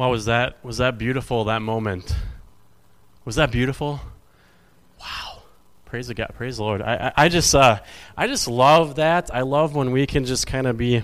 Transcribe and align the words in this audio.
Wow, 0.00 0.12
was 0.12 0.24
that 0.24 0.64
was 0.64 0.78
that 0.78 0.96
beautiful 0.96 1.44
that 1.44 1.60
moment? 1.60 2.16
Was 3.26 3.36
that 3.36 3.52
beautiful? 3.52 4.00
Wow. 4.98 5.42
Praise 5.84 6.06
the 6.06 6.14
God, 6.14 6.30
praise 6.38 6.56
the 6.56 6.62
Lord. 6.62 6.80
I, 6.80 7.12
I, 7.14 7.24
I 7.24 7.28
just 7.28 7.54
uh, 7.54 7.80
I 8.16 8.26
just 8.26 8.48
love 8.48 8.94
that. 8.94 9.28
I 9.30 9.42
love 9.42 9.74
when 9.74 9.90
we 9.90 10.06
can 10.06 10.24
just 10.24 10.46
kind 10.46 10.66
of 10.66 10.78
be 10.78 11.02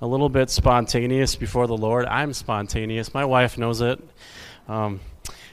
a 0.00 0.06
little 0.06 0.30
bit 0.30 0.48
spontaneous 0.48 1.36
before 1.36 1.66
the 1.66 1.76
Lord. 1.76 2.06
I'm 2.06 2.32
spontaneous. 2.32 3.12
My 3.12 3.26
wife 3.26 3.58
knows 3.58 3.82
it. 3.82 4.00
Um, 4.66 5.00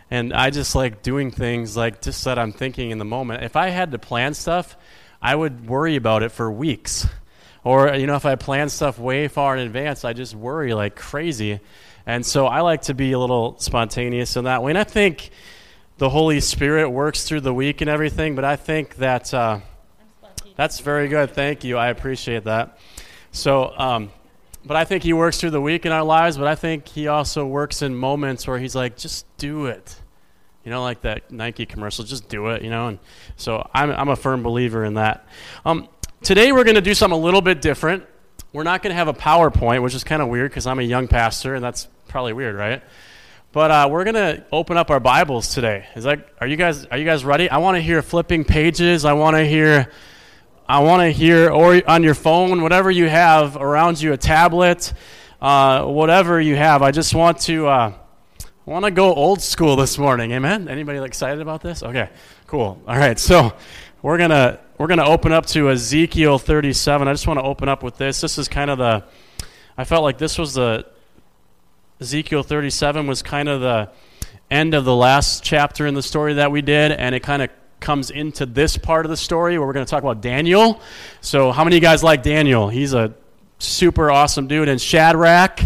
and 0.10 0.32
I 0.32 0.50
just 0.50 0.74
like 0.74 1.02
doing 1.02 1.32
things 1.32 1.76
like 1.76 2.02
just 2.02 2.24
that 2.24 2.40
I'm 2.40 2.54
thinking 2.54 2.92
in 2.92 2.98
the 2.98 3.04
moment. 3.04 3.44
If 3.44 3.58
I 3.58 3.72
had 3.72 3.92
to 3.92 4.00
plan 4.00 4.34
stuff, 4.34 4.78
I 5.22 5.36
would 5.36 5.68
worry 5.68 5.98
about 5.98 6.24
it 6.24 6.32
for 6.32 6.50
weeks. 6.50 7.06
Or, 7.66 7.94
you 7.94 8.08
know, 8.08 8.16
if 8.16 8.26
I 8.26 8.36
plan 8.36 8.70
stuff 8.70 8.98
way 8.98 9.28
far 9.28 9.58
in 9.58 9.68
advance, 9.68 10.06
I 10.06 10.14
just 10.14 10.34
worry 10.34 10.74
like 10.74 10.96
crazy. 10.96 11.60
And 12.10 12.26
so 12.26 12.48
I 12.48 12.62
like 12.62 12.82
to 12.84 12.96
be 12.96 13.12
a 13.12 13.20
little 13.20 13.56
spontaneous 13.60 14.36
in 14.36 14.46
that 14.46 14.64
way. 14.64 14.72
And 14.72 14.80
I 14.80 14.84
think 14.84 15.30
the 16.00 16.10
Holy 16.10 16.40
Spirit 16.40 16.90
works 16.90 17.24
through 17.24 17.42
the 17.42 17.54
week 17.54 17.82
and 17.82 17.90
everything, 17.90 18.34
but 18.34 18.44
I 18.44 18.56
think 18.56 18.96
that 18.96 19.32
uh, 19.32 19.60
that's 20.56 20.80
very 20.80 21.08
good. 21.08 21.30
Thank 21.30 21.64
you. 21.64 21.78
I 21.78 21.90
appreciate 21.90 22.46
that. 22.46 22.80
So, 23.32 23.78
um, 23.78 24.12
but 24.66 24.76
I 24.76 24.86
think 24.86 25.04
He 25.04 25.14
works 25.14 25.40
through 25.40 25.52
the 25.52 25.62
week 25.62 25.86
in 25.86 25.92
our 25.92 26.02
lives, 26.02 26.36
but 26.36 26.48
I 26.48 26.56
think 26.56 26.88
He 26.88 27.08
also 27.08 27.46
works 27.46 27.84
in 27.84 27.94
moments 27.94 28.48
where 28.48 28.58
He's 28.58 28.76
like, 28.76 28.98
just 28.98 29.28
do 29.38 29.68
it. 29.68 29.96
You 30.64 30.72
know, 30.72 30.82
like 30.82 31.02
that 31.02 31.30
Nike 31.30 31.68
commercial, 31.68 32.06
just 32.06 32.28
do 32.28 32.48
it, 32.48 32.64
you 32.64 32.72
know? 32.72 32.88
And 32.88 32.98
so 33.36 33.70
I'm, 33.72 33.92
I'm 33.92 34.10
a 34.10 34.16
firm 34.16 34.42
believer 34.42 34.84
in 34.84 34.96
that. 34.96 35.28
Um, 35.64 35.88
Today 36.24 36.52
we're 36.52 36.64
going 36.64 36.74
to 36.74 36.82
do 36.82 36.96
something 36.96 37.18
a 37.18 37.22
little 37.22 37.42
bit 37.42 37.62
different. 37.62 38.04
We're 38.52 38.64
not 38.64 38.82
going 38.82 38.90
to 38.92 38.96
have 38.96 39.08
a 39.08 39.14
PowerPoint, 39.14 39.84
which 39.84 39.94
is 39.94 40.04
kind 40.04 40.24
of 40.24 40.28
weird 40.28 40.50
because 40.50 40.66
I'm 40.66 40.80
a 40.80 40.84
young 40.84 41.08
pastor, 41.08 41.54
and 41.54 41.64
that's 41.64 41.88
probably 42.10 42.34
weird, 42.34 42.56
right? 42.56 42.84
But 43.52 43.72
uh, 43.72 43.88
we're 43.90 44.04
to 44.16 44.44
open 44.52 44.78
up 44.78 44.92
our 44.92 45.00
Bibles 45.00 45.54
today. 45.54 45.88
Is 45.96 46.04
that 46.04 46.30
are 46.42 46.48
you 46.48 46.58
guys 46.58 46.86
are 46.88 46.98
you 46.98 47.06
guys 47.06 47.24
ready? 47.24 47.50
I 47.50 47.58
want 47.58 47.78
to 47.78 47.82
hear 47.82 48.02
flipping 48.02 48.44
pages. 48.44 49.06
I 49.06 49.14
want 49.14 49.38
to 49.38 49.46
hear 49.46 49.92
I 50.68 50.80
want 50.80 51.02
to 51.02 51.10
hear 51.10 51.50
or 51.50 51.82
on 51.90 52.04
your 52.04 52.14
phone, 52.14 52.62
whatever 52.62 52.92
you 52.92 53.08
have 53.08 53.56
around 53.56 54.02
you, 54.02 54.14
a 54.14 54.18
tablet, 54.18 54.94
uh, 55.42 55.86
whatever 55.86 56.42
you 56.42 56.56
have. 56.56 56.82
I 56.82 56.92
just 56.92 57.16
want 57.16 57.40
to 57.42 57.68
uh, 57.68 57.94
want 58.66 58.86
to 58.86 58.92
go 58.92 59.14
old 59.14 59.42
school 59.42 59.76
this 59.76 59.98
morning. 59.98 60.32
Amen. 60.32 60.68
Anybody 60.68 61.00
excited 61.00 61.42
about 61.42 61.62
this? 61.62 61.82
Okay, 61.82 62.10
cool. 62.48 62.82
All 62.88 62.98
right, 62.98 63.18
so 63.18 63.54
we're 64.02 64.18
gonna 64.18 64.60
we're 64.80 64.88
to 64.88 65.04
open 65.04 65.34
up 65.34 65.46
to 65.48 65.70
Ezekiel 65.70 66.40
37. 66.40 67.06
I 67.06 67.12
just 67.12 67.28
want 67.28 67.38
to 67.38 67.44
open 67.44 67.68
up 67.68 67.84
with 67.84 67.98
this. 67.98 68.22
This 68.22 68.38
is 68.38 68.48
kind 68.48 68.72
of 68.72 68.78
the, 68.78 69.04
I 69.78 69.84
felt 69.84 70.04
like 70.04 70.18
this 70.18 70.38
was 70.38 70.54
the, 70.54 70.86
Ezekiel 72.02 72.44
37 72.44 73.08
was 73.08 73.22
kind 73.22 73.50
of 73.50 73.62
the 73.62 73.90
end 74.50 74.74
of 74.74 74.86
the 74.86 74.96
last 74.96 75.44
chapter 75.44 75.86
in 75.86 75.94
the 75.94 76.02
story 76.02 76.36
that 76.36 76.52
we 76.52 76.62
did, 76.62 76.92
and 76.92 77.14
it 77.14 77.22
kind 77.22 77.42
of 77.42 77.50
comes 77.80 78.10
into 78.10 78.46
this 78.46 78.78
part 78.78 79.06
of 79.06 79.10
the 79.10 79.18
story 79.18 79.58
where 79.58 79.68
we're 79.68 79.74
going 79.74 79.86
to 79.86 79.90
talk 79.90 80.04
about 80.04 80.22
Daniel. 80.22 80.82
So, 81.22 81.52
how 81.52 81.64
many 81.64 81.76
of 81.78 81.84
you 81.84 81.88
guys 81.88 82.04
like 82.04 82.24
Daniel? 82.24 82.70
He's 82.70 82.94
a 82.94 83.14
super 83.58 84.12
awesome 84.12 84.48
dude. 84.48 84.70
And 84.70 84.80
Shadrach, 84.80 85.60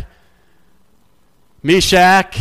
Meshach, 1.62 2.38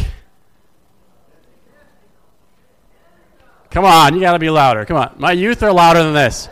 Come 3.72 3.86
on, 3.86 4.14
you 4.14 4.20
got 4.20 4.32
to 4.32 4.38
be 4.38 4.50
louder. 4.50 4.84
Come 4.84 4.98
on. 4.98 5.14
My 5.16 5.32
youth 5.32 5.62
are 5.62 5.72
louder 5.72 6.02
than 6.02 6.12
this. 6.12 6.50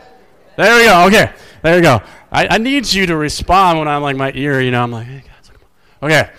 There 0.57 0.75
we 0.79 0.87
go. 0.87 1.05
Okay. 1.05 1.31
There 1.63 1.77
you 1.77 1.83
go. 1.83 2.01
I, 2.33 2.49
I 2.53 2.59
need 2.59 2.91
you 2.91 3.05
to 3.07 3.17
respond 3.17 3.79
when 3.79 3.89
I'm 3.89 4.01
like 4.01 4.17
my 4.17 4.33
ear, 4.35 4.63
you 4.63 4.71
know, 4.71 4.83
I'm 4.83 4.91
like, 4.91 5.07
hey 5.07 5.23
guys, 5.27 5.51
okay. 6.03 6.31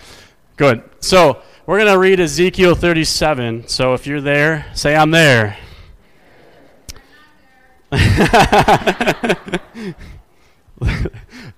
Good. 0.62 0.84
So 1.00 1.42
we're 1.66 1.78
going 1.78 1.90
to 1.92 1.98
read 1.98 2.20
Ezekiel 2.20 2.76
37. 2.76 3.66
So 3.66 3.94
if 3.94 4.06
you're 4.06 4.20
there, 4.20 4.64
say, 4.74 4.94
I'm 4.94 5.10
there. 5.10 5.56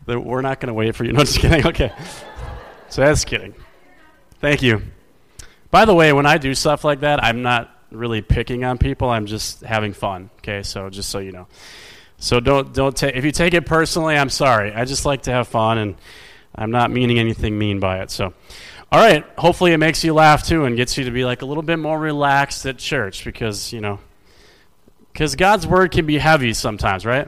we're 0.06 0.40
not 0.40 0.58
going 0.58 0.68
to 0.68 0.72
wait 0.72 0.96
for 0.96 1.04
you. 1.04 1.12
No, 1.12 1.20
just 1.20 1.38
kidding. 1.38 1.66
Okay. 1.66 1.92
So 2.88 3.02
that's 3.02 3.26
kidding. 3.26 3.54
Thank 4.40 4.62
you. 4.62 4.80
By 5.70 5.84
the 5.84 5.94
way, 5.94 6.14
when 6.14 6.24
I 6.24 6.38
do 6.38 6.54
stuff 6.54 6.82
like 6.82 7.00
that, 7.00 7.22
I'm 7.22 7.42
not 7.42 7.78
really 7.90 8.22
picking 8.22 8.64
on 8.64 8.78
people. 8.78 9.10
I'm 9.10 9.26
just 9.26 9.60
having 9.60 9.92
fun. 9.92 10.30
Okay, 10.38 10.62
so 10.62 10.88
just 10.88 11.10
so 11.10 11.18
you 11.18 11.32
know. 11.32 11.46
So 12.16 12.40
don't 12.40 12.72
don't 12.72 12.96
take 12.96 13.16
if 13.16 13.24
you 13.26 13.32
take 13.32 13.52
it 13.52 13.66
personally, 13.66 14.16
I'm 14.16 14.30
sorry. 14.30 14.72
I 14.72 14.86
just 14.86 15.04
like 15.04 15.24
to 15.24 15.30
have 15.30 15.46
fun 15.48 15.76
and 15.76 15.96
I'm 16.54 16.70
not 16.70 16.90
meaning 16.90 17.18
anything 17.18 17.58
mean 17.58 17.80
by 17.80 18.00
it. 18.00 18.10
So 18.10 18.32
all 18.94 19.00
right, 19.00 19.24
hopefully 19.36 19.72
it 19.72 19.78
makes 19.78 20.04
you 20.04 20.14
laugh 20.14 20.44
too 20.44 20.66
and 20.66 20.76
gets 20.76 20.96
you 20.96 21.04
to 21.04 21.10
be 21.10 21.24
like 21.24 21.42
a 21.42 21.44
little 21.44 21.64
bit 21.64 21.80
more 21.80 21.98
relaxed 21.98 22.64
at 22.64 22.78
church 22.78 23.24
because, 23.24 23.72
you 23.72 23.80
know, 23.80 23.98
cuz 25.14 25.34
God's 25.34 25.66
word 25.66 25.90
can 25.90 26.06
be 26.06 26.16
heavy 26.18 26.54
sometimes, 26.54 27.04
right? 27.04 27.26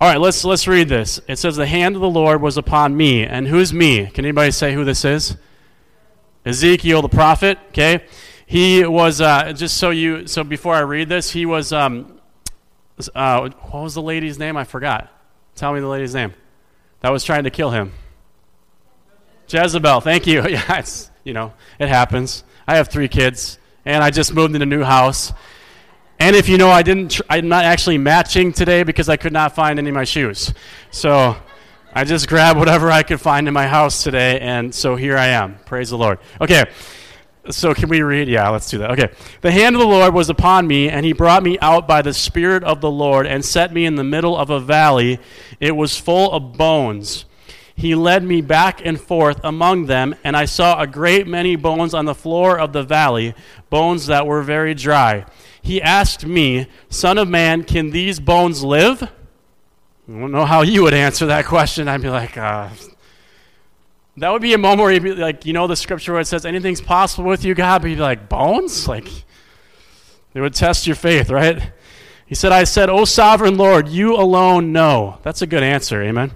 All 0.00 0.08
right, 0.08 0.20
let's 0.20 0.44
let's 0.44 0.66
read 0.66 0.88
this. 0.88 1.20
It 1.28 1.38
says 1.38 1.54
the 1.54 1.68
hand 1.68 1.94
of 1.94 2.02
the 2.02 2.10
Lord 2.10 2.42
was 2.42 2.56
upon 2.56 2.96
me. 2.96 3.24
And 3.24 3.46
who's 3.46 3.72
me? 3.72 4.06
Can 4.06 4.24
anybody 4.24 4.50
say 4.50 4.74
who 4.74 4.84
this 4.84 5.04
is? 5.04 5.36
Ezekiel 6.44 7.00
the 7.00 7.08
prophet, 7.08 7.56
okay? 7.68 8.04
He 8.44 8.84
was 8.84 9.20
uh, 9.20 9.52
just 9.52 9.76
so 9.76 9.90
you 9.90 10.26
so 10.26 10.42
before 10.42 10.74
I 10.74 10.80
read 10.80 11.08
this, 11.08 11.30
he 11.30 11.46
was 11.46 11.72
um, 11.72 12.18
uh, 13.14 13.50
what 13.50 13.84
was 13.84 13.94
the 13.94 14.02
lady's 14.02 14.36
name? 14.36 14.56
I 14.56 14.64
forgot. 14.64 15.12
Tell 15.54 15.72
me 15.72 15.78
the 15.78 15.86
lady's 15.86 16.12
name. 16.12 16.34
That 17.02 17.12
was 17.12 17.22
trying 17.22 17.44
to 17.44 17.50
kill 17.50 17.70
him. 17.70 17.92
Jezebel. 19.52 20.00
Thank 20.00 20.26
you. 20.26 20.42
Yeah, 20.48 20.78
it's 20.78 21.10
you 21.24 21.32
know 21.32 21.52
it 21.78 21.88
happens. 21.88 22.44
I 22.66 22.76
have 22.76 22.88
three 22.88 23.08
kids, 23.08 23.58
and 23.84 24.02
I 24.02 24.10
just 24.10 24.32
moved 24.32 24.54
in 24.54 24.62
a 24.62 24.66
new 24.66 24.82
house. 24.82 25.32
And 26.18 26.36
if 26.36 26.48
you 26.48 26.58
know, 26.58 26.70
I 26.70 26.82
didn't. 26.82 27.12
Tr- 27.12 27.22
I'm 27.28 27.48
not 27.48 27.64
actually 27.64 27.98
matching 27.98 28.52
today 28.52 28.82
because 28.82 29.08
I 29.08 29.16
could 29.16 29.32
not 29.32 29.54
find 29.54 29.78
any 29.78 29.88
of 29.88 29.94
my 29.94 30.04
shoes. 30.04 30.52
So 30.90 31.36
I 31.92 32.04
just 32.04 32.28
grabbed 32.28 32.58
whatever 32.58 32.90
I 32.90 33.02
could 33.02 33.20
find 33.20 33.48
in 33.48 33.54
my 33.54 33.66
house 33.66 34.02
today, 34.02 34.38
and 34.40 34.74
so 34.74 34.96
here 34.96 35.16
I 35.16 35.28
am. 35.28 35.58
Praise 35.66 35.90
the 35.90 35.98
Lord. 35.98 36.18
Okay. 36.40 36.64
So 37.48 37.72
can 37.72 37.88
we 37.88 38.02
read? 38.02 38.28
Yeah, 38.28 38.48
let's 38.50 38.68
do 38.68 38.78
that. 38.78 38.90
Okay. 38.92 39.08
The 39.40 39.50
hand 39.50 39.74
of 39.74 39.80
the 39.80 39.88
Lord 39.88 40.12
was 40.12 40.28
upon 40.28 40.66
me, 40.66 40.90
and 40.90 41.04
he 41.04 41.12
brought 41.12 41.42
me 41.42 41.58
out 41.60 41.88
by 41.88 42.02
the 42.02 42.12
Spirit 42.12 42.62
of 42.64 42.80
the 42.80 42.90
Lord 42.90 43.26
and 43.26 43.44
set 43.44 43.72
me 43.72 43.86
in 43.86 43.96
the 43.96 44.04
middle 44.04 44.36
of 44.36 44.50
a 44.50 44.60
valley. 44.60 45.18
It 45.58 45.74
was 45.74 45.96
full 45.96 46.30
of 46.32 46.52
bones. 46.52 47.24
He 47.80 47.94
led 47.94 48.22
me 48.22 48.42
back 48.42 48.84
and 48.84 49.00
forth 49.00 49.40
among 49.42 49.86
them, 49.86 50.14
and 50.22 50.36
I 50.36 50.44
saw 50.44 50.78
a 50.78 50.86
great 50.86 51.26
many 51.26 51.56
bones 51.56 51.94
on 51.94 52.04
the 52.04 52.14
floor 52.14 52.58
of 52.58 52.74
the 52.74 52.82
valley, 52.82 53.32
bones 53.70 54.04
that 54.08 54.26
were 54.26 54.42
very 54.42 54.74
dry. 54.74 55.24
He 55.62 55.80
asked 55.80 56.26
me, 56.26 56.66
Son 56.90 57.16
of 57.16 57.26
man, 57.26 57.64
can 57.64 57.88
these 57.88 58.20
bones 58.20 58.62
live? 58.62 59.02
I 59.02 59.08
don't 60.06 60.30
know 60.30 60.44
how 60.44 60.60
you 60.60 60.82
would 60.82 60.92
answer 60.92 61.24
that 61.26 61.46
question. 61.46 61.88
I'd 61.88 62.02
be 62.02 62.10
like, 62.10 62.36
uh, 62.36 62.68
that 64.18 64.30
would 64.30 64.42
be 64.42 64.52
a 64.52 64.58
moment 64.58 64.80
where 64.82 64.92
you'd 64.92 65.02
be 65.02 65.14
like, 65.14 65.46
you 65.46 65.54
know, 65.54 65.66
the 65.66 65.74
scripture 65.74 66.12
where 66.12 66.20
it 66.20 66.26
says 66.26 66.44
anything's 66.44 66.82
possible 66.82 67.30
with 67.30 67.46
you, 67.46 67.54
God, 67.54 67.80
but 67.80 67.88
you'd 67.88 67.96
be 67.96 68.02
like, 68.02 68.28
bones? 68.28 68.86
Like, 68.86 69.08
it 70.34 70.40
would 70.42 70.54
test 70.54 70.86
your 70.86 70.96
faith, 70.96 71.30
right? 71.30 71.72
He 72.26 72.34
said, 72.34 72.52
I 72.52 72.64
said, 72.64 72.90
O 72.90 73.06
sovereign 73.06 73.56
Lord, 73.56 73.88
you 73.88 74.16
alone 74.16 74.70
know. 74.70 75.18
That's 75.22 75.40
a 75.40 75.46
good 75.46 75.62
answer, 75.62 76.02
amen. 76.02 76.32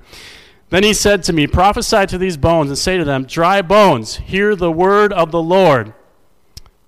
Then 0.71 0.83
he 0.83 0.95
said 0.95 1.23
to 1.25 1.33
me, 1.33 1.47
Prophesy 1.47 2.07
to 2.07 2.19
these 2.19 2.37
bones 2.37 2.71
and 2.71 2.79
say 2.79 2.97
to 2.97 3.05
them, 3.05 3.25
Dry 3.25 3.63
bones, 3.63 4.17
hear 4.17 4.57
the 4.57 4.73
word 4.73 5.13
of 5.13 5.31
the 5.31 5.43
Lord. 5.43 5.95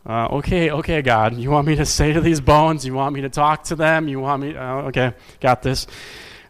Uh, 0.09 0.29
okay, 0.33 0.71
okay, 0.71 1.03
God. 1.03 1.37
You 1.37 1.51
want 1.51 1.67
me 1.67 1.75
to 1.77 1.85
say 1.85 2.13
to 2.13 2.21
these 2.21 2.41
bones? 2.41 2.87
You 2.87 2.95
want 2.95 3.15
me 3.15 3.23
to 3.23 3.29
talk 3.29 3.65
to 3.65 3.75
them? 3.77 4.07
You 4.07 4.21
want 4.21 4.43
me? 4.43 4.57
Uh, 4.57 4.89
okay, 4.89 5.15
got 5.41 5.63
this. 5.63 5.87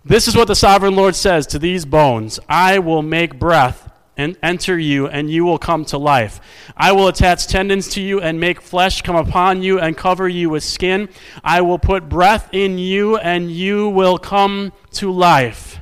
This 0.04 0.28
is 0.28 0.37
what 0.37 0.47
the 0.47 0.54
sovereign 0.54 0.94
Lord 0.94 1.16
says 1.16 1.47
to 1.48 1.59
these 1.59 1.84
bones 1.84 2.38
I 2.48 2.78
will 2.78 3.03
make 3.03 3.38
breath 3.38 3.91
and 4.16 4.37
enter 4.43 4.78
you, 4.78 5.08
and 5.08 5.31
you 5.31 5.44
will 5.44 5.58
come 5.58 5.84
to 5.87 5.98
life. 5.98 6.41
I 6.76 6.93
will 6.93 7.08
attach 7.08 7.48
tendons 7.48 7.88
to 7.90 8.00
you 8.00 8.20
and 8.20 8.40
make 8.40 8.61
flesh 8.61 9.02
come 9.02 9.17
upon 9.17 9.62
you 9.62 9.79
and 9.79 9.96
cover 9.96 10.29
you 10.29 10.50
with 10.50 10.64
skin. 10.64 11.08
I 11.44 11.61
will 11.61 11.79
put 11.79 12.08
breath 12.08 12.49
in 12.52 12.79
you, 12.79 13.17
and 13.17 13.50
you 13.50 13.88
will 13.88 14.19
come 14.19 14.72
to 14.93 15.11
life. 15.11 15.81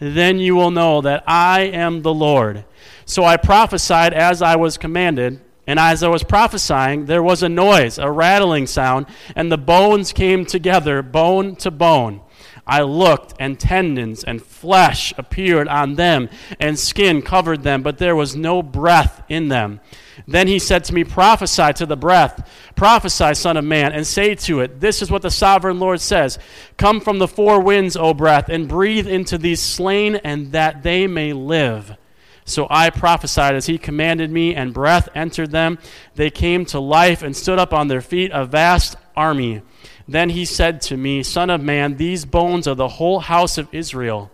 Then 0.00 0.38
you 0.38 0.54
will 0.54 0.70
know 0.70 1.00
that 1.00 1.24
I 1.26 1.60
am 1.60 2.02
the 2.02 2.14
Lord. 2.14 2.64
So 3.04 3.24
I 3.24 3.36
prophesied 3.36 4.14
as 4.14 4.42
I 4.42 4.56
was 4.56 4.78
commanded. 4.78 5.40
And 5.66 5.78
as 5.78 6.02
I 6.02 6.08
was 6.08 6.22
prophesying, 6.22 7.04
there 7.04 7.22
was 7.22 7.42
a 7.42 7.48
noise, 7.48 7.98
a 7.98 8.10
rattling 8.10 8.66
sound, 8.66 9.04
and 9.36 9.52
the 9.52 9.58
bones 9.58 10.14
came 10.14 10.46
together, 10.46 11.02
bone 11.02 11.56
to 11.56 11.70
bone. 11.70 12.22
I 12.68 12.82
looked, 12.82 13.34
and 13.40 13.58
tendons 13.58 14.22
and 14.22 14.42
flesh 14.42 15.14
appeared 15.16 15.66
on 15.68 15.94
them, 15.94 16.28
and 16.60 16.78
skin 16.78 17.22
covered 17.22 17.62
them, 17.62 17.82
but 17.82 17.98
there 17.98 18.14
was 18.14 18.36
no 18.36 18.62
breath 18.62 19.22
in 19.28 19.48
them. 19.48 19.80
Then 20.26 20.46
he 20.48 20.58
said 20.58 20.84
to 20.84 20.94
me, 20.94 21.04
Prophesy 21.04 21.72
to 21.74 21.86
the 21.86 21.96
breath, 21.96 22.48
prophesy, 22.76 23.34
Son 23.34 23.56
of 23.56 23.64
Man, 23.64 23.92
and 23.92 24.06
say 24.06 24.34
to 24.34 24.60
it, 24.60 24.80
This 24.80 25.00
is 25.00 25.10
what 25.10 25.22
the 25.22 25.30
sovereign 25.30 25.80
Lord 25.80 26.00
says 26.00 26.38
Come 26.76 27.00
from 27.00 27.18
the 27.18 27.28
four 27.28 27.60
winds, 27.60 27.96
O 27.96 28.12
breath, 28.12 28.48
and 28.48 28.68
breathe 28.68 29.08
into 29.08 29.38
these 29.38 29.62
slain, 29.62 30.16
and 30.16 30.52
that 30.52 30.82
they 30.82 31.06
may 31.06 31.32
live. 31.32 31.96
So 32.44 32.66
I 32.70 32.90
prophesied 32.90 33.54
as 33.54 33.66
he 33.66 33.78
commanded 33.78 34.30
me, 34.30 34.54
and 34.54 34.72
breath 34.72 35.08
entered 35.14 35.50
them. 35.50 35.78
They 36.14 36.30
came 36.30 36.64
to 36.66 36.80
life 36.80 37.22
and 37.22 37.36
stood 37.36 37.58
up 37.58 37.72
on 37.72 37.88
their 37.88 38.00
feet, 38.00 38.30
a 38.32 38.46
vast 38.46 38.96
army. 39.16 39.62
Then 40.08 40.30
he 40.30 40.46
said 40.46 40.80
to 40.82 40.96
me, 40.96 41.22
Son 41.22 41.50
of 41.50 41.62
man, 41.62 41.98
these 41.98 42.24
bones 42.24 42.66
are 42.66 42.74
the 42.74 42.88
whole 42.88 43.20
house 43.20 43.58
of 43.58 43.68
Israel. 43.72 44.30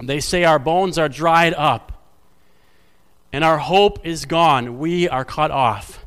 They 0.00 0.18
say, 0.18 0.44
Our 0.44 0.58
bones 0.58 0.98
are 0.98 1.08
dried 1.08 1.54
up, 1.54 1.92
and 3.32 3.44
our 3.44 3.58
hope 3.58 4.04
is 4.04 4.24
gone. 4.24 4.80
We 4.80 5.08
are 5.08 5.24
cut 5.24 5.52
off. 5.52 6.04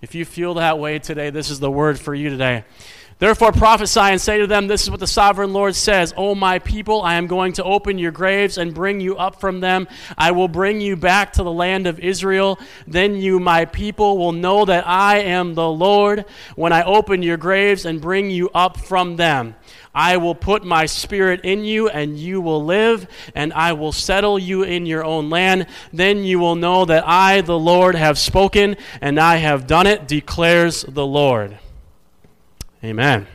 If 0.00 0.14
you 0.14 0.24
feel 0.24 0.54
that 0.54 0.78
way 0.78 0.98
today, 0.98 1.28
this 1.28 1.50
is 1.50 1.60
the 1.60 1.70
word 1.70 2.00
for 2.00 2.14
you 2.14 2.30
today. 2.30 2.64
Therefore 3.20 3.52
prophesy 3.52 4.00
and 4.00 4.20
say 4.20 4.38
to 4.38 4.46
them, 4.46 4.66
This 4.66 4.82
is 4.82 4.90
what 4.90 4.98
the 4.98 5.06
sovereign 5.06 5.52
Lord 5.52 5.76
says 5.76 6.14
O 6.16 6.34
my 6.34 6.58
people, 6.58 7.02
I 7.02 7.16
am 7.16 7.26
going 7.26 7.52
to 7.54 7.64
open 7.64 7.98
your 7.98 8.12
graves 8.12 8.56
and 8.56 8.72
bring 8.72 8.98
you 8.98 9.18
up 9.18 9.38
from 9.38 9.60
them. 9.60 9.88
I 10.16 10.30
will 10.30 10.48
bring 10.48 10.80
you 10.80 10.96
back 10.96 11.34
to 11.34 11.42
the 11.42 11.52
land 11.52 11.86
of 11.86 12.00
Israel. 12.00 12.58
Then 12.86 13.16
you, 13.16 13.38
my 13.38 13.66
people, 13.66 14.16
will 14.16 14.32
know 14.32 14.64
that 14.64 14.88
I 14.88 15.18
am 15.18 15.54
the 15.54 15.68
Lord 15.68 16.24
when 16.56 16.72
I 16.72 16.82
open 16.82 17.22
your 17.22 17.36
graves 17.36 17.84
and 17.84 18.00
bring 18.00 18.30
you 18.30 18.48
up 18.54 18.78
from 18.80 19.16
them. 19.16 19.54
I 19.94 20.16
will 20.16 20.34
put 20.34 20.64
my 20.64 20.86
spirit 20.86 21.40
in 21.42 21.62
you, 21.62 21.90
and 21.90 22.16
you 22.16 22.40
will 22.40 22.64
live, 22.64 23.06
and 23.34 23.52
I 23.52 23.74
will 23.74 23.92
settle 23.92 24.38
you 24.38 24.62
in 24.62 24.86
your 24.86 25.04
own 25.04 25.28
land. 25.28 25.66
Then 25.92 26.24
you 26.24 26.38
will 26.38 26.54
know 26.54 26.86
that 26.86 27.06
I, 27.06 27.42
the 27.42 27.58
Lord, 27.58 27.96
have 27.96 28.18
spoken, 28.18 28.76
and 29.02 29.20
I 29.20 29.36
have 29.36 29.66
done 29.66 29.86
it, 29.86 30.08
declares 30.08 30.84
the 30.88 31.06
Lord. 31.06 31.58
Amen. 32.82 33.26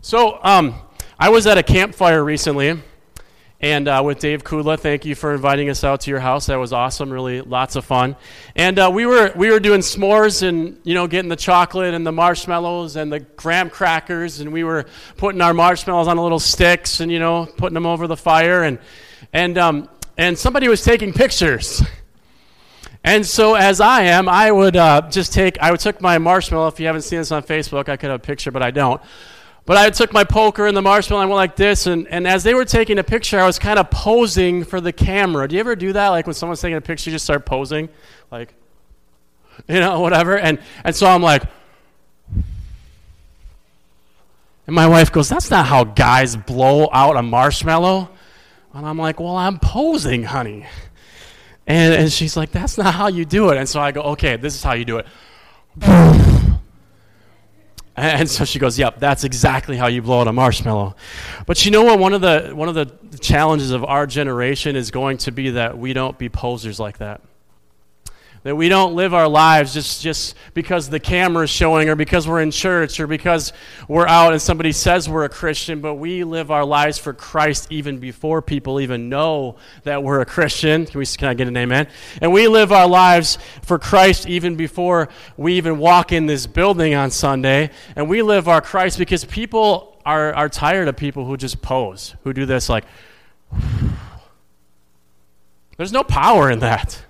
So, 0.00 0.40
um, 0.42 0.74
I 1.16 1.28
was 1.28 1.46
at 1.46 1.58
a 1.58 1.62
campfire 1.62 2.24
recently, 2.24 2.82
and 3.60 3.86
uh, 3.86 4.02
with 4.04 4.18
Dave 4.18 4.42
Kudla, 4.42 4.80
thank 4.80 5.04
you 5.04 5.14
for 5.14 5.32
inviting 5.32 5.70
us 5.70 5.84
out 5.84 6.00
to 6.00 6.10
your 6.10 6.18
house. 6.18 6.46
That 6.46 6.56
was 6.56 6.72
awesome, 6.72 7.12
really 7.12 7.40
lots 7.40 7.76
of 7.76 7.84
fun. 7.84 8.16
And 8.56 8.80
uh, 8.80 8.90
we 8.92 9.06
were 9.06 9.30
we 9.36 9.48
were 9.52 9.60
doing 9.60 9.80
s'mores 9.80 10.42
and 10.42 10.80
you 10.82 10.94
know 10.94 11.06
getting 11.06 11.28
the 11.28 11.36
chocolate 11.36 11.94
and 11.94 12.04
the 12.04 12.10
marshmallows 12.10 12.96
and 12.96 13.12
the 13.12 13.20
graham 13.20 13.70
crackers, 13.70 14.40
and 14.40 14.52
we 14.52 14.64
were 14.64 14.86
putting 15.16 15.40
our 15.40 15.54
marshmallows 15.54 16.08
on 16.08 16.18
little 16.18 16.40
sticks 16.40 16.98
and 16.98 17.12
you 17.12 17.20
know 17.20 17.46
putting 17.56 17.74
them 17.74 17.86
over 17.86 18.08
the 18.08 18.16
fire, 18.16 18.64
and 18.64 18.80
and 19.32 19.56
um, 19.56 19.88
and 20.18 20.36
somebody 20.36 20.66
was 20.66 20.82
taking 20.82 21.12
pictures. 21.12 21.80
And 23.06 23.24
so, 23.24 23.54
as 23.54 23.80
I 23.80 24.02
am, 24.02 24.28
I 24.28 24.50
would 24.50 24.76
uh, 24.76 25.02
just 25.08 25.32
take, 25.32 25.62
I 25.62 25.74
took 25.76 26.00
my 26.00 26.18
marshmallow. 26.18 26.66
If 26.66 26.80
you 26.80 26.86
haven't 26.86 27.02
seen 27.02 27.20
this 27.20 27.30
on 27.30 27.44
Facebook, 27.44 27.88
I 27.88 27.96
could 27.96 28.10
have 28.10 28.20
a 28.20 28.22
picture, 28.22 28.50
but 28.50 28.64
I 28.64 28.72
don't. 28.72 29.00
But 29.64 29.76
I 29.76 29.90
took 29.90 30.12
my 30.12 30.24
poker 30.24 30.66
and 30.66 30.76
the 30.76 30.82
marshmallow 30.82 31.22
and 31.22 31.30
I 31.30 31.32
went 31.32 31.36
like 31.36 31.54
this. 31.54 31.86
And, 31.86 32.08
and 32.08 32.26
as 32.26 32.42
they 32.42 32.52
were 32.52 32.64
taking 32.64 32.98
a 32.98 33.04
picture, 33.04 33.38
I 33.38 33.46
was 33.46 33.60
kind 33.60 33.78
of 33.78 33.92
posing 33.92 34.64
for 34.64 34.80
the 34.80 34.92
camera. 34.92 35.46
Do 35.46 35.54
you 35.54 35.60
ever 35.60 35.76
do 35.76 35.92
that? 35.92 36.08
Like 36.08 36.26
when 36.26 36.34
someone's 36.34 36.60
taking 36.60 36.76
a 36.76 36.80
picture, 36.80 37.08
you 37.08 37.14
just 37.14 37.24
start 37.24 37.46
posing? 37.46 37.88
Like, 38.32 38.54
you 39.68 39.78
know, 39.78 40.00
whatever. 40.00 40.36
And, 40.36 40.58
and 40.82 40.94
so 40.94 41.06
I'm 41.06 41.22
like, 41.22 41.44
and 44.66 44.74
my 44.74 44.88
wife 44.88 45.12
goes, 45.12 45.28
That's 45.28 45.48
not 45.48 45.66
how 45.66 45.84
guys 45.84 46.34
blow 46.34 46.88
out 46.92 47.16
a 47.16 47.22
marshmallow. 47.22 48.08
And 48.74 48.84
I'm 48.84 48.98
like, 48.98 49.20
Well, 49.20 49.36
I'm 49.36 49.60
posing, 49.60 50.24
honey. 50.24 50.66
And, 51.66 51.94
and 51.94 52.12
she's 52.12 52.36
like, 52.36 52.52
That's 52.52 52.78
not 52.78 52.94
how 52.94 53.08
you 53.08 53.24
do 53.24 53.50
it. 53.50 53.56
And 53.56 53.68
so 53.68 53.80
I 53.80 53.92
go, 53.92 54.02
Okay, 54.02 54.36
this 54.36 54.54
is 54.54 54.62
how 54.62 54.74
you 54.74 54.84
do 54.84 54.98
it. 54.98 55.06
And 57.98 58.28
so 58.28 58.44
she 58.44 58.58
goes, 58.58 58.78
"Yep, 58.78 58.98
that's 58.98 59.24
exactly 59.24 59.78
how 59.78 59.86
you 59.86 60.02
blow 60.02 60.20
out 60.20 60.28
a 60.28 60.32
marshmallow." 60.32 60.96
But 61.46 61.64
you 61.64 61.70
know 61.70 61.82
what? 61.82 61.98
One 61.98 62.12
of 62.12 62.20
the 62.20 62.50
one 62.54 62.68
of 62.68 62.74
the 62.74 62.92
challenges 63.18 63.70
of 63.70 63.84
our 63.84 64.06
generation 64.06 64.76
is 64.76 64.90
going 64.90 65.16
to 65.18 65.32
be 65.32 65.50
that 65.50 65.78
we 65.78 65.94
don't 65.94 66.18
be 66.18 66.28
posers 66.28 66.78
like 66.78 66.98
that. 66.98 67.22
That 68.46 68.54
we 68.54 68.68
don't 68.68 68.94
live 68.94 69.12
our 69.12 69.26
lives 69.26 69.74
just, 69.74 70.00
just 70.00 70.36
because 70.54 70.88
the 70.88 71.00
camera 71.00 71.42
is 71.42 71.50
showing 71.50 71.88
or 71.88 71.96
because 71.96 72.28
we're 72.28 72.42
in 72.42 72.52
church 72.52 73.00
or 73.00 73.08
because 73.08 73.52
we're 73.88 74.06
out 74.06 74.34
and 74.34 74.40
somebody 74.40 74.70
says 74.70 75.08
we're 75.08 75.24
a 75.24 75.28
Christian, 75.28 75.80
but 75.80 75.94
we 75.94 76.22
live 76.22 76.52
our 76.52 76.64
lives 76.64 76.96
for 76.96 77.12
Christ 77.12 77.66
even 77.72 77.98
before 77.98 78.40
people 78.40 78.80
even 78.80 79.08
know 79.08 79.56
that 79.82 80.04
we're 80.04 80.20
a 80.20 80.24
Christian. 80.24 80.86
Can, 80.86 81.00
we, 81.00 81.06
can 81.06 81.26
I 81.26 81.34
get 81.34 81.48
an 81.48 81.56
amen? 81.56 81.88
And 82.22 82.32
we 82.32 82.46
live 82.46 82.70
our 82.70 82.86
lives 82.86 83.36
for 83.62 83.80
Christ 83.80 84.28
even 84.28 84.54
before 84.54 85.08
we 85.36 85.54
even 85.54 85.78
walk 85.78 86.12
in 86.12 86.26
this 86.26 86.46
building 86.46 86.94
on 86.94 87.10
Sunday. 87.10 87.70
And 87.96 88.08
we 88.08 88.22
live 88.22 88.46
our 88.46 88.60
Christ 88.60 88.96
because 88.96 89.24
people 89.24 90.00
are, 90.06 90.32
are 90.34 90.48
tired 90.48 90.86
of 90.86 90.96
people 90.96 91.24
who 91.24 91.36
just 91.36 91.62
pose, 91.62 92.14
who 92.22 92.32
do 92.32 92.46
this 92.46 92.68
like, 92.68 92.84
there's 95.76 95.90
no 95.90 96.04
power 96.04 96.48
in 96.48 96.60
that. 96.60 97.02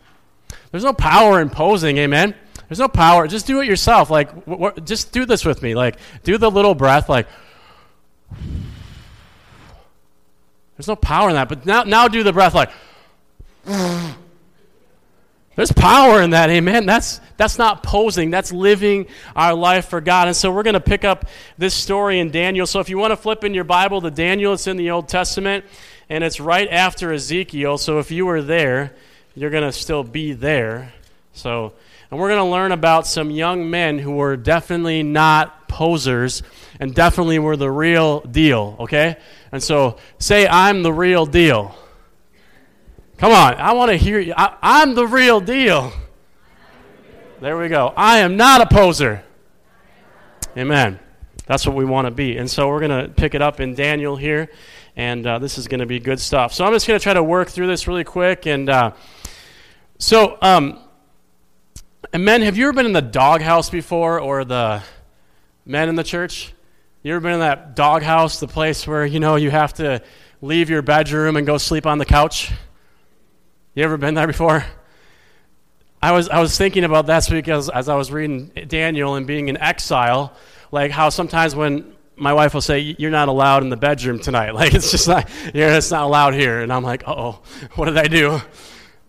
There's 0.70 0.84
no 0.84 0.92
power 0.92 1.40
in 1.40 1.50
posing, 1.50 1.98
amen? 1.98 2.34
There's 2.68 2.78
no 2.78 2.88
power. 2.88 3.28
Just 3.28 3.46
do 3.46 3.60
it 3.60 3.66
yourself. 3.66 4.10
Like, 4.10 4.30
just 4.84 5.12
do 5.12 5.24
this 5.24 5.44
with 5.44 5.62
me. 5.62 5.74
Like, 5.74 5.96
do 6.24 6.38
the 6.38 6.50
little 6.50 6.74
breath, 6.74 7.08
like, 7.08 7.28
there's 10.76 10.88
no 10.88 10.96
power 10.96 11.30
in 11.30 11.36
that. 11.36 11.48
But 11.48 11.64
now, 11.64 11.84
now 11.84 12.08
do 12.08 12.22
the 12.22 12.32
breath, 12.32 12.54
like, 12.54 12.70
there's 15.56 15.72
power 15.72 16.20
in 16.20 16.30
that, 16.30 16.50
amen. 16.50 16.84
That's 16.84 17.20
that's 17.38 17.56
not 17.56 17.82
posing. 17.82 18.30
That's 18.30 18.52
living 18.52 19.06
our 19.34 19.54
life 19.54 19.88
for 19.88 20.02
God. 20.02 20.28
And 20.28 20.36
so 20.36 20.52
we're 20.52 20.62
going 20.62 20.74
to 20.74 20.80
pick 20.80 21.02
up 21.04 21.26
this 21.56 21.74
story 21.74 22.18
in 22.18 22.30
Daniel. 22.30 22.66
So 22.66 22.80
if 22.80 22.90
you 22.90 22.98
want 22.98 23.12
to 23.12 23.16
flip 23.16 23.42
in 23.42 23.54
your 23.54 23.64
Bible 23.64 24.02
to 24.02 24.10
Daniel, 24.10 24.52
it's 24.52 24.66
in 24.66 24.76
the 24.76 24.90
Old 24.90 25.08
Testament, 25.08 25.64
and 26.10 26.22
it's 26.22 26.40
right 26.40 26.68
after 26.68 27.12
Ezekiel. 27.12 27.78
So 27.78 27.98
if 27.98 28.10
you 28.10 28.26
were 28.26 28.42
there, 28.42 28.94
you're 29.36 29.50
going 29.50 29.64
to 29.64 29.72
still 29.72 30.02
be 30.02 30.32
there. 30.32 30.92
So, 31.34 31.74
and 32.10 32.18
we're 32.18 32.30
going 32.30 32.42
to 32.42 32.50
learn 32.50 32.72
about 32.72 33.06
some 33.06 33.30
young 33.30 33.68
men 33.68 33.98
who 33.98 34.12
were 34.12 34.34
definitely 34.36 35.02
not 35.02 35.68
posers 35.68 36.42
and 36.80 36.94
definitely 36.94 37.38
were 37.38 37.56
the 37.56 37.70
real 37.70 38.20
deal, 38.20 38.76
okay? 38.80 39.16
And 39.52 39.62
so, 39.62 39.98
say, 40.18 40.48
I'm 40.48 40.82
the 40.82 40.92
real 40.92 41.26
deal. 41.26 41.76
Come 43.18 43.32
on, 43.32 43.54
I 43.54 43.72
want 43.74 43.90
to 43.90 43.96
hear 43.96 44.18
you. 44.18 44.32
I, 44.36 44.82
am 44.82 44.94
the 44.94 45.06
real 45.06 45.40
deal. 45.40 45.92
There 47.40 47.58
we 47.58 47.68
go. 47.68 47.92
I 47.94 48.18
am 48.18 48.38
not 48.38 48.62
a 48.62 48.66
poser. 48.66 49.22
Amen. 50.56 50.98
That's 51.44 51.66
what 51.66 51.76
we 51.76 51.84
want 51.84 52.06
to 52.06 52.10
be. 52.10 52.38
And 52.38 52.50
so 52.50 52.68
we're 52.68 52.80
going 52.80 53.04
to 53.04 53.12
pick 53.12 53.34
it 53.34 53.42
up 53.42 53.60
in 53.60 53.74
Daniel 53.74 54.16
here, 54.16 54.50
and 54.96 55.26
uh, 55.26 55.38
this 55.38 55.58
is 55.58 55.68
going 55.68 55.80
to 55.80 55.86
be 55.86 55.98
good 55.98 56.20
stuff. 56.20 56.54
So 56.54 56.64
I'm 56.64 56.72
just 56.72 56.86
going 56.86 56.98
to 56.98 57.02
try 57.02 57.12
to 57.12 57.22
work 57.22 57.48
through 57.48 57.66
this 57.66 57.86
really 57.86 58.04
quick 58.04 58.46
and. 58.46 58.70
Uh, 58.70 58.92
so, 59.98 60.36
um, 60.42 60.78
and 62.12 62.24
men, 62.24 62.42
have 62.42 62.56
you 62.56 62.64
ever 62.64 62.72
been 62.72 62.86
in 62.86 62.92
the 62.92 63.02
doghouse 63.02 63.70
before 63.70 64.20
or 64.20 64.44
the 64.44 64.82
men 65.64 65.88
in 65.88 65.94
the 65.94 66.04
church? 66.04 66.52
You 67.02 67.12
ever 67.12 67.20
been 67.20 67.34
in 67.34 67.40
that 67.40 67.76
doghouse, 67.76 68.40
the 68.40 68.48
place 68.48 68.86
where, 68.86 69.06
you 69.06 69.20
know, 69.20 69.36
you 69.36 69.50
have 69.50 69.74
to 69.74 70.02
leave 70.42 70.68
your 70.68 70.82
bedroom 70.82 71.36
and 71.36 71.46
go 71.46 71.58
sleep 71.58 71.86
on 71.86 71.98
the 71.98 72.04
couch? 72.04 72.50
You 73.74 73.84
ever 73.84 73.96
been 73.96 74.14
there 74.14 74.26
before? 74.26 74.64
I 76.02 76.12
was, 76.12 76.28
I 76.28 76.40
was 76.40 76.56
thinking 76.56 76.84
about 76.84 77.06
that 77.06 77.26
because 77.30 77.68
as 77.70 77.88
I 77.88 77.96
was 77.96 78.12
reading 78.12 78.48
Daniel 78.68 79.14
and 79.14 79.26
being 79.26 79.48
in 79.48 79.56
exile, 79.56 80.34
like 80.70 80.90
how 80.90 81.08
sometimes 81.08 81.54
when 81.54 81.94
my 82.16 82.32
wife 82.32 82.54
will 82.54 82.60
say, 82.60 82.80
You're 82.98 83.10
not 83.10 83.28
allowed 83.28 83.62
in 83.62 83.70
the 83.70 83.76
bedroom 83.76 84.18
tonight. 84.18 84.50
Like, 84.54 84.74
it's 84.74 84.90
just 84.90 85.08
not, 85.08 85.28
yeah, 85.54 85.76
it's 85.76 85.90
not 85.90 86.04
allowed 86.04 86.34
here. 86.34 86.60
And 86.60 86.72
I'm 86.72 86.82
like, 86.82 87.04
Oh, 87.06 87.40
what 87.74 87.86
did 87.86 87.98
I 87.98 88.08
do? 88.08 88.40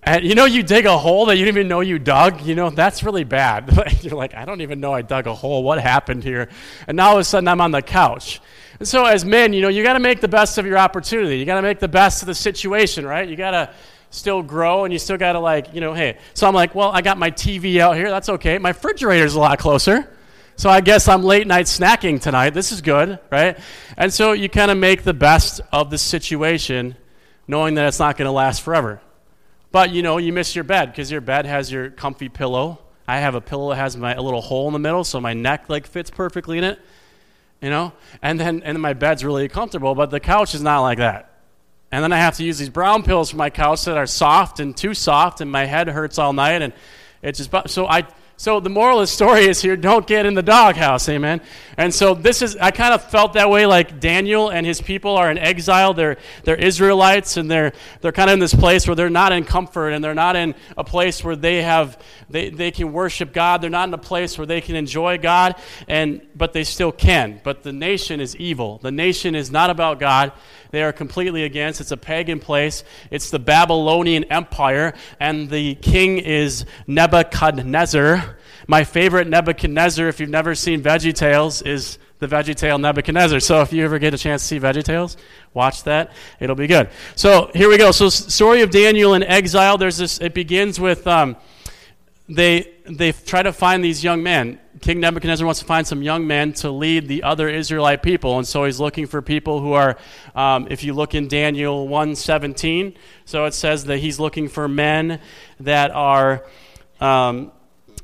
And 0.08 0.24
you 0.24 0.36
know, 0.36 0.46
you 0.46 0.64
dig 0.64 0.86
a 0.86 0.98
hole 0.98 1.26
that 1.26 1.36
you 1.36 1.44
didn't 1.44 1.58
even 1.58 1.68
know 1.68 1.82
you 1.82 2.00
dug. 2.00 2.40
You 2.44 2.56
know, 2.56 2.70
that's 2.70 3.04
really 3.04 3.26
bad. 3.26 3.78
You're 4.02 4.16
like, 4.16 4.34
I 4.36 4.46
don't 4.46 4.62
even 4.62 4.80
know 4.80 4.94
I 4.94 5.02
dug 5.02 5.28
a 5.28 5.36
hole. 5.36 5.64
What 5.64 5.82
happened 5.82 6.24
here? 6.24 6.48
And 6.88 6.96
now 6.96 7.10
all 7.10 7.16
of 7.16 7.20
a 7.20 7.24
sudden 7.26 7.46
I'm 7.50 7.60
on 7.60 7.72
the 7.72 7.82
couch. 7.82 8.40
And 8.80 8.88
so, 8.88 9.04
as 9.04 9.26
men, 9.26 9.52
you 9.52 9.62
know, 9.62 9.68
you 9.68 9.84
got 9.84 9.94
to 9.94 10.00
make 10.00 10.22
the 10.22 10.30
best 10.30 10.58
of 10.58 10.66
your 10.66 10.78
opportunity. 10.78 11.38
You 11.38 11.46
got 11.46 11.56
to 11.56 11.62
make 11.62 11.80
the 11.80 11.90
best 11.90 12.22
of 12.22 12.28
the 12.28 12.36
situation, 12.36 13.06
right? 13.06 13.28
You 13.28 13.36
got 13.36 13.52
to 13.52 13.74
still 14.10 14.42
grow 14.42 14.86
and 14.86 14.94
you 14.94 15.00
still 15.00 15.18
got 15.18 15.34
to, 15.34 15.40
like, 15.40 15.74
you 15.74 15.82
know, 15.82 15.94
hey. 15.94 16.20
So 16.34 16.48
I'm 16.48 16.56
like, 16.56 16.74
well, 16.74 16.90
I 16.90 17.02
got 17.02 17.18
my 17.18 17.30
TV 17.30 17.80
out 17.80 17.98
here. 17.98 18.10
That's 18.10 18.30
okay. 18.30 18.60
My 18.60 18.70
refrigerator's 18.70 19.36
a 19.36 19.42
lot 19.42 19.60
closer. 19.60 20.10
So 20.56 20.70
I 20.70 20.80
guess 20.80 21.10
I'm 21.10 21.24
late 21.24 21.48
night 21.48 21.66
snacking 21.66 22.22
tonight. 22.22 22.52
This 22.52 22.72
is 22.72 22.80
good, 22.80 23.20
right? 23.30 23.60
And 23.98 24.14
so 24.14 24.32
you 24.32 24.48
kind 24.48 24.72
of 24.72 24.78
make 24.78 25.04
the 25.04 25.14
best 25.14 25.60
of 25.74 25.90
the 25.90 25.98
situation, 25.98 26.96
knowing 27.46 27.76
that 27.76 27.88
it's 27.88 28.00
not 28.00 28.16
going 28.16 28.28
to 28.28 28.32
last 28.32 28.62
forever. 28.62 29.02
But 29.72 29.92
you 29.92 30.02
know, 30.02 30.18
you 30.18 30.34
miss 30.34 30.56
your 30.56 30.64
bed 30.64 30.92
because 30.92 31.12
your 31.12 31.22
bed 31.22 31.46
has 31.46 31.72
your 31.72 31.90
comfy 31.90 32.30
pillow. 32.30 32.80
I 33.08 33.20
have 33.20 33.36
a 33.36 33.42
pillow 33.42 33.70
that 33.70 33.78
has 33.78 33.96
my 33.96 34.14
a 34.14 34.22
little 34.22 34.42
hole 34.42 34.68
in 34.68 34.74
the 34.74 34.80
middle, 34.80 35.04
so 35.04 35.22
my 35.22 35.34
neck 35.34 35.66
like 35.70 35.88
fits 35.88 36.10
perfectly 36.10 36.58
in 36.58 36.64
it. 36.64 36.80
You 37.62 37.70
know, 37.70 37.94
and 38.22 38.40
then 38.40 38.62
and 38.64 38.80
my 38.82 38.94
bed's 38.94 39.26
really 39.26 39.48
comfortable, 39.48 39.96
but 39.96 40.10
the 40.10 40.20
couch 40.20 40.54
is 40.54 40.62
not 40.62 40.82
like 40.82 41.00
that. 41.00 41.32
And 41.92 42.04
then 42.04 42.12
I 42.12 42.18
have 42.18 42.36
to 42.38 42.44
use 42.44 42.58
these 42.58 42.70
brown 42.70 43.04
pillows 43.04 43.32
for 43.32 43.38
my 43.38 43.50
couch 43.50 43.86
that 43.86 43.98
are 43.98 44.06
soft 44.06 44.60
and 44.60 44.76
too 44.76 44.94
soft, 44.94 45.42
and 45.42 45.52
my 45.52 45.66
head 45.66 45.88
hurts 45.88 46.20
all 46.20 46.34
night, 46.34 46.62
and 46.62 46.74
it's 47.22 47.40
just 47.40 47.70
so 47.70 47.88
I 47.88 48.06
so 48.40 48.60
the 48.60 48.70
moral 48.70 49.00
of 49.00 49.04
the 49.04 49.08
story 49.08 49.46
is 49.46 49.64
here 49.64 49.76
don't 49.76 50.06
get 50.06 50.28
in 50.28 50.36
the 50.36 50.44
doghouse, 50.44 51.10
amen. 51.10 51.42
And 51.76 51.92
so 51.92 52.14
this 52.14 52.44
is 52.44 52.56
I 52.56 52.70
kind 52.70 52.94
of 52.94 53.04
felt 53.04 53.34
that 53.34 53.50
way 53.50 53.66
like 53.66 54.00
Daniel 54.00 54.50
and 54.50 54.64
his 54.64 54.80
people 54.80 55.18
are 55.18 55.32
in 55.32 55.40
exile. 55.40 55.96
They're 55.96 56.18
they're 56.44 56.56
Israelites 56.56 57.38
and 57.38 57.50
they're 57.50 57.74
they're 58.02 58.12
kind 58.12 58.30
of 58.30 58.36
in 58.36 58.40
this 58.40 58.54
place 58.54 58.88
where 58.88 58.96
they're 58.96 59.10
not 59.10 59.32
in 59.32 59.44
comfort 59.44 59.90
and 59.90 60.04
they're 60.04 60.14
not 60.14 60.36
in 60.36 60.54
a 60.78 60.84
place 60.84 61.24
where 61.24 61.36
they 61.36 61.64
have 61.64 62.00
they, 62.30 62.52
they 62.52 62.70
can 62.70 62.94
worship 62.94 63.34
God. 63.34 63.62
They're 63.62 63.72
not 63.72 63.88
in 63.88 63.94
a 63.96 63.98
place 63.98 64.38
where 64.38 64.46
they 64.46 64.62
can 64.62 64.76
enjoy 64.76 65.18
God 65.18 65.56
and 65.88 66.22
but 66.36 66.54
they 66.54 66.64
still 66.64 66.92
can. 66.92 67.42
But 67.44 67.64
the 67.64 67.74
nation 67.74 68.22
is 68.22 68.36
evil. 68.36 68.78
The 68.84 68.92
nation 68.92 69.34
is 69.34 69.50
not 69.50 69.72
about 69.72 70.00
God. 70.00 70.32
They 70.72 70.84
are 70.84 70.92
completely 70.92 71.44
against. 71.44 71.82
It's 71.82 71.92
a 71.92 71.98
pagan 71.98 72.40
place. 72.40 72.84
It's 73.10 73.30
the 73.30 73.40
Babylonian 73.40 74.26
Empire, 74.26 74.94
and 75.20 75.50
the 75.50 75.76
king 75.76 76.18
is 76.18 76.66
Nebuchadnezzar. 76.88 78.27
My 78.66 78.84
favorite 78.84 79.28
Nebuchadnezzar, 79.28 80.08
if 80.08 80.20
you've 80.20 80.30
never 80.30 80.56
seen 80.56 80.82
Veggie 80.82 81.14
Tales, 81.14 81.62
is 81.62 82.00
the 82.20 82.28
Veggie 82.28 82.56
Tale 82.56 82.78
Nebuchadnezzar. 82.78 83.40
So 83.40 83.62
if 83.62 83.72
you 83.72 83.84
ever 83.86 84.00
get 84.00 84.14
a 84.14 84.18
chance 84.18 84.42
to 84.42 84.48
see 84.48 84.60
Veggie 84.60 84.84
Tales, 84.84 85.18
watch 85.54 85.84
that. 85.84 86.12
It'll 86.40 86.56
be 86.56 86.68
good. 86.68 86.90
So 87.16 87.52
here 87.54 87.70
we 87.70 87.78
go. 87.78 87.92
So 87.92 88.10
story 88.10 88.62
of 88.62 88.72
Daniel 88.72 89.14
in 89.14 89.24
exile. 89.24 89.78
There's 89.78 89.98
this. 89.98 90.20
It 90.20 90.34
begins 90.34 90.80
with 90.80 91.06
um, 91.06 91.36
they 92.30 92.74
they 92.90 93.12
try 93.12 93.44
to 93.44 93.54
find 93.54 93.84
these 93.84 94.04
young 94.04 94.24
men. 94.24 94.60
King 94.82 95.00
Nebuchadnezzar 95.00 95.46
wants 95.46 95.60
to 95.60 95.66
find 95.66 95.88
some 95.88 96.04
young 96.04 96.28
men 96.28 96.54
to 96.54 96.72
lead 96.72 97.08
the 97.08 97.24
other 97.24 97.50
Israelite 97.50 98.04
people, 98.04 98.38
and 98.38 98.48
so 98.48 98.66
he's 98.66 98.80
looking 98.80 99.08
for 99.08 99.22
people 99.22 99.60
who 99.60 99.74
are. 99.74 99.98
Um, 100.36 100.68
if 100.70 100.84
you 100.84 100.94
look 100.94 101.16
in 101.16 101.28
Daniel 101.28 101.88
1:17, 101.88 102.96
so 103.26 103.46
it 103.46 103.54
says 103.54 103.86
that 103.86 103.98
he's 103.98 104.20
looking 104.20 104.48
for 104.48 104.68
men 104.68 105.20
that 105.60 105.92
are 105.92 106.46
um, 107.00 107.52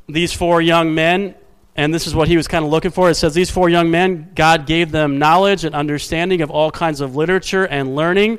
these 0.07 0.33
four 0.33 0.61
young 0.61 0.93
men. 0.93 1.35
And 1.75 1.91
this 1.91 2.05
is 2.05 2.13
what 2.13 2.27
he 2.27 2.37
was 2.37 2.47
kind 2.47 2.63
of 2.63 2.69
looking 2.69 2.91
for. 2.91 3.09
It 3.09 3.15
says, 3.15 3.33
These 3.33 3.49
four 3.49 3.67
young 3.67 3.89
men, 3.89 4.31
God 4.35 4.67
gave 4.67 4.91
them 4.91 5.17
knowledge 5.17 5.65
and 5.65 5.73
understanding 5.73 6.41
of 6.41 6.51
all 6.51 6.69
kinds 6.69 7.01
of 7.01 7.15
literature 7.15 7.65
and 7.65 7.95
learning 7.95 8.37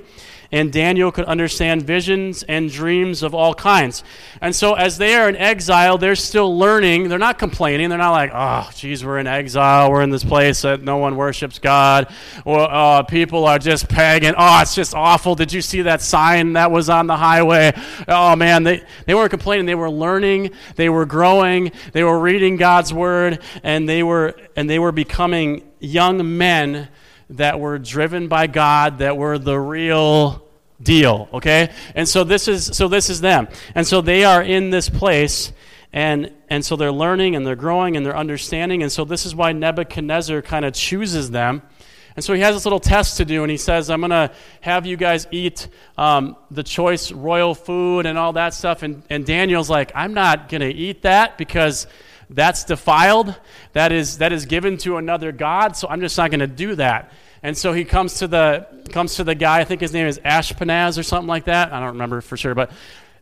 and 0.54 0.72
Daniel 0.72 1.10
could 1.10 1.24
understand 1.24 1.82
visions 1.82 2.44
and 2.44 2.70
dreams 2.70 3.24
of 3.24 3.34
all 3.34 3.54
kinds. 3.54 4.04
And 4.40 4.54
so, 4.54 4.74
as 4.74 4.98
they 4.98 5.16
are 5.16 5.28
in 5.28 5.34
exile, 5.34 5.98
they're 5.98 6.14
still 6.14 6.56
learning. 6.56 7.08
They're 7.08 7.18
not 7.18 7.40
complaining. 7.40 7.88
They're 7.88 7.98
not 7.98 8.12
like, 8.12 8.30
oh, 8.32 8.70
geez, 8.76 9.04
we're 9.04 9.18
in 9.18 9.26
exile. 9.26 9.90
We're 9.90 10.02
in 10.02 10.10
this 10.10 10.22
place 10.22 10.62
that 10.62 10.80
no 10.80 10.98
one 10.98 11.16
worships 11.16 11.58
God. 11.58 12.06
Or 12.44 12.60
uh, 12.60 13.02
people 13.02 13.46
are 13.46 13.58
just 13.58 13.88
pagan. 13.88 14.36
Oh, 14.38 14.62
it's 14.62 14.76
just 14.76 14.94
awful. 14.94 15.34
Did 15.34 15.52
you 15.52 15.60
see 15.60 15.82
that 15.82 16.00
sign 16.00 16.52
that 16.52 16.70
was 16.70 16.88
on 16.88 17.08
the 17.08 17.16
highway? 17.16 17.72
Oh, 18.06 18.36
man. 18.36 18.62
They, 18.62 18.84
they 19.06 19.14
weren't 19.14 19.30
complaining. 19.30 19.66
They 19.66 19.74
were 19.74 19.90
learning. 19.90 20.50
They 20.76 20.88
were 20.88 21.04
growing. 21.04 21.72
They 21.90 22.04
were 22.04 22.20
reading 22.20 22.58
God's 22.58 22.94
word. 22.94 23.40
And 23.64 23.88
they 23.88 24.04
were, 24.04 24.36
and 24.54 24.70
they 24.70 24.78
were 24.78 24.92
becoming 24.92 25.68
young 25.80 26.38
men 26.38 26.90
that 27.30 27.58
were 27.58 27.80
driven 27.80 28.28
by 28.28 28.46
God, 28.46 28.98
that 28.98 29.16
were 29.16 29.36
the 29.36 29.58
real 29.58 30.43
deal, 30.84 31.28
okay? 31.32 31.70
And 31.94 32.08
so 32.08 32.22
this 32.22 32.46
is 32.46 32.76
so 32.76 32.86
this 32.86 33.10
is 33.10 33.20
them. 33.20 33.48
And 33.74 33.86
so 33.86 34.00
they 34.00 34.24
are 34.24 34.42
in 34.42 34.70
this 34.70 34.88
place 34.88 35.52
and 35.92 36.32
and 36.48 36.64
so 36.64 36.76
they're 36.76 36.92
learning 36.92 37.34
and 37.34 37.46
they're 37.46 37.56
growing 37.56 37.96
and 37.96 38.06
they're 38.06 38.16
understanding 38.16 38.82
and 38.82 38.92
so 38.92 39.04
this 39.04 39.26
is 39.26 39.34
why 39.34 39.52
Nebuchadnezzar 39.52 40.42
kind 40.42 40.64
of 40.64 40.74
chooses 40.74 41.30
them. 41.30 41.62
And 42.16 42.24
so 42.24 42.32
he 42.32 42.40
has 42.42 42.54
this 42.54 42.64
little 42.64 42.80
test 42.80 43.16
to 43.16 43.24
do, 43.24 43.42
and 43.42 43.50
he 43.50 43.56
says, 43.56 43.90
I'm 43.90 44.00
going 44.00 44.10
to 44.10 44.30
have 44.60 44.86
you 44.86 44.96
guys 44.96 45.26
eat 45.32 45.66
um, 45.98 46.36
the 46.48 46.62
choice 46.62 47.10
royal 47.10 47.56
food 47.56 48.06
and 48.06 48.16
all 48.16 48.34
that 48.34 48.54
stuff. 48.54 48.84
And, 48.84 49.02
and 49.10 49.26
Daniel's 49.26 49.68
like, 49.68 49.90
I'm 49.96 50.14
not 50.14 50.48
going 50.48 50.60
to 50.60 50.72
eat 50.72 51.02
that 51.02 51.36
because 51.36 51.88
that's 52.30 52.62
defiled. 52.64 53.34
That 53.72 53.90
is, 53.90 54.18
that 54.18 54.32
is 54.32 54.46
given 54.46 54.78
to 54.78 54.96
another 54.96 55.32
God, 55.32 55.76
so 55.76 55.88
I'm 55.88 56.00
just 56.00 56.16
not 56.16 56.30
going 56.30 56.40
to 56.40 56.46
do 56.46 56.76
that. 56.76 57.10
And 57.44 57.56
so 57.58 57.74
he 57.74 57.84
comes 57.84 58.14
to 58.20 58.26
the 58.26 58.66
comes 58.88 59.16
to 59.16 59.24
the 59.24 59.34
guy. 59.34 59.60
I 59.60 59.64
think 59.64 59.82
his 59.82 59.92
name 59.92 60.06
is 60.06 60.18
Ashpenaz 60.20 60.98
or 60.98 61.02
something 61.02 61.28
like 61.28 61.44
that. 61.44 61.74
I 61.74 61.78
don't 61.78 61.90
remember 61.90 62.22
for 62.22 62.38
sure, 62.38 62.54
but 62.54 62.72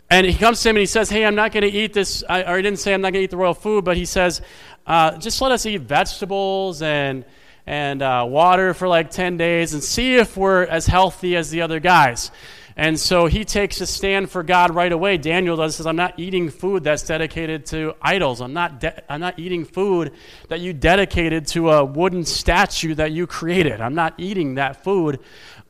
and 0.08 0.24
he 0.24 0.32
comes 0.32 0.62
to 0.62 0.68
him 0.68 0.76
and 0.76 0.80
he 0.80 0.86
says, 0.86 1.10
"Hey, 1.10 1.26
I'm 1.26 1.34
not 1.34 1.50
going 1.50 1.68
to 1.68 1.76
eat 1.76 1.92
this." 1.92 2.22
I, 2.28 2.44
or 2.44 2.56
he 2.56 2.62
didn't 2.62 2.78
say 2.78 2.94
I'm 2.94 3.00
not 3.00 3.12
going 3.12 3.22
to 3.22 3.24
eat 3.24 3.32
the 3.32 3.36
royal 3.36 3.52
food, 3.52 3.84
but 3.84 3.96
he 3.96 4.04
says, 4.04 4.40
uh, 4.86 5.18
"Just 5.18 5.40
let 5.40 5.50
us 5.50 5.66
eat 5.66 5.78
vegetables 5.78 6.82
and 6.82 7.24
and 7.66 8.00
uh, 8.00 8.24
water 8.28 8.74
for 8.74 8.86
like 8.86 9.10
ten 9.10 9.38
days 9.38 9.74
and 9.74 9.82
see 9.82 10.14
if 10.14 10.36
we're 10.36 10.66
as 10.66 10.86
healthy 10.86 11.34
as 11.34 11.50
the 11.50 11.62
other 11.62 11.80
guys." 11.80 12.30
And 12.76 12.98
so 12.98 13.26
he 13.26 13.44
takes 13.44 13.80
a 13.80 13.86
stand 13.86 14.30
for 14.30 14.42
God 14.42 14.74
right 14.74 14.92
away. 14.92 15.18
Daniel 15.18 15.56
does 15.56 15.76
says, 15.76 15.86
"I'm 15.86 15.96
not 15.96 16.18
eating 16.18 16.50
food 16.50 16.84
that's 16.84 17.02
dedicated 17.02 17.66
to 17.66 17.94
idols. 18.00 18.40
I'm 18.40 18.52
not 18.52 18.80
de- 18.80 19.12
I'm 19.12 19.20
not 19.20 19.38
eating 19.38 19.64
food 19.64 20.12
that 20.48 20.60
you 20.60 20.72
dedicated 20.72 21.46
to 21.48 21.70
a 21.70 21.84
wooden 21.84 22.24
statue 22.24 22.94
that 22.94 23.12
you 23.12 23.26
created. 23.26 23.80
I'm 23.80 23.94
not 23.94 24.14
eating 24.18 24.54
that 24.54 24.84
food. 24.84 25.20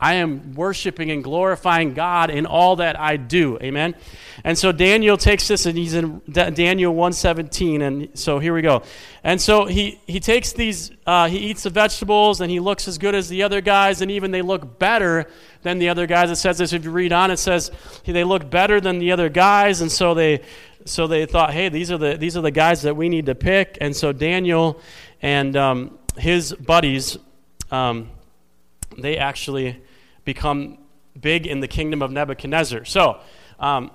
I 0.02 0.14
am 0.14 0.54
worshiping 0.54 1.12
and 1.12 1.22
glorifying 1.22 1.94
God 1.94 2.28
in 2.28 2.44
all 2.44 2.74
that 2.76 2.98
I 2.98 3.16
do. 3.16 3.56
Amen. 3.62 3.94
And 4.42 4.58
so 4.58 4.72
Daniel 4.72 5.16
takes 5.16 5.46
this 5.46 5.64
and 5.64 5.78
he's 5.78 5.94
in 5.94 6.20
Daniel 6.28 6.92
117. 6.92 7.82
And 7.82 8.18
so 8.18 8.40
here 8.40 8.52
we 8.52 8.62
go. 8.62 8.82
And 9.22 9.40
so 9.40 9.64
he, 9.64 10.00
he 10.08 10.18
takes 10.18 10.54
these, 10.54 10.90
uh, 11.06 11.28
he 11.28 11.38
eats 11.38 11.62
the 11.62 11.70
vegetables 11.70 12.40
and 12.40 12.50
he 12.50 12.58
looks 12.58 12.88
as 12.88 12.98
good 12.98 13.14
as 13.14 13.28
the 13.28 13.44
other 13.44 13.60
guys, 13.60 14.02
and 14.02 14.10
even 14.10 14.32
they 14.32 14.42
look 14.42 14.80
better 14.80 15.28
than 15.62 15.78
the 15.78 15.88
other 15.88 16.08
guys. 16.08 16.32
It 16.32 16.36
says 16.36 16.58
this 16.58 16.72
if 16.72 16.84
you 16.84 16.90
read 16.90 17.12
on, 17.12 17.30
it 17.30 17.36
says 17.36 17.70
they 18.04 18.24
look 18.24 18.50
better 18.50 18.80
than 18.80 18.98
the 18.98 19.12
other 19.12 19.28
guys, 19.28 19.82
and 19.82 19.92
so 19.92 20.14
they 20.14 20.40
so 20.84 21.06
they 21.06 21.26
thought, 21.26 21.52
hey, 21.52 21.68
these 21.68 21.92
are 21.92 21.98
the 21.98 22.16
these 22.16 22.36
are 22.36 22.40
the 22.40 22.50
guys 22.50 22.82
that 22.82 22.96
we 22.96 23.08
need 23.08 23.26
to 23.26 23.36
pick. 23.36 23.78
And 23.80 23.94
so 23.94 24.12
Daniel 24.12 24.80
and 25.22 25.56
um, 25.56 25.96
his 26.16 26.52
buddies, 26.52 27.18
um, 27.70 28.10
they 28.98 29.16
actually 29.16 29.80
become 30.24 30.78
big 31.20 31.46
in 31.46 31.60
the 31.60 31.68
kingdom 31.68 32.02
of 32.02 32.10
Nebuchadnezzar. 32.10 32.84
So, 32.84 33.20
um, 33.58 33.90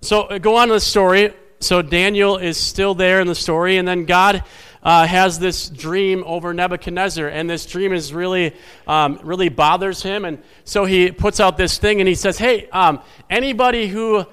so 0.00 0.38
go 0.38 0.56
on 0.56 0.68
to 0.68 0.74
the 0.74 0.80
story. 0.80 1.32
So 1.58 1.80
Daniel 1.80 2.36
is 2.36 2.58
still 2.58 2.94
there 2.94 3.20
in 3.20 3.26
the 3.26 3.34
story, 3.34 3.78
and 3.78 3.88
then 3.88 4.04
God 4.04 4.44
uh, 4.82 5.06
has 5.06 5.38
this 5.38 5.70
dream 5.70 6.22
over 6.26 6.52
Nebuchadnezzar, 6.52 7.28
and 7.28 7.48
this 7.48 7.64
dream 7.64 7.92
is 7.92 8.12
really, 8.12 8.54
um, 8.86 9.18
really 9.22 9.48
bothers 9.48 10.02
him, 10.02 10.24
and 10.26 10.42
so 10.64 10.84
he 10.84 11.10
puts 11.10 11.40
out 11.40 11.56
this 11.56 11.78
thing, 11.78 12.00
and 12.00 12.06
he 12.06 12.14
says, 12.14 12.36
"Hey, 12.36 12.68
um, 12.68 13.00
anybody 13.30 13.88
who 13.88 14.26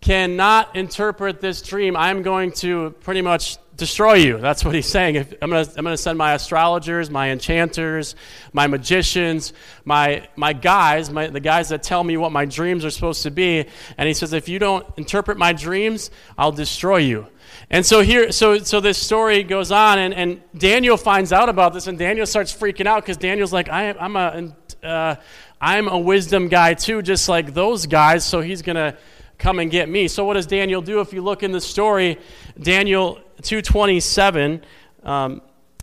cannot 0.00 0.74
interpret 0.76 1.40
this 1.40 1.60
dream, 1.60 1.96
I'm 1.96 2.22
going 2.22 2.52
to 2.52 2.94
pretty 3.00 3.20
much 3.20 3.58
destroy 3.80 4.14
you. 4.14 4.38
That's 4.38 4.64
what 4.64 4.74
he's 4.76 4.86
saying. 4.86 5.16
If, 5.16 5.34
I'm 5.42 5.50
going 5.50 5.64
to 5.64 5.96
send 5.96 6.16
my 6.16 6.34
astrologers, 6.34 7.10
my 7.10 7.30
enchanters, 7.30 8.14
my 8.52 8.68
magicians, 8.68 9.52
my, 9.84 10.28
my 10.36 10.52
guys, 10.52 11.10
my, 11.10 11.26
the 11.26 11.40
guys 11.40 11.70
that 11.70 11.82
tell 11.82 12.04
me 12.04 12.16
what 12.16 12.30
my 12.30 12.44
dreams 12.44 12.84
are 12.84 12.90
supposed 12.90 13.24
to 13.24 13.32
be. 13.32 13.66
And 13.98 14.06
he 14.06 14.14
says, 14.14 14.32
if 14.32 14.48
you 14.48 14.60
don't 14.60 14.86
interpret 14.96 15.36
my 15.36 15.52
dreams, 15.52 16.12
I'll 16.38 16.52
destroy 16.52 16.98
you. 16.98 17.26
And 17.68 17.84
so 17.84 18.00
here, 18.00 18.30
so, 18.30 18.58
so 18.58 18.80
this 18.80 18.98
story 18.98 19.42
goes 19.42 19.72
on, 19.72 19.98
and, 19.98 20.14
and 20.14 20.40
Daniel 20.56 20.96
finds 20.96 21.32
out 21.32 21.48
about 21.48 21.72
this, 21.72 21.88
and 21.88 21.98
Daniel 21.98 22.26
starts 22.26 22.54
freaking 22.54 22.86
out 22.86 23.02
because 23.02 23.16
Daniel's 23.16 23.52
like, 23.52 23.68
I, 23.68 23.90
I'm 23.92 24.16
a, 24.16 24.54
uh, 24.86 25.16
I'm 25.60 25.88
a 25.88 25.98
wisdom 25.98 26.48
guy 26.48 26.74
too, 26.74 27.02
just 27.02 27.28
like 27.28 27.54
those 27.54 27.86
guys. 27.86 28.24
So 28.24 28.40
he's 28.40 28.62
going 28.62 28.76
to 28.76 28.96
come 29.40 29.58
and 29.58 29.70
get 29.70 29.88
me. 29.88 30.06
So 30.06 30.24
what 30.24 30.34
does 30.34 30.46
Daniel 30.46 30.82
do? 30.82 31.00
If 31.00 31.12
you 31.12 31.22
look 31.22 31.42
in 31.42 31.52
the 31.52 31.60
story, 31.60 32.18
Daniel 32.60 33.14
227, 33.42 34.62
um, 35.02 35.42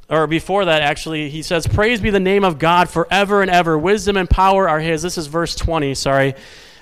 or 0.09 0.27
before 0.27 0.65
that 0.65 0.81
actually, 0.81 1.29
he 1.29 1.41
says, 1.41 1.67
Praise 1.67 1.99
be 1.99 2.09
the 2.09 2.19
name 2.19 2.45
of 2.45 2.59
God 2.59 2.89
forever 2.89 3.41
and 3.41 3.51
ever. 3.51 3.77
Wisdom 3.77 4.15
and 4.15 4.29
power 4.29 4.69
are 4.69 4.79
his. 4.79 5.01
This 5.01 5.17
is 5.17 5.27
verse 5.27 5.55
20, 5.55 5.95
sorry 5.95 6.35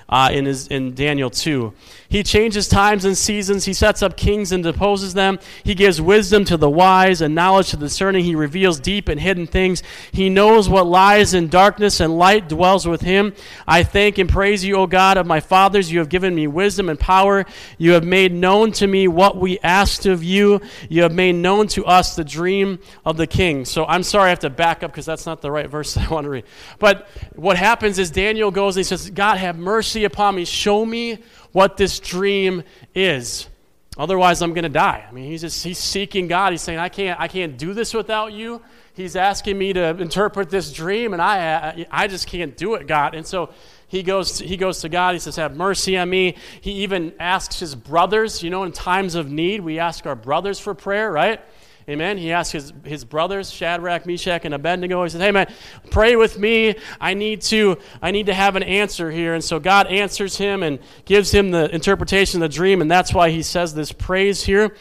uh, 0.08 0.30
in, 0.32 0.44
his, 0.44 0.68
in 0.68 0.94
Daniel 0.94 1.30
2. 1.30 1.72
He 2.08 2.22
changes 2.22 2.68
times 2.68 3.04
and 3.04 3.16
seasons. 3.16 3.64
He 3.64 3.72
sets 3.72 4.02
up 4.02 4.16
kings 4.16 4.52
and 4.52 4.62
deposes 4.62 5.14
them. 5.14 5.38
He 5.64 5.74
gives 5.74 6.00
wisdom 6.00 6.44
to 6.46 6.56
the 6.56 6.70
wise 6.70 7.20
and 7.20 7.34
knowledge 7.34 7.70
to 7.70 7.76
the 7.76 7.86
discerning. 7.86 8.24
He 8.24 8.34
reveals 8.34 8.80
deep 8.80 9.08
and 9.08 9.20
hidden 9.20 9.46
things. 9.46 9.82
He 10.12 10.28
knows 10.28 10.68
what 10.68 10.86
lies 10.86 11.34
in 11.34 11.48
darkness, 11.48 12.00
and 12.00 12.18
light 12.18 12.48
dwells 12.48 12.86
with 12.86 13.00
him. 13.00 13.34
I 13.66 13.82
thank 13.82 14.18
and 14.18 14.28
praise 14.28 14.64
you, 14.64 14.76
O 14.76 14.86
God 14.86 15.16
of 15.16 15.26
my 15.26 15.40
fathers. 15.40 15.90
You 15.90 16.00
have 16.00 16.08
given 16.08 16.34
me 16.34 16.46
wisdom 16.46 16.88
and 16.88 16.98
power. 16.98 17.46
You 17.78 17.92
have 17.92 18.04
made 18.04 18.32
known 18.32 18.72
to 18.72 18.86
me 18.86 19.08
what 19.08 19.36
we 19.36 19.58
asked 19.60 20.06
of 20.06 20.22
you. 20.22 20.60
You 20.88 21.02
have 21.02 21.12
made 21.12 21.34
known 21.34 21.68
to 21.68 21.86
us 21.86 22.16
the 22.16 22.24
dream 22.24 22.78
of 23.04 23.16
the 23.16 23.26
king. 23.26 23.64
So 23.64 23.84
I'm 23.86 24.02
sorry 24.02 24.26
I 24.26 24.28
have 24.30 24.40
to 24.40 24.50
back 24.50 24.82
up 24.82 24.90
because 24.90 25.06
that's 25.06 25.26
not 25.26 25.42
the 25.42 25.50
right 25.50 25.68
verse 25.68 25.96
I 25.96 26.08
want 26.08 26.24
to 26.24 26.30
read. 26.30 26.44
But 26.78 27.08
what 27.34 27.56
happens 27.56 27.98
is 27.98 28.10
Daniel 28.10 28.50
goes 28.50 28.76
and 28.76 28.80
he 28.80 28.88
says, 28.88 29.10
God, 29.10 29.38
have 29.38 29.56
mercy 29.56 30.04
upon 30.04 30.34
me. 30.34 30.44
Show 30.44 30.84
me 30.84 31.18
what 31.56 31.78
this 31.78 32.00
dream 32.00 32.62
is. 32.94 33.48
Otherwise, 33.96 34.42
I'm 34.42 34.52
going 34.52 34.64
to 34.64 34.68
die. 34.68 35.06
I 35.08 35.10
mean, 35.10 35.24
he's 35.24 35.40
just 35.40 35.64
he's 35.64 35.78
seeking 35.78 36.28
God. 36.28 36.52
He's 36.52 36.60
saying, 36.60 36.78
I 36.78 36.90
can't, 36.90 37.18
I 37.18 37.28
can't 37.28 37.56
do 37.56 37.72
this 37.72 37.94
without 37.94 38.34
you. 38.34 38.60
He's 38.92 39.16
asking 39.16 39.56
me 39.56 39.72
to 39.72 39.96
interpret 39.98 40.50
this 40.50 40.70
dream, 40.70 41.14
and 41.14 41.22
I, 41.22 41.86
I 41.90 42.08
just 42.08 42.26
can't 42.26 42.54
do 42.58 42.74
it, 42.74 42.86
God. 42.86 43.14
And 43.14 43.26
so 43.26 43.54
he 43.88 44.02
goes, 44.02 44.32
to, 44.32 44.46
he 44.46 44.58
goes 44.58 44.82
to 44.82 44.90
God. 44.90 45.14
He 45.14 45.18
says, 45.18 45.36
Have 45.36 45.56
mercy 45.56 45.96
on 45.96 46.10
me. 46.10 46.36
He 46.60 46.72
even 46.82 47.14
asks 47.18 47.58
his 47.58 47.74
brothers. 47.74 48.42
You 48.42 48.50
know, 48.50 48.64
in 48.64 48.72
times 48.72 49.14
of 49.14 49.30
need, 49.30 49.62
we 49.62 49.78
ask 49.78 50.04
our 50.04 50.14
brothers 50.14 50.60
for 50.60 50.74
prayer, 50.74 51.10
right? 51.10 51.40
Amen. 51.88 52.18
He 52.18 52.32
asked 52.32 52.50
his, 52.50 52.72
his 52.84 53.04
brothers, 53.04 53.50
Shadrach, 53.50 54.06
Meshach, 54.06 54.44
and 54.44 54.52
Abednego. 54.52 55.04
He 55.04 55.10
says, 55.10 55.20
Hey 55.20 55.30
man, 55.30 55.52
pray 55.90 56.16
with 56.16 56.38
me. 56.38 56.74
I 57.00 57.14
need 57.14 57.42
to, 57.42 57.78
I 58.02 58.10
need 58.10 58.26
to 58.26 58.34
have 58.34 58.56
an 58.56 58.64
answer 58.64 59.10
here. 59.10 59.34
And 59.34 59.44
so 59.44 59.60
God 59.60 59.86
answers 59.86 60.36
him 60.36 60.64
and 60.64 60.80
gives 61.04 61.30
him 61.30 61.52
the 61.52 61.72
interpretation 61.72 62.42
of 62.42 62.50
the 62.50 62.54
dream, 62.54 62.80
and 62.80 62.90
that's 62.90 63.14
why 63.14 63.30
he 63.30 63.42
says 63.42 63.72
this 63.74 63.92
praise 63.92 64.42
here. 64.42 64.74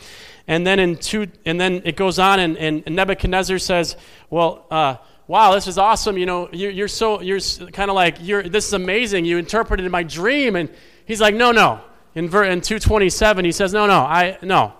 And 0.48 0.66
then 0.66 0.80
in 0.80 0.98
two, 0.98 1.28
and 1.46 1.62
then 1.62 1.84
it 1.86 1.96
goes 1.96 2.18
on, 2.18 2.40
and, 2.40 2.58
and 2.58 2.84
Nebuchadnezzar 2.88 3.60
says, 3.60 3.98
Well, 4.32 4.66
uh, 4.72 4.98
wow, 5.28 5.54
this 5.54 5.68
is 5.68 5.78
awesome. 5.78 6.18
You 6.18 6.26
know, 6.26 6.50
you're, 6.52 6.72
you're 6.72 6.88
so, 6.88 7.22
you're 7.22 7.40
kind 7.72 7.90
of 7.90 7.96
like, 7.96 8.18
you're, 8.22 8.44
this 8.44 8.68
is 8.68 8.74
amazing. 8.74 9.26
You 9.26 9.38
interpreted 9.38 9.90
my 9.92 10.04
dream. 10.04 10.56
And 10.56 10.70
he's 11.06 11.22
like, 11.22 11.36
no, 11.36 11.52
no. 11.52 11.82
In, 12.14 12.30
ver, 12.30 12.46
in 12.46 12.62
227, 12.62 13.46
he 13.46 13.52
says, 13.52 13.74
no, 13.74 13.88
no, 13.88 14.00
I, 14.00 14.38
no. 14.42 14.74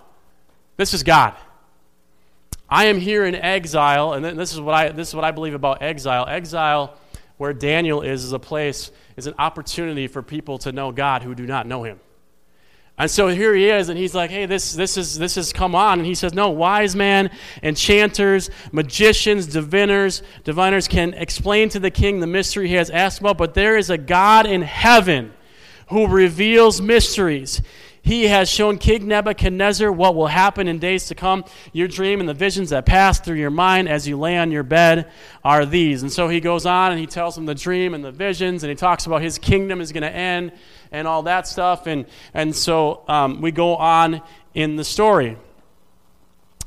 This 0.76 0.94
is 0.94 1.02
God. 1.02 1.34
I 2.68 2.86
am 2.86 2.98
here 2.98 3.24
in 3.24 3.34
exile, 3.34 4.14
and 4.14 4.24
this 4.24 4.52
is 4.52 4.60
what 4.60 4.74
I, 4.74 4.88
this 4.90 5.08
is 5.08 5.14
what 5.14 5.24
I 5.24 5.30
believe 5.30 5.54
about 5.54 5.82
exile. 5.82 6.26
Exile, 6.26 6.96
where 7.36 7.52
Daniel 7.52 8.02
is, 8.02 8.24
is 8.24 8.32
a 8.32 8.38
place, 8.38 8.90
is 9.16 9.26
an 9.26 9.34
opportunity 9.38 10.08
for 10.08 10.22
people 10.22 10.58
to 10.58 10.72
know 10.72 10.90
God 10.90 11.22
who 11.22 11.34
do 11.34 11.46
not 11.46 11.66
know 11.66 11.84
him. 11.84 12.00
And 12.98 13.10
so 13.10 13.28
here 13.28 13.54
he 13.54 13.68
is, 13.68 13.90
and 13.90 13.98
he's 13.98 14.14
like, 14.14 14.30
hey, 14.30 14.46
this, 14.46 14.72
this, 14.72 14.96
is, 14.96 15.18
this 15.18 15.36
is 15.36 15.52
come 15.52 15.74
on. 15.74 15.98
And 15.98 16.06
he 16.06 16.14
says, 16.14 16.32
no, 16.32 16.48
wise 16.48 16.96
man, 16.96 17.30
enchanters, 17.62 18.48
magicians, 18.72 19.46
diviners, 19.46 20.22
diviners 20.44 20.88
can 20.88 21.12
explain 21.12 21.68
to 21.70 21.78
the 21.78 21.90
king 21.90 22.20
the 22.20 22.26
mystery 22.26 22.68
he 22.68 22.74
has 22.74 22.88
asked 22.88 23.20
about, 23.20 23.36
but 23.36 23.52
there 23.52 23.76
is 23.76 23.90
a 23.90 23.98
God 23.98 24.46
in 24.46 24.62
heaven 24.62 25.34
who 25.88 26.06
reveals 26.06 26.80
mysteries. 26.80 27.60
He 28.06 28.28
has 28.28 28.48
shown 28.48 28.78
King 28.78 29.08
Nebuchadnezzar 29.08 29.90
what 29.90 30.14
will 30.14 30.28
happen 30.28 30.68
in 30.68 30.78
days 30.78 31.06
to 31.06 31.16
come. 31.16 31.44
Your 31.72 31.88
dream 31.88 32.20
and 32.20 32.28
the 32.28 32.34
visions 32.34 32.70
that 32.70 32.86
pass 32.86 33.18
through 33.18 33.34
your 33.34 33.50
mind 33.50 33.88
as 33.88 34.06
you 34.06 34.16
lay 34.16 34.38
on 34.38 34.52
your 34.52 34.62
bed 34.62 35.10
are 35.42 35.66
these. 35.66 36.02
And 36.02 36.12
so 36.12 36.28
he 36.28 36.38
goes 36.38 36.66
on 36.66 36.92
and 36.92 37.00
he 37.00 37.08
tells 37.08 37.36
him 37.36 37.46
the 37.46 37.54
dream 37.56 37.94
and 37.94 38.04
the 38.04 38.12
visions, 38.12 38.62
and 38.62 38.70
he 38.70 38.76
talks 38.76 39.06
about 39.06 39.22
his 39.22 39.38
kingdom 39.38 39.80
is 39.80 39.90
going 39.90 40.04
to 40.04 40.14
end 40.14 40.52
and 40.92 41.08
all 41.08 41.24
that 41.24 41.48
stuff. 41.48 41.88
And, 41.88 42.06
and 42.32 42.54
so 42.54 43.02
um, 43.08 43.40
we 43.40 43.50
go 43.50 43.74
on 43.74 44.22
in 44.54 44.76
the 44.76 44.84
story. 44.84 45.36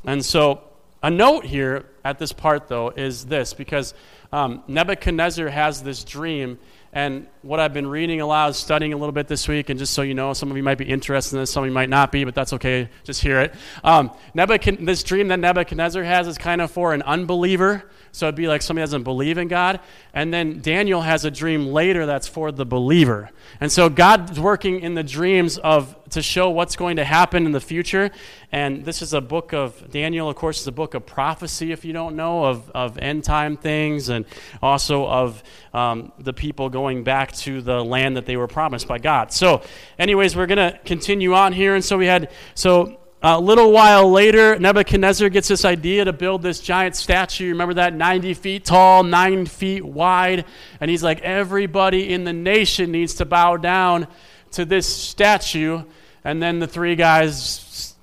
And 0.04 0.22
so 0.22 0.62
a 1.02 1.08
note 1.08 1.46
here 1.46 1.86
at 2.04 2.18
this 2.18 2.34
part, 2.34 2.68
though, 2.68 2.90
is 2.90 3.24
this 3.24 3.54
because 3.54 3.94
um, 4.30 4.62
Nebuchadnezzar 4.68 5.48
has 5.48 5.82
this 5.82 6.04
dream 6.04 6.58
and 6.92 7.26
what 7.42 7.60
I've 7.60 7.72
been 7.72 7.86
reading 7.86 8.20
a 8.20 8.26
lot, 8.26 8.56
studying 8.56 8.92
a 8.92 8.96
little 8.96 9.12
bit 9.12 9.28
this 9.28 9.46
week, 9.46 9.70
and 9.70 9.78
just 9.78 9.94
so 9.94 10.02
you 10.02 10.14
know, 10.14 10.32
some 10.32 10.50
of 10.50 10.56
you 10.56 10.62
might 10.62 10.78
be 10.78 10.86
interested 10.86 11.36
in 11.36 11.42
this, 11.42 11.50
some 11.52 11.62
of 11.62 11.68
you 11.68 11.74
might 11.74 11.88
not 11.88 12.10
be, 12.10 12.24
but 12.24 12.34
that's 12.34 12.52
okay. 12.54 12.88
Just 13.04 13.22
hear 13.22 13.40
it. 13.40 13.54
Um, 13.84 14.10
this 14.34 15.02
dream 15.04 15.28
that 15.28 15.38
Nebuchadnezzar 15.38 16.02
has 16.02 16.26
is 16.26 16.36
kind 16.36 16.60
of 16.60 16.70
for 16.70 16.92
an 16.92 17.02
unbeliever. 17.02 17.84
So 18.12 18.26
it'd 18.26 18.34
be 18.34 18.48
like 18.48 18.62
somebody 18.62 18.82
doesn't 18.82 19.04
believe 19.04 19.38
in 19.38 19.48
God. 19.48 19.80
And 20.12 20.34
then 20.34 20.60
Daniel 20.60 21.00
has 21.00 21.24
a 21.24 21.30
dream 21.30 21.68
later 21.68 22.06
that's 22.06 22.26
for 22.26 22.50
the 22.50 22.66
believer. 22.66 23.30
And 23.60 23.70
so 23.70 23.88
God's 23.88 24.38
working 24.38 24.80
in 24.80 24.94
the 24.94 25.02
dreams 25.02 25.58
of 25.58 25.96
to 26.10 26.22
show 26.22 26.50
what's 26.50 26.76
going 26.76 26.96
to 26.96 27.04
happen 27.04 27.46
in 27.46 27.52
the 27.52 27.60
future. 27.60 28.10
And 28.50 28.84
this 28.84 29.00
is 29.00 29.14
a 29.14 29.20
book 29.20 29.52
of 29.52 29.90
Daniel, 29.90 30.28
of 30.28 30.36
course, 30.36 30.60
is 30.60 30.66
a 30.66 30.72
book 30.72 30.94
of 30.94 31.06
prophecy, 31.06 31.70
if 31.70 31.84
you 31.84 31.92
don't 31.92 32.16
know, 32.16 32.44
of, 32.44 32.68
of 32.70 32.98
end 32.98 33.22
time 33.22 33.56
things 33.56 34.08
and 34.08 34.24
also 34.60 35.06
of 35.06 35.42
um, 35.72 36.12
the 36.18 36.32
people 36.32 36.68
going 36.68 37.04
back 37.04 37.32
to 37.32 37.62
the 37.62 37.84
land 37.84 38.16
that 38.16 38.26
they 38.26 38.36
were 38.36 38.48
promised 38.48 38.88
by 38.88 38.98
God. 38.98 39.32
So, 39.32 39.62
anyways, 39.98 40.34
we're 40.34 40.46
going 40.46 40.72
to 40.72 40.78
continue 40.84 41.34
on 41.34 41.52
here. 41.52 41.76
And 41.76 41.84
so 41.84 41.96
we 41.96 42.06
had, 42.06 42.30
so 42.54 42.99
a 43.22 43.38
little 43.38 43.70
while 43.70 44.10
later, 44.10 44.58
Nebuchadnezzar 44.58 45.28
gets 45.28 45.48
this 45.48 45.66
idea 45.66 46.06
to 46.06 46.12
build 46.12 46.40
this 46.40 46.58
giant 46.58 46.96
statue. 46.96 47.48
Remember 47.48 47.74
that? 47.74 47.94
90 47.94 48.32
feet 48.32 48.64
tall, 48.64 49.02
9 49.02 49.44
feet 49.44 49.84
wide. 49.84 50.46
And 50.80 50.90
he's 50.90 51.02
like, 51.02 51.20
everybody 51.20 52.14
in 52.14 52.24
the 52.24 52.32
nation 52.32 52.90
needs 52.90 53.14
to 53.14 53.26
bow 53.26 53.58
down 53.58 54.06
to 54.52 54.64
this 54.64 54.86
statue. 54.86 55.82
And 56.24 56.42
then 56.42 56.60
the 56.60 56.66
three 56.66 56.96
guys, 56.96 57.94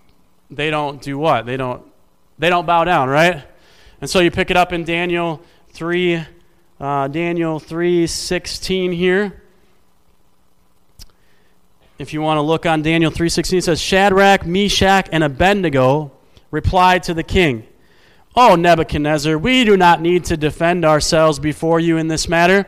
they 0.51 0.69
don't 0.69 1.01
do 1.01 1.17
what? 1.17 1.47
They 1.47 1.57
don't, 1.57 1.83
they 2.37 2.49
don't 2.49 2.67
bow 2.67 2.83
down, 2.83 3.09
right? 3.09 3.43
And 3.99 4.07
so 4.07 4.19
you 4.19 4.29
pick 4.29 4.51
it 4.51 4.57
up 4.57 4.71
in 4.71 4.83
Daniel 4.83 5.41
3, 5.69 6.23
uh, 6.79 7.07
Daniel 7.07 7.59
3.16 7.59 8.95
here 8.95 9.41
if 11.99 12.13
you 12.13 12.21
want 12.21 12.37
to 12.37 12.41
look 12.41 12.65
on 12.65 12.81
Daniel 12.81 13.11
3:16 13.11 13.57
it 13.59 13.63
says 13.63 13.81
Shadrach, 13.81 14.45
Meshach 14.45 15.07
and 15.11 15.23
Abednego 15.23 16.11
replied 16.51 17.03
to 17.03 17.13
the 17.13 17.23
king, 17.23 17.63
"Oh 18.35 18.55
Nebuchadnezzar, 18.55 19.37
we 19.37 19.63
do 19.63 19.75
not 19.75 20.01
need 20.01 20.25
to 20.25 20.37
defend 20.37 20.85
ourselves 20.85 21.39
before 21.39 21.79
you 21.79 21.97
in 21.97 22.07
this 22.07 22.29
matter. 22.29 22.67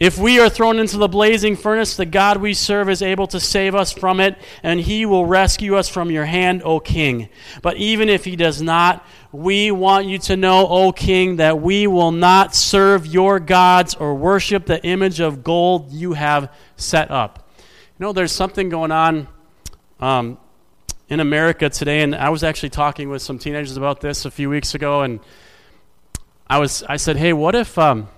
If 0.00 0.16
we 0.16 0.38
are 0.38 0.48
thrown 0.48 0.78
into 0.78 0.96
the 0.96 1.08
blazing 1.08 1.56
furnace, 1.56 1.96
the 1.96 2.06
God 2.06 2.36
we 2.36 2.54
serve 2.54 2.88
is 2.88 3.02
able 3.02 3.26
to 3.28 3.40
save 3.40 3.74
us 3.74 3.92
from 3.92 4.20
it, 4.20 4.36
and 4.62 4.78
he 4.78 5.04
will 5.04 5.26
rescue 5.26 5.74
us 5.74 5.88
from 5.88 6.10
your 6.10 6.26
hand, 6.26 6.62
O 6.64 6.78
king. 6.78 7.28
But 7.62 7.78
even 7.78 8.08
if 8.08 8.24
he 8.24 8.36
does 8.36 8.62
not, 8.62 9.04
we 9.32 9.72
want 9.72 10.06
you 10.06 10.18
to 10.18 10.36
know, 10.36 10.68
O 10.68 10.92
king, 10.92 11.36
that 11.36 11.60
we 11.60 11.88
will 11.88 12.12
not 12.12 12.54
serve 12.54 13.06
your 13.06 13.40
gods 13.40 13.94
or 13.96 14.14
worship 14.14 14.66
the 14.66 14.80
image 14.84 15.18
of 15.18 15.42
gold 15.42 15.90
you 15.90 16.12
have 16.12 16.48
set 16.76 17.10
up." 17.10 17.47
You 17.98 18.04
know, 18.06 18.12
there's 18.12 18.30
something 18.30 18.68
going 18.68 18.92
on 18.92 19.26
um, 19.98 20.38
in 21.08 21.18
America 21.18 21.68
today, 21.68 22.02
and 22.02 22.14
I 22.14 22.28
was 22.28 22.44
actually 22.44 22.68
talking 22.68 23.08
with 23.08 23.22
some 23.22 23.40
teenagers 23.40 23.76
about 23.76 24.00
this 24.00 24.24
a 24.24 24.30
few 24.30 24.48
weeks 24.48 24.76
ago, 24.76 25.02
and 25.02 25.18
I 26.46 26.60
was 26.60 26.84
I 26.84 26.96
said, 26.96 27.16
hey, 27.16 27.32
what 27.32 27.56
if 27.56 27.76
um, 27.76 28.08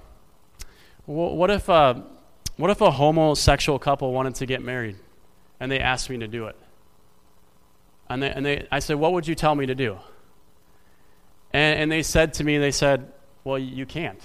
what 1.06 1.48
if 1.48 1.70
uh, 1.70 1.94
what 2.58 2.68
if 2.68 2.82
a 2.82 2.90
homosexual 2.90 3.78
couple 3.78 4.12
wanted 4.12 4.34
to 4.34 4.44
get 4.44 4.60
married, 4.62 4.96
and 5.60 5.72
they 5.72 5.80
asked 5.80 6.10
me 6.10 6.18
to 6.18 6.28
do 6.28 6.44
it? 6.44 6.56
And 8.10 8.22
they, 8.22 8.30
and 8.30 8.44
they 8.44 8.68
I 8.70 8.80
said, 8.80 8.96
what 8.96 9.14
would 9.14 9.26
you 9.26 9.34
tell 9.34 9.54
me 9.54 9.64
to 9.64 9.74
do? 9.74 9.96
And, 11.54 11.80
and 11.80 11.90
they 11.90 12.02
said 12.02 12.34
to 12.34 12.44
me, 12.44 12.58
they 12.58 12.70
said, 12.70 13.10
well, 13.44 13.58
you 13.58 13.86
can't. 13.86 14.20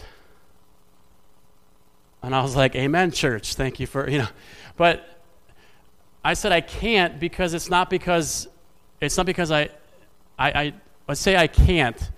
And 2.22 2.36
I 2.36 2.42
was 2.42 2.58
like, 2.58 2.76
Amen, 2.76 3.12
church. 3.12 3.56
Thank 3.56 3.80
you 3.80 3.88
for, 3.88 4.10
you 4.10 4.18
know. 4.18 4.28
But 4.76 5.15
I 6.26 6.34
said 6.34 6.52
I 6.52 6.62
can't 6.62 7.20
because 7.20 7.54
it's 7.54 7.70
not 7.70 7.88
because 7.88 8.48
it's 9.00 9.16
not 9.16 9.28
because 9.28 9.52
I 9.52 9.70
I, 10.40 10.50
I 10.50 10.74
let's 11.08 11.22
say 11.22 11.38
I 11.38 11.46
can't 11.46 12.12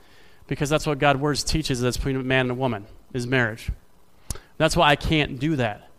because 0.48 0.70
that's 0.70 0.88
what 0.88 0.98
God's 0.98 1.20
words 1.20 1.44
teaches 1.44 1.82
that's 1.82 1.98
between 1.98 2.16
a 2.16 2.24
man 2.24 2.46
and 2.46 2.52
a 2.52 2.56
woman 2.56 2.86
is 3.14 3.28
marriage. 3.28 3.70
That's 4.58 4.78
why 4.78 4.90
I 4.90 4.96
can't 4.96 5.40
do 5.40 5.58
that. 5.58 5.90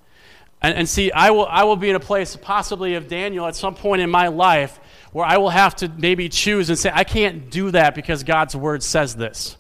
And, 0.62 0.75
and 0.75 0.88
see, 0.88 1.12
I 1.12 1.31
will 1.33 1.47
I 1.47 1.64
will 1.64 1.77
be 1.77 1.90
in 1.90 1.97
a 1.97 2.01
place 2.01 2.35
possibly 2.35 2.94
of 2.94 3.09
Daniel 3.09 3.47
at 3.47 3.55
some 3.55 3.75
point 3.75 4.01
in 4.01 4.09
my 4.09 4.29
life 4.29 4.81
where 5.12 5.27
I 5.27 5.37
will 5.37 5.51
have 5.51 5.77
to 5.77 5.88
maybe 5.88 6.31
choose 6.31 6.71
and 6.71 6.79
say 6.79 6.90
I 6.92 7.05
can't 7.05 7.51
do 7.51 7.71
that 7.73 7.94
because 7.94 8.25
God's 8.25 8.57
word 8.57 8.83
says 8.83 9.16
this. 9.16 9.59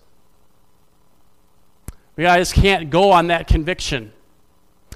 I 2.16 2.38
just 2.38 2.54
can't 2.54 2.88
go 2.88 3.10
on 3.10 3.26
that 3.26 3.46
conviction. 3.46 4.10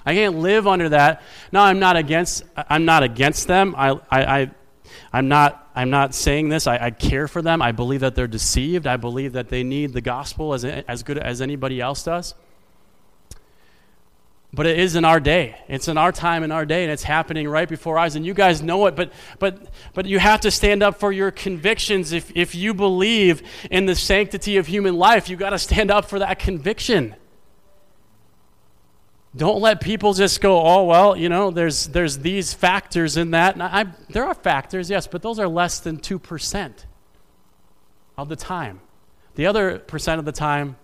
I 0.04 0.14
can't 0.14 0.38
live 0.38 0.66
under 0.66 0.88
that. 0.90 1.22
No, 1.52 1.60
I'm 1.60 1.78
not 1.78 1.96
against. 1.96 2.44
I'm 2.56 2.84
not 2.84 3.02
against 3.02 3.46
them. 3.46 3.74
I, 3.76 3.90
I, 4.10 4.40
I 4.40 4.50
I'm 5.12 5.28
not. 5.28 5.70
I'm 5.74 5.90
not 5.90 6.14
saying 6.14 6.50
this. 6.50 6.66
I, 6.66 6.86
I, 6.86 6.90
care 6.90 7.26
for 7.26 7.40
them. 7.40 7.62
I 7.62 7.72
believe 7.72 8.00
that 8.00 8.14
they're 8.14 8.26
deceived. 8.26 8.86
I 8.86 8.98
believe 8.98 9.32
that 9.32 9.48
they 9.48 9.62
need 9.62 9.94
the 9.94 10.02
gospel 10.02 10.52
as 10.52 10.64
as 10.64 11.02
good 11.02 11.18
as 11.18 11.40
anybody 11.40 11.80
else 11.80 12.02
does. 12.02 12.34
But 14.54 14.66
it 14.66 14.78
is 14.78 14.96
in 14.96 15.06
our 15.06 15.18
day. 15.18 15.56
It's 15.66 15.88
in 15.88 15.96
our 15.96 16.12
time, 16.12 16.42
in 16.42 16.52
our 16.52 16.66
day, 16.66 16.82
and 16.82 16.92
it's 16.92 17.02
happening 17.02 17.48
right 17.48 17.66
before 17.66 17.96
our 17.96 18.04
eyes. 18.04 18.16
And 18.16 18.26
you 18.26 18.34
guys 18.34 18.60
know 18.60 18.84
it. 18.86 18.94
But 18.94 19.12
but 19.38 19.68
but 19.94 20.04
you 20.04 20.18
have 20.18 20.42
to 20.42 20.50
stand 20.50 20.82
up 20.82 21.00
for 21.00 21.10
your 21.10 21.30
convictions. 21.30 22.12
If 22.12 22.30
if 22.36 22.54
you 22.54 22.74
believe 22.74 23.42
in 23.70 23.86
the 23.86 23.94
sanctity 23.94 24.58
of 24.58 24.66
human 24.66 24.96
life, 24.96 25.30
you 25.30 25.36
got 25.36 25.50
to 25.50 25.58
stand 25.58 25.90
up 25.90 26.04
for 26.04 26.18
that 26.18 26.38
conviction. 26.38 27.16
Don't 29.34 29.60
let 29.60 29.80
people 29.80 30.12
just 30.12 30.40
go, 30.42 30.60
oh, 30.60 30.84
well, 30.84 31.16
you 31.16 31.28
know, 31.28 31.50
there's, 31.50 31.86
there's 31.88 32.18
these 32.18 32.52
factors 32.52 33.16
in 33.16 33.30
that. 33.30 33.54
And 33.54 33.62
I, 33.62 33.86
there 34.10 34.24
are 34.24 34.34
factors, 34.34 34.90
yes, 34.90 35.06
but 35.06 35.22
those 35.22 35.38
are 35.38 35.48
less 35.48 35.80
than 35.80 35.98
2% 35.98 36.72
of 38.18 38.28
the 38.28 38.36
time. 38.36 38.80
The 39.34 39.46
other 39.46 39.78
percent 39.78 40.18
of 40.18 40.26
the 40.26 40.32
time, 40.32 40.76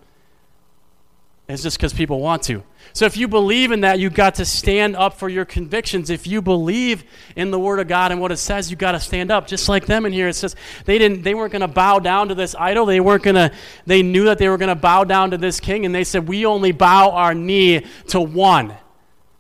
It's 1.49 1.63
just 1.63 1.79
because 1.79 1.95
people 1.95 2.21
want 2.21 2.43
to. 2.45 2.63
So 2.93 3.07
if 3.07 3.17
you 3.17 3.27
believe 3.27 3.73
in 3.73 3.81
that, 3.81 3.99
you've 3.99 4.15
got 4.15 4.35
to 4.35 4.45
stand 4.45 4.97
up 4.97 5.19
for 5.19 5.31
your 5.31 5.47
convictions. 5.47 6.11
If 6.11 6.27
you 6.27 6.43
believe 6.43 7.05
in 7.37 7.51
the 7.51 7.59
Word 7.59 7.81
of 7.81 7.89
God 7.89 8.13
and 8.13 8.21
what 8.21 8.31
it 8.33 8.37
says, 8.37 8.71
you've 8.71 8.79
got 8.79 8.93
to 8.93 9.01
stand 9.01 9.31
up. 9.31 9.47
Just 9.47 9.67
like 9.67 9.87
them 9.87 10.05
in 10.05 10.13
here, 10.13 10.29
it 10.29 10.35
says 10.35 10.55
they 10.85 10.99
didn't 10.99 11.23
they 11.23 11.35
weren't 11.35 11.53
gonna 11.53 11.67
bow 11.67 12.01
down 12.01 12.29
to 12.29 12.35
this 12.35 12.55
idol. 12.55 12.85
They 12.85 13.01
weren't 13.01 13.23
gonna 13.23 13.51
they 13.87 14.03
knew 14.03 14.25
that 14.25 14.37
they 14.37 14.51
were 14.51 14.59
gonna 14.59 14.75
bow 14.75 15.05
down 15.05 15.31
to 15.31 15.39
this 15.39 15.59
king, 15.59 15.87
and 15.87 15.95
they 15.95 16.05
said, 16.05 16.29
We 16.29 16.45
only 16.45 16.73
bow 16.73 17.13
our 17.13 17.35
knee 17.35 17.87
to 18.09 18.21
one. 18.21 18.75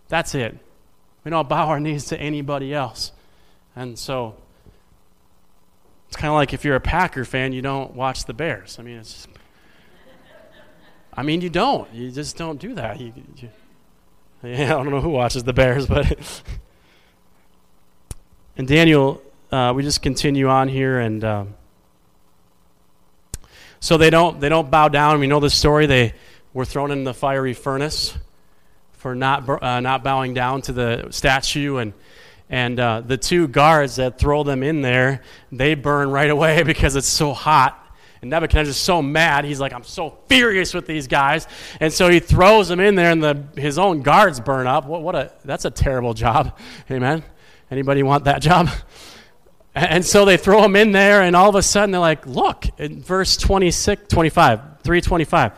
That's 0.08 0.34
it. 0.34 0.56
We 1.24 1.30
don't 1.30 1.48
bow 1.48 1.68
our 1.68 1.80
knees 1.80 2.06
to 2.06 2.18
anybody 2.18 2.72
else. 2.72 3.12
And 3.76 3.98
so 3.98 4.34
it's 6.06 6.16
kind 6.16 6.30
of 6.30 6.36
like 6.36 6.54
if 6.54 6.64
you're 6.64 6.76
a 6.76 6.80
Packer 6.80 7.26
fan, 7.26 7.52
you 7.52 7.60
don't 7.60 7.94
watch 7.94 8.24
the 8.24 8.32
Bears. 8.32 8.78
I 8.78 8.82
mean, 8.82 8.96
it's 8.96 9.28
I 11.18 11.22
mean, 11.22 11.40
you 11.40 11.50
don't. 11.50 11.92
You 11.92 12.12
just 12.12 12.37
don't 12.37 12.61
do 12.61 12.74
that. 12.74 13.00
You, 13.00 13.12
you, 13.35 13.48
yeah, 14.44 14.66
I 14.66 14.68
don't 14.68 14.88
know 14.88 15.00
who 15.00 15.09
watches 15.09 15.42
the 15.42 15.52
Bears, 15.52 15.85
but. 15.85 16.16
and 18.57 18.68
Daniel, 18.68 19.20
uh, 19.50 19.72
we 19.74 19.83
just 19.83 20.00
continue 20.00 20.46
on 20.46 20.68
here, 20.68 21.00
and 21.00 21.24
um, 21.24 21.54
so 23.81 23.96
they 23.96 24.11
don't 24.11 24.38
they 24.38 24.48
don't 24.48 24.70
bow 24.70 24.87
down. 24.87 25.18
We 25.18 25.26
know 25.26 25.40
the 25.40 25.50
story. 25.50 25.87
They 25.87 26.14
were 26.52 26.64
thrown 26.64 26.92
in 26.92 27.02
the 27.02 27.12
fiery 27.12 27.52
furnace 27.52 28.16
for 28.92 29.16
not 29.16 29.48
uh, 29.61 29.81
not 29.81 30.04
bowing 30.04 30.35
down 30.35 30.62
to 30.62 30.72
the 30.72 31.09
statue, 31.11 31.78
and 31.78 31.94
and 32.48 32.78
uh, 32.78 33.00
the 33.00 33.16
two 33.16 33.48
guards 33.48 33.96
that 33.96 34.20
throw 34.20 34.44
them 34.44 34.62
in 34.62 34.83
there, 34.83 35.22
they 35.50 35.74
burn 35.74 36.12
right 36.12 36.31
away 36.31 36.62
because 36.62 36.94
it's 36.94 37.09
so 37.09 37.33
hot. 37.33 37.88
And 38.20 38.31
Nebuchadnezzar's 38.31 38.76
so 38.76 39.00
mad. 39.00 39.44
He's 39.44 39.61
like, 39.61 39.72
I'm 39.72 39.85
so 39.85 40.18
furious 40.28 40.74
with 40.74 40.87
these 40.87 41.07
guys. 41.07 41.46
And 41.81 41.92
so 41.92 42.09
he 42.09 42.20
throws 42.20 42.68
them 42.68 42.81
in 42.81 42.94
there, 42.94 43.11
and 43.11 43.22
the, 43.22 43.44
his 43.57 43.78
own 43.78 44.02
guards 44.02 44.40
burn 44.40 44.66
up. 44.66 44.87
What, 44.87 45.02
what 45.02 45.14
a, 45.14 45.33
that's 45.44 45.64
a 45.64 45.70
terrible 45.70 46.14
job. 46.14 46.59
Amen? 46.90 47.22
Anybody 47.70 48.02
want 48.02 48.24
that 48.24 48.42
job? 48.42 48.68
And 49.74 50.04
so 50.04 50.24
they 50.24 50.37
throw 50.37 50.64
him 50.64 50.74
in 50.74 50.90
there, 50.90 51.22
and 51.22 51.37
all 51.37 51.50
of 51.50 51.54
a 51.54 51.62
sudden 51.62 51.92
they're 51.92 52.00
like, 52.00 52.26
Look, 52.26 52.66
in 52.78 53.00
verse 53.00 53.37
26, 53.37 54.09
25, 54.09 54.59
325. 54.83 55.52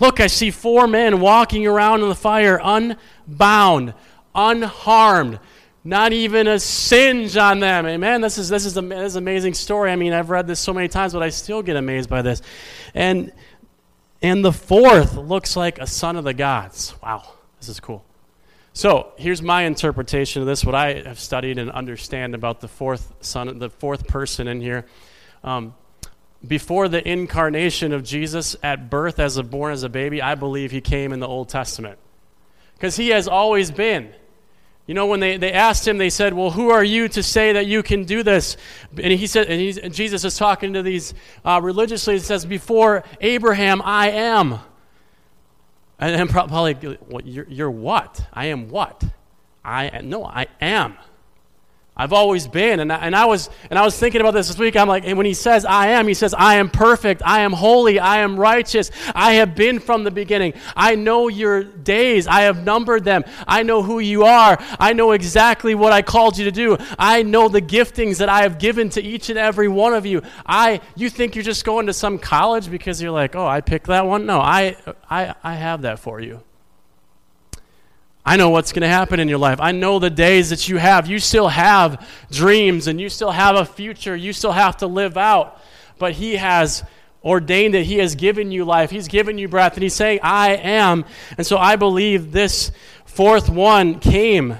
Look, 0.00 0.18
I 0.18 0.26
see 0.26 0.50
four 0.50 0.88
men 0.88 1.20
walking 1.20 1.68
around 1.68 2.02
in 2.02 2.08
the 2.08 2.16
fire, 2.16 2.58
unbound, 2.60 3.94
unharmed 4.34 5.38
not 5.82 6.12
even 6.12 6.46
a 6.46 6.58
singe 6.58 7.36
on 7.36 7.60
them. 7.60 7.86
Amen. 7.86 8.20
This 8.20 8.38
is 8.38 8.48
this 8.48 8.66
is, 8.66 8.76
a, 8.76 8.82
this 8.82 9.08
is 9.08 9.16
an 9.16 9.22
amazing 9.22 9.54
story. 9.54 9.90
I 9.90 9.96
mean, 9.96 10.12
I've 10.12 10.30
read 10.30 10.46
this 10.46 10.60
so 10.60 10.74
many 10.74 10.88
times, 10.88 11.12
but 11.12 11.22
I 11.22 11.30
still 11.30 11.62
get 11.62 11.76
amazed 11.76 12.10
by 12.10 12.22
this. 12.22 12.42
And 12.94 13.32
and 14.22 14.44
the 14.44 14.52
fourth 14.52 15.16
looks 15.16 15.56
like 15.56 15.78
a 15.78 15.86
son 15.86 16.16
of 16.16 16.24
the 16.24 16.34
gods. 16.34 16.94
Wow, 17.02 17.32
this 17.58 17.68
is 17.68 17.80
cool. 17.80 18.04
So 18.72 19.12
here's 19.16 19.42
my 19.42 19.62
interpretation 19.62 20.42
of 20.42 20.46
this. 20.46 20.64
What 20.64 20.74
I 20.74 21.02
have 21.02 21.18
studied 21.18 21.58
and 21.58 21.70
understand 21.70 22.34
about 22.34 22.60
the 22.60 22.68
fourth 22.68 23.14
son, 23.20 23.58
the 23.58 23.70
fourth 23.70 24.06
person 24.06 24.48
in 24.48 24.60
here. 24.60 24.86
Um, 25.42 25.74
before 26.46 26.88
the 26.88 27.06
incarnation 27.06 27.92
of 27.92 28.02
Jesus 28.02 28.56
at 28.62 28.88
birth, 28.88 29.18
as 29.18 29.36
a 29.36 29.42
born 29.42 29.72
as 29.72 29.82
a 29.82 29.88
baby, 29.88 30.22
I 30.22 30.34
believe 30.34 30.70
he 30.70 30.80
came 30.80 31.12
in 31.12 31.20
the 31.20 31.28
Old 31.28 31.48
Testament 31.48 31.98
because 32.74 32.96
he 32.96 33.08
has 33.10 33.28
always 33.28 33.70
been. 33.70 34.12
You 34.90 34.94
know, 34.94 35.06
when 35.06 35.20
they, 35.20 35.36
they 35.36 35.52
asked 35.52 35.86
him, 35.86 35.98
they 35.98 36.10
said, 36.10 36.34
Well, 36.34 36.50
who 36.50 36.70
are 36.70 36.82
you 36.82 37.06
to 37.10 37.22
say 37.22 37.52
that 37.52 37.66
you 37.68 37.80
can 37.80 38.02
do 38.02 38.24
this? 38.24 38.56
And 39.00 39.12
he 39.12 39.28
said, 39.28 39.46
and, 39.46 39.78
and 39.78 39.94
Jesus 39.94 40.24
is 40.24 40.36
talking 40.36 40.72
to 40.72 40.82
these 40.82 41.14
uh, 41.44 41.60
religiously. 41.62 42.14
He 42.14 42.18
says, 42.18 42.44
Before 42.44 43.04
Abraham, 43.20 43.82
I 43.84 44.10
am. 44.10 44.58
And, 46.00 46.20
and 46.20 46.28
probably, 46.28 46.98
well, 47.08 47.22
you're, 47.24 47.46
you're 47.48 47.70
what? 47.70 48.20
I 48.32 48.46
am 48.46 48.68
what? 48.68 49.04
I 49.64 50.00
no, 50.02 50.24
I 50.24 50.48
am. 50.60 50.96
I've 51.96 52.12
always 52.12 52.46
been. 52.46 52.80
And 52.80 52.92
I, 52.92 52.96
and 52.96 53.14
I 53.14 53.26
was 53.26 53.50
and 53.68 53.78
I 53.78 53.84
was 53.84 53.98
thinking 53.98 54.20
about 54.20 54.32
this 54.32 54.48
this 54.48 54.58
week. 54.58 54.76
I'm 54.76 54.88
like, 54.88 55.04
and 55.04 55.16
when 55.18 55.26
he 55.26 55.34
says 55.34 55.64
I 55.64 55.88
am, 55.88 56.08
he 56.08 56.14
says, 56.14 56.32
I 56.32 56.54
am 56.54 56.70
perfect, 56.70 57.20
I 57.24 57.40
am 57.40 57.52
holy, 57.52 57.98
I 57.98 58.18
am 58.18 58.38
righteous, 58.38 58.90
I 59.14 59.34
have 59.34 59.54
been 59.54 59.80
from 59.80 60.04
the 60.04 60.10
beginning. 60.10 60.54
I 60.74 60.94
know 60.94 61.28
your 61.28 61.62
days, 61.62 62.26
I 62.26 62.42
have 62.42 62.64
numbered 62.64 63.04
them. 63.04 63.24
I 63.46 63.62
know 63.64 63.82
who 63.82 63.98
you 63.98 64.24
are. 64.24 64.58
I 64.78 64.92
know 64.92 65.12
exactly 65.12 65.74
what 65.74 65.92
I 65.92 66.02
called 66.02 66.38
you 66.38 66.44
to 66.46 66.52
do. 66.52 66.78
I 66.98 67.22
know 67.22 67.48
the 67.48 67.62
giftings 67.62 68.18
that 68.18 68.28
I 68.28 68.42
have 68.42 68.58
given 68.58 68.88
to 68.90 69.02
each 69.02 69.28
and 69.28 69.38
every 69.38 69.68
one 69.68 69.92
of 69.92 70.06
you. 70.06 70.22
I 70.46 70.80
you 70.96 71.10
think 71.10 71.34
you're 71.34 71.44
just 71.44 71.64
going 71.64 71.86
to 71.86 71.92
some 71.92 72.18
college 72.18 72.70
because 72.70 73.02
you're 73.02 73.10
like, 73.10 73.36
oh, 73.36 73.46
I 73.46 73.60
picked 73.60 73.88
that 73.88 74.06
one? 74.06 74.26
No, 74.26 74.40
I 74.40 74.76
I, 75.10 75.34
I 75.42 75.54
have 75.54 75.82
that 75.82 75.98
for 75.98 76.20
you. 76.20 76.42
I 78.30 78.36
know 78.36 78.50
what's 78.50 78.70
going 78.70 78.82
to 78.82 78.88
happen 78.88 79.18
in 79.18 79.26
your 79.26 79.38
life. 79.38 79.58
I 79.60 79.72
know 79.72 79.98
the 79.98 80.08
days 80.08 80.50
that 80.50 80.68
you 80.68 80.76
have. 80.76 81.08
You 81.08 81.18
still 81.18 81.48
have 81.48 82.08
dreams 82.30 82.86
and 82.86 83.00
you 83.00 83.08
still 83.08 83.32
have 83.32 83.56
a 83.56 83.64
future 83.64 84.14
you 84.14 84.32
still 84.32 84.52
have 84.52 84.76
to 84.76 84.86
live 84.86 85.16
out. 85.16 85.60
But 85.98 86.12
He 86.12 86.36
has 86.36 86.84
ordained 87.24 87.74
it. 87.74 87.86
He 87.86 87.98
has 87.98 88.14
given 88.14 88.52
you 88.52 88.64
life. 88.64 88.88
He's 88.88 89.08
given 89.08 89.36
you 89.36 89.48
breath. 89.48 89.74
And 89.74 89.82
He's 89.82 89.94
saying, 89.94 90.20
I 90.22 90.50
am. 90.54 91.06
And 91.38 91.44
so 91.44 91.58
I 91.58 91.74
believe 91.74 92.30
this 92.30 92.70
fourth 93.04 93.50
one 93.50 93.98
came 93.98 94.58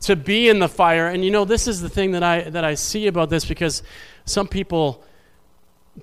to 0.00 0.16
be 0.16 0.48
in 0.48 0.58
the 0.58 0.68
fire. 0.68 1.06
And 1.06 1.24
you 1.24 1.30
know, 1.30 1.44
this 1.44 1.68
is 1.68 1.80
the 1.80 1.88
thing 1.88 2.10
that 2.10 2.24
I, 2.24 2.50
that 2.50 2.64
I 2.64 2.74
see 2.74 3.06
about 3.06 3.30
this 3.30 3.44
because 3.44 3.84
some 4.24 4.48
people. 4.48 5.04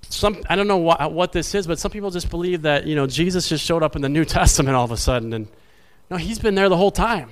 Some, 0.10 0.42
I 0.50 0.56
don't 0.56 0.68
know 0.68 0.78
what, 0.78 1.12
what 1.12 1.34
this 1.34 1.54
is, 1.54 1.68
but 1.68 1.78
some 1.78 1.92
people 1.92 2.10
just 2.10 2.32
believe 2.32 2.64
that 2.64 2.88
you 2.88 2.96
know 2.96 3.06
Jesus 3.06 3.48
just 3.48 3.64
showed 3.64 3.84
up 3.84 3.96
in 3.96 4.02
the 4.02 4.10
New 4.10 4.26
Testament 4.40 4.76
all 4.76 4.86
of 4.86 4.92
a 4.92 4.98
sudden, 4.98 5.34
and 5.34 5.48
no, 6.10 6.18
he's 6.18 6.40
been 6.40 6.56
there 6.56 6.70
the 6.70 6.78
whole 6.78 6.92
time. 6.92 7.30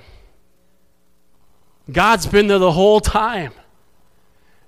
God's 1.90 2.26
been 2.26 2.46
there 2.46 2.58
the 2.58 2.72
whole 2.72 3.00
time. 3.00 3.52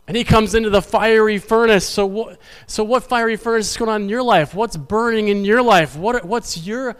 And 0.07 0.17
he 0.17 0.25
comes 0.25 0.55
into 0.55 0.69
the 0.69 0.83
fiery 0.83 1.38
furnace. 1.38 1.88
So 1.88 2.05
what, 2.05 2.38
so 2.67 2.85
what 2.85 3.05
fiery 3.05 3.37
furnace 3.37 3.71
is 3.71 3.77
going 3.77 3.90
on 3.90 4.03
in 4.03 4.09
your 4.09 4.23
life? 4.23 4.55
What's 4.55 4.77
burning 4.77 5.29
in 5.29 5.45
your 5.45 5.62
life? 5.62 5.97
What, 5.97 6.25
what's 6.25 6.59
your 6.67 6.97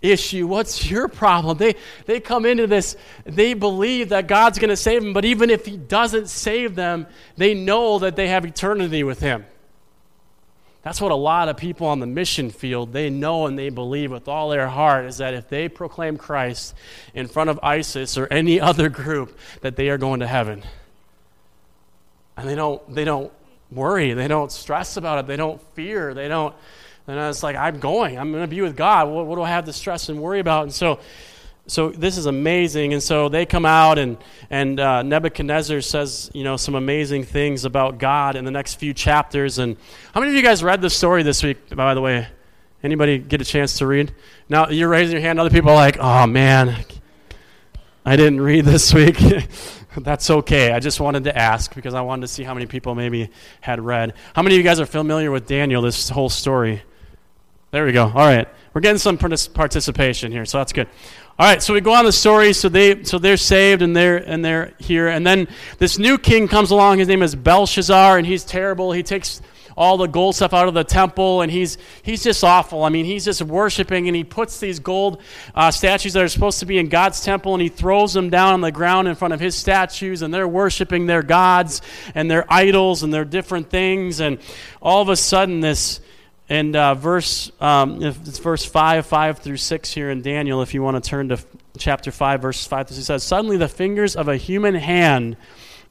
issue? 0.00 0.46
What's 0.46 0.88
your 0.88 1.08
problem? 1.08 1.58
They, 1.58 1.74
they 2.04 2.20
come 2.20 2.46
into 2.46 2.66
this, 2.66 2.96
they 3.24 3.54
believe 3.54 4.10
that 4.10 4.28
God's 4.28 4.58
going 4.58 4.70
to 4.70 4.76
save 4.76 5.02
them, 5.02 5.12
but 5.12 5.24
even 5.24 5.50
if 5.50 5.66
he 5.66 5.76
doesn't 5.76 6.28
save 6.28 6.74
them, 6.74 7.06
they 7.36 7.54
know 7.54 7.98
that 7.98 8.14
they 8.14 8.28
have 8.28 8.44
eternity 8.44 9.02
with 9.02 9.20
him. 9.20 9.44
That's 10.86 11.00
what 11.00 11.10
a 11.10 11.16
lot 11.16 11.48
of 11.48 11.56
people 11.56 11.88
on 11.88 11.98
the 11.98 12.06
mission 12.06 12.48
field, 12.48 12.92
they 12.92 13.10
know 13.10 13.46
and 13.46 13.58
they 13.58 13.70
believe 13.70 14.12
with 14.12 14.28
all 14.28 14.50
their 14.50 14.68
heart 14.68 15.06
is 15.06 15.16
that 15.16 15.34
if 15.34 15.48
they 15.48 15.68
proclaim 15.68 16.16
Christ 16.16 16.76
in 17.12 17.26
front 17.26 17.50
of 17.50 17.58
ISIS 17.60 18.16
or 18.16 18.28
any 18.28 18.60
other 18.70 18.88
group, 18.88 19.36
that 19.62 19.74
they 19.74 19.88
are 19.88 19.98
going 19.98 20.20
to 20.20 20.28
heaven. 20.28 20.62
And 22.36 22.48
they 22.48 22.54
don't, 22.54 22.94
they 22.94 23.02
don't 23.02 23.32
worry. 23.72 24.12
They 24.12 24.28
don't 24.28 24.52
stress 24.52 24.96
about 24.96 25.18
it. 25.18 25.26
They 25.26 25.34
don't 25.34 25.60
fear. 25.74 26.14
They 26.14 26.28
don't, 26.28 26.54
and 27.08 27.18
it's 27.18 27.42
like, 27.42 27.56
I'm 27.56 27.80
going. 27.80 28.16
I'm 28.16 28.30
going 28.30 28.44
to 28.44 28.48
be 28.48 28.60
with 28.60 28.76
God. 28.76 29.08
What, 29.08 29.26
what 29.26 29.34
do 29.34 29.42
I 29.42 29.48
have 29.48 29.64
to 29.64 29.72
stress 29.72 30.08
and 30.08 30.22
worry 30.22 30.38
about? 30.38 30.62
And 30.62 30.72
so, 30.72 31.00
so 31.66 31.90
this 31.90 32.16
is 32.16 32.26
amazing. 32.26 32.92
And 32.92 33.02
so 33.02 33.28
they 33.28 33.44
come 33.44 33.66
out, 33.66 33.98
and, 33.98 34.16
and 34.50 34.78
uh, 34.78 35.02
Nebuchadnezzar 35.02 35.80
says, 35.80 36.30
you 36.32 36.44
know, 36.44 36.56
some 36.56 36.74
amazing 36.74 37.24
things 37.24 37.64
about 37.64 37.98
God 37.98 38.36
in 38.36 38.44
the 38.44 38.50
next 38.50 38.74
few 38.74 38.94
chapters. 38.94 39.58
And 39.58 39.76
how 40.12 40.20
many 40.20 40.32
of 40.32 40.36
you 40.36 40.42
guys 40.42 40.62
read 40.62 40.80
this 40.80 40.96
story 40.96 41.22
this 41.22 41.42
week, 41.42 41.74
by 41.74 41.94
the 41.94 42.00
way? 42.00 42.28
Anybody 42.82 43.18
get 43.18 43.40
a 43.40 43.44
chance 43.44 43.78
to 43.78 43.86
read? 43.86 44.14
Now, 44.48 44.68
you're 44.68 44.88
raising 44.88 45.12
your 45.12 45.22
hand. 45.22 45.40
Other 45.40 45.50
people 45.50 45.70
are 45.70 45.76
like, 45.76 45.98
oh, 45.98 46.26
man, 46.26 46.84
I 48.04 48.16
didn't 48.16 48.40
read 48.40 48.64
this 48.64 48.94
week. 48.94 49.18
That's 49.96 50.30
okay. 50.30 50.72
I 50.72 50.78
just 50.78 51.00
wanted 51.00 51.24
to 51.24 51.36
ask 51.36 51.74
because 51.74 51.94
I 51.94 52.02
wanted 52.02 52.22
to 52.22 52.28
see 52.28 52.44
how 52.44 52.54
many 52.54 52.66
people 52.66 52.94
maybe 52.94 53.30
had 53.60 53.80
read. 53.80 54.14
How 54.34 54.42
many 54.42 54.54
of 54.54 54.58
you 54.58 54.64
guys 54.64 54.78
are 54.78 54.86
familiar 54.86 55.30
with 55.30 55.46
Daniel, 55.46 55.82
this 55.82 56.08
whole 56.10 56.28
story? 56.28 56.82
There 57.72 57.84
we 57.84 57.92
go. 57.92 58.04
All 58.04 58.12
right. 58.14 58.46
We're 58.72 58.80
getting 58.82 58.98
some 58.98 59.16
participation 59.16 60.30
here, 60.30 60.44
so 60.44 60.58
that's 60.58 60.72
good. 60.72 60.88
All 61.38 61.46
right, 61.46 61.62
so 61.62 61.74
we 61.74 61.82
go 61.82 61.92
on 61.92 62.06
the 62.06 62.12
story. 62.12 62.54
So 62.54 62.70
they, 62.70 63.04
so 63.04 63.18
they're 63.18 63.36
saved 63.36 63.82
and 63.82 63.94
they're 63.94 64.16
and 64.16 64.42
they're 64.42 64.72
here, 64.78 65.08
and 65.08 65.26
then 65.26 65.48
this 65.76 65.98
new 65.98 66.16
king 66.16 66.48
comes 66.48 66.70
along. 66.70 66.98
His 66.98 67.08
name 67.08 67.22
is 67.22 67.34
Belshazzar, 67.34 68.16
and 68.16 68.26
he's 68.26 68.42
terrible. 68.42 68.92
He 68.92 69.02
takes 69.02 69.42
all 69.76 69.98
the 69.98 70.06
gold 70.06 70.34
stuff 70.34 70.54
out 70.54 70.66
of 70.66 70.72
the 70.72 70.82
temple, 70.82 71.42
and 71.42 71.52
he's 71.52 71.76
he's 72.02 72.24
just 72.24 72.42
awful. 72.42 72.84
I 72.84 72.88
mean, 72.88 73.04
he's 73.04 73.26
just 73.26 73.42
worshiping, 73.42 74.08
and 74.08 74.16
he 74.16 74.24
puts 74.24 74.60
these 74.60 74.78
gold 74.78 75.20
uh, 75.54 75.70
statues 75.70 76.14
that 76.14 76.22
are 76.22 76.28
supposed 76.28 76.60
to 76.60 76.64
be 76.64 76.78
in 76.78 76.88
God's 76.88 77.20
temple, 77.22 77.52
and 77.52 77.60
he 77.60 77.68
throws 77.68 78.14
them 78.14 78.30
down 78.30 78.54
on 78.54 78.62
the 78.62 78.72
ground 78.72 79.06
in 79.06 79.14
front 79.14 79.34
of 79.34 79.40
his 79.40 79.54
statues, 79.54 80.22
and 80.22 80.32
they're 80.32 80.48
worshiping 80.48 81.04
their 81.04 81.22
gods 81.22 81.82
and 82.14 82.30
their 82.30 82.50
idols 82.50 83.02
and 83.02 83.12
their 83.12 83.26
different 83.26 83.68
things, 83.68 84.20
and 84.20 84.38
all 84.80 85.02
of 85.02 85.10
a 85.10 85.16
sudden 85.16 85.60
this 85.60 86.00
and 86.48 86.76
uh, 86.76 86.94
verse, 86.94 87.50
um, 87.60 88.02
it's 88.02 88.38
verse 88.38 88.64
5, 88.64 89.06
5 89.06 89.38
through 89.38 89.56
6 89.56 89.92
here 89.92 90.10
in 90.10 90.22
Daniel, 90.22 90.62
if 90.62 90.74
you 90.74 90.82
want 90.82 91.02
to 91.02 91.08
turn 91.08 91.28
to 91.30 91.38
chapter 91.76 92.12
5, 92.12 92.42
verse 92.42 92.66
5 92.66 92.88
through 92.88 92.96
6, 92.96 93.06
says, 93.06 93.22
Suddenly 93.24 93.56
the 93.56 93.68
fingers 93.68 94.14
of 94.14 94.28
a 94.28 94.36
human 94.36 94.76
hand 94.76 95.36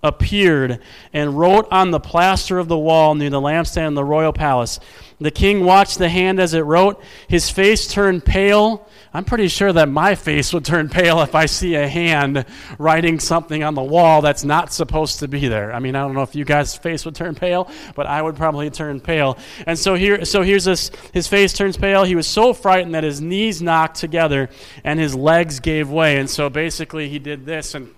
appeared 0.01 0.79
and 1.11 1.37
wrote 1.37 1.67
on 1.71 1.91
the 1.91 1.99
plaster 1.99 2.57
of 2.57 2.67
the 2.67 2.77
wall 2.77 3.15
near 3.15 3.29
the 3.29 3.41
lampstand 3.41 3.87
in 3.89 3.93
the 3.95 4.03
royal 4.03 4.31
palace. 4.31 4.79
The 5.19 5.31
king 5.31 5.65
watched 5.65 5.97
the 5.97 6.09
hand 6.09 6.39
as 6.39 6.53
it 6.53 6.61
wrote. 6.61 7.01
His 7.27 7.49
face 7.49 7.87
turned 7.87 8.23
pale. 8.23 8.87
I'm 9.15 9.23
pretty 9.23 9.47
sure 9.47 9.71
that 9.71 9.87
my 9.87 10.15
face 10.15 10.51
would 10.51 10.65
turn 10.65 10.89
pale 10.89 11.21
if 11.21 11.35
I 11.35 11.45
see 11.45 11.75
a 11.75 11.87
hand 11.87 12.45
writing 12.77 13.21
something 13.21 13.63
on 13.63 13.73
the 13.73 13.81
wall 13.81 14.21
that's 14.21 14.43
not 14.43 14.73
supposed 14.73 15.19
to 15.19 15.29
be 15.29 15.47
there. 15.47 15.71
I 15.71 15.79
mean, 15.79 15.95
I 15.95 16.01
don't 16.01 16.15
know 16.15 16.21
if 16.21 16.35
you 16.35 16.43
guys' 16.43 16.75
face 16.75 17.05
would 17.05 17.15
turn 17.15 17.33
pale, 17.33 17.71
but 17.95 18.07
I 18.07 18.21
would 18.21 18.35
probably 18.35 18.69
turn 18.69 18.99
pale. 18.99 19.37
And 19.65 19.79
so 19.79 19.95
here, 19.95 20.25
so 20.25 20.41
here's 20.41 20.65
this. 20.65 20.91
His 21.13 21.29
face 21.29 21.53
turns 21.53 21.77
pale. 21.77 22.03
He 22.03 22.13
was 22.13 22.27
so 22.27 22.53
frightened 22.53 22.93
that 22.93 23.05
his 23.05 23.21
knees 23.21 23.61
knocked 23.61 23.95
together 23.95 24.49
and 24.83 24.99
his 24.99 25.15
legs 25.15 25.61
gave 25.61 25.89
way. 25.89 26.17
And 26.17 26.29
so 26.29 26.49
basically, 26.49 27.07
he 27.07 27.17
did 27.17 27.45
this, 27.45 27.73
and 27.73 27.95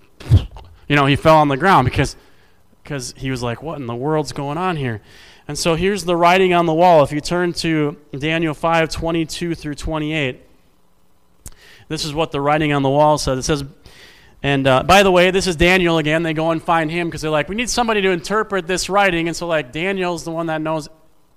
you 0.87 0.95
know, 0.95 1.07
he 1.07 1.15
fell 1.15 1.37
on 1.37 1.47
the 1.47 1.57
ground 1.57 1.85
because 1.85 2.15
because 2.83 3.15
he 3.17 3.31
was 3.31 3.41
like, 3.41 3.63
"What 3.63 3.79
in 3.79 3.87
the 3.87 3.95
world's 3.95 4.33
going 4.33 4.59
on 4.59 4.75
here?" 4.77 5.01
And 5.47 5.57
so 5.57 5.73
here's 5.73 6.05
the 6.05 6.15
writing 6.15 6.53
on 6.53 6.67
the 6.67 6.75
wall. 6.75 7.03
If 7.03 7.11
you 7.11 7.21
turn 7.21 7.53
to 7.53 7.97
Daniel 8.15 8.53
5 8.53 8.89
22 8.89 9.55
through 9.55 9.75
28, 9.75 10.43
this 11.87 12.05
is 12.05 12.13
what 12.13 12.31
the 12.31 12.41
writing 12.41 12.73
on 12.73 12.83
the 12.83 12.89
wall 12.89 13.17
says. 13.17 13.39
It 13.39 13.43
says, 13.43 13.63
and 14.43 14.67
uh, 14.67 14.83
by 14.83 15.03
the 15.03 15.11
way, 15.11 15.31
this 15.31 15.47
is 15.47 15.55
Daniel 15.55 15.97
again. 15.97 16.23
They 16.23 16.33
go 16.33 16.51
and 16.51 16.61
find 16.61 16.91
him 16.91 17.07
because 17.07 17.21
they're 17.21 17.31
like, 17.31 17.49
we 17.49 17.55
need 17.55 17.69
somebody 17.69 18.01
to 18.01 18.11
interpret 18.11 18.67
this 18.67 18.89
writing. 18.89 19.27
And 19.27 19.35
so, 19.35 19.47
like, 19.47 19.71
Daniel's 19.71 20.23
the 20.23 20.31
one 20.31 20.47
that 20.47 20.61
knows 20.61 20.89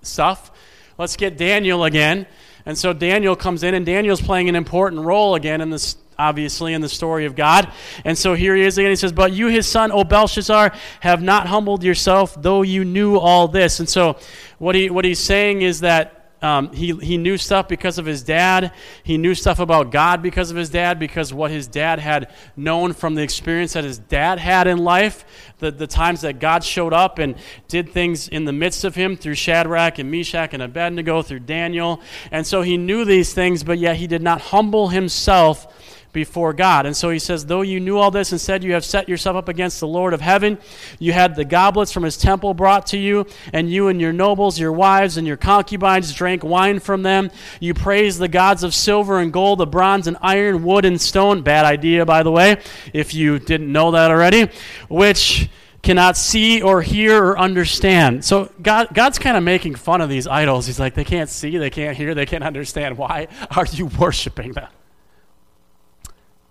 stuff. 0.03 0.51
Let's 0.99 1.17
get 1.17 1.39
Daniel 1.39 1.85
again. 1.85 2.27
And 2.67 2.77
so 2.77 2.93
Daniel 2.93 3.37
comes 3.37 3.63
in, 3.63 3.75
and 3.75 3.87
Daniel's 3.87 4.21
playing 4.21 4.51
an 4.51 4.57
important 4.57 5.03
role 5.03 5.35
again 5.35 5.63
in 5.63 5.71
this 5.71 5.97
obviously, 6.21 6.75
in 6.75 6.83
the 6.83 6.89
story 6.89 7.25
of 7.25 7.35
God. 7.35 7.73
And 8.05 8.17
so 8.17 8.35
here 8.35 8.55
he 8.55 8.63
is 8.63 8.77
again. 8.77 8.91
He 8.91 8.97
says, 8.97 9.13
But 9.13 9.33
you, 9.33 9.47
his 9.47 9.67
son, 9.67 9.91
O 9.91 10.05
Belshazzar, 10.05 10.73
have 11.01 11.23
not 11.23 11.47
humbled 11.47 11.83
yourself, 11.83 12.41
though 12.41 12.63
you 12.63 12.85
knew 12.85 13.17
all 13.17 13.49
this. 13.49 13.81
And 13.81 13.89
so 13.89 14.19
what, 14.59 14.75
he, 14.75 14.91
what 14.91 15.05
he's 15.05 15.19
saying 15.19 15.63
is 15.63 15.81
that 15.81 16.20
um, 16.43 16.73
he, 16.73 16.95
he 16.97 17.17
knew 17.19 17.37
stuff 17.37 17.69
because 17.69 17.99
of 17.99 18.07
his 18.07 18.23
dad. 18.23 18.73
He 19.03 19.19
knew 19.19 19.35
stuff 19.35 19.59
about 19.59 19.91
God 19.91 20.23
because 20.23 20.51
of 20.51 20.57
his 20.57 20.71
dad, 20.71 20.99
because 20.99 21.35
what 21.35 21.51
his 21.51 21.67
dad 21.67 21.99
had 21.99 22.33
known 22.57 22.93
from 22.93 23.15
the 23.15 23.23
experience 23.23 23.75
that 23.75 23.85
his 23.85 23.99
dad 23.99 24.39
had 24.39 24.67
in 24.67 24.79
life, 24.79 25.25
the, 25.59 25.71
the 25.71 25.87
times 25.87 26.23
that 26.23 26.39
God 26.39 26.65
showed 26.65 26.93
up 26.95 27.19
and 27.19 27.35
did 27.69 27.91
things 27.91 28.29
in 28.29 28.45
the 28.45 28.53
midst 28.53 28.85
of 28.85 28.95
him 28.95 29.17
through 29.17 29.35
Shadrach 29.35 29.99
and 29.99 30.11
Meshach 30.11 30.55
and 30.55 30.63
Abednego, 30.63 31.23
through 31.23 31.41
Daniel. 31.41 32.01
And 32.31 32.47
so 32.47 32.63
he 32.63 32.77
knew 32.77 33.05
these 33.05 33.35
things, 33.35 33.63
but 33.63 33.79
yet 33.79 33.97
he 33.97 34.07
did 34.07 34.23
not 34.23 34.41
humble 34.41 34.89
himself 34.89 35.67
before 36.13 36.53
God. 36.53 36.87
And 36.87 36.97
so 36.97 37.11
he 37.11 37.19
says, 37.19 37.47
Though 37.47 37.63
you 37.63 37.81
knew 37.81 37.99
all 37.99 38.11
this 38.11 38.33
and 38.33 38.41
said 38.41 38.65
you 38.65 38.73
have 38.73 38.85
set 38.85 39.09
yourself 39.09 39.37
up 39.37 39.49
against 39.49 39.81
the 39.81 39.87
Lord 39.87 40.13
of 40.13 40.21
heaven, 40.21 40.59
you 40.99 41.13
had 41.13 41.35
the 41.35 41.45
goblets 41.45 41.93
from 41.93 42.03
his 42.03 42.17
temple 42.17 42.55
brought 42.55 42.87
to 42.89 42.99
you, 42.99 43.27
and 43.53 43.71
you 43.71 43.89
and 43.89 44.01
your 44.01 44.13
nobles, 44.13 44.59
your 44.59 44.73
wives, 44.73 45.17
and 45.17 45.27
your 45.27 45.37
concubines 45.37 46.13
drank 46.13 46.43
wine 46.43 46.81
from 46.81 47.03
them. 47.03 47.31
You 47.61 47.75
praised 47.75 48.19
the 48.19 48.29
gods 48.29 48.63
of 48.63 48.75
silver 48.75 49.21
and 49.21 49.33
gold, 49.33 49.61
of 49.61 49.71
bronze 49.71 50.07
and 50.07 50.17
iron, 50.21 50.63
wood 50.65 50.85
and 50.85 51.01
stone. 51.01 51.43
Bad 51.43 51.65
idea, 51.65 52.05
by 52.05 52.23
the 52.23 52.31
way, 52.31 52.61
if 52.93 53.15
you 53.15 53.39
didn't 53.39 53.71
know 53.71 53.91
that 53.93 54.11
already, 54.11 54.51
which 54.89 55.49
cannot 55.83 56.17
see 56.17 56.61
or 56.61 56.83
hear 56.83 57.25
or 57.25 57.39
understand. 57.39 58.25
So 58.25 58.53
God, 58.61 58.89
God's 58.93 59.19
kind 59.19 59.37
of 59.37 59.43
making 59.43 59.77
fun 59.77 60.01
of 60.01 60.09
these 60.09 60.27
idols. 60.27 60.67
He's 60.67 60.79
like, 60.79 60.95
they 60.95 61.05
can't 61.05 61.31
see, 61.31 61.57
they 61.57 61.71
can't 61.71 61.97
hear, 61.97 62.15
they 62.15 62.27
can't 62.27 62.45
understand. 62.45 62.99
Why 62.99 63.29
are 63.57 63.67
you 63.67 63.87
worshiping 63.87 64.53
them? 64.53 64.69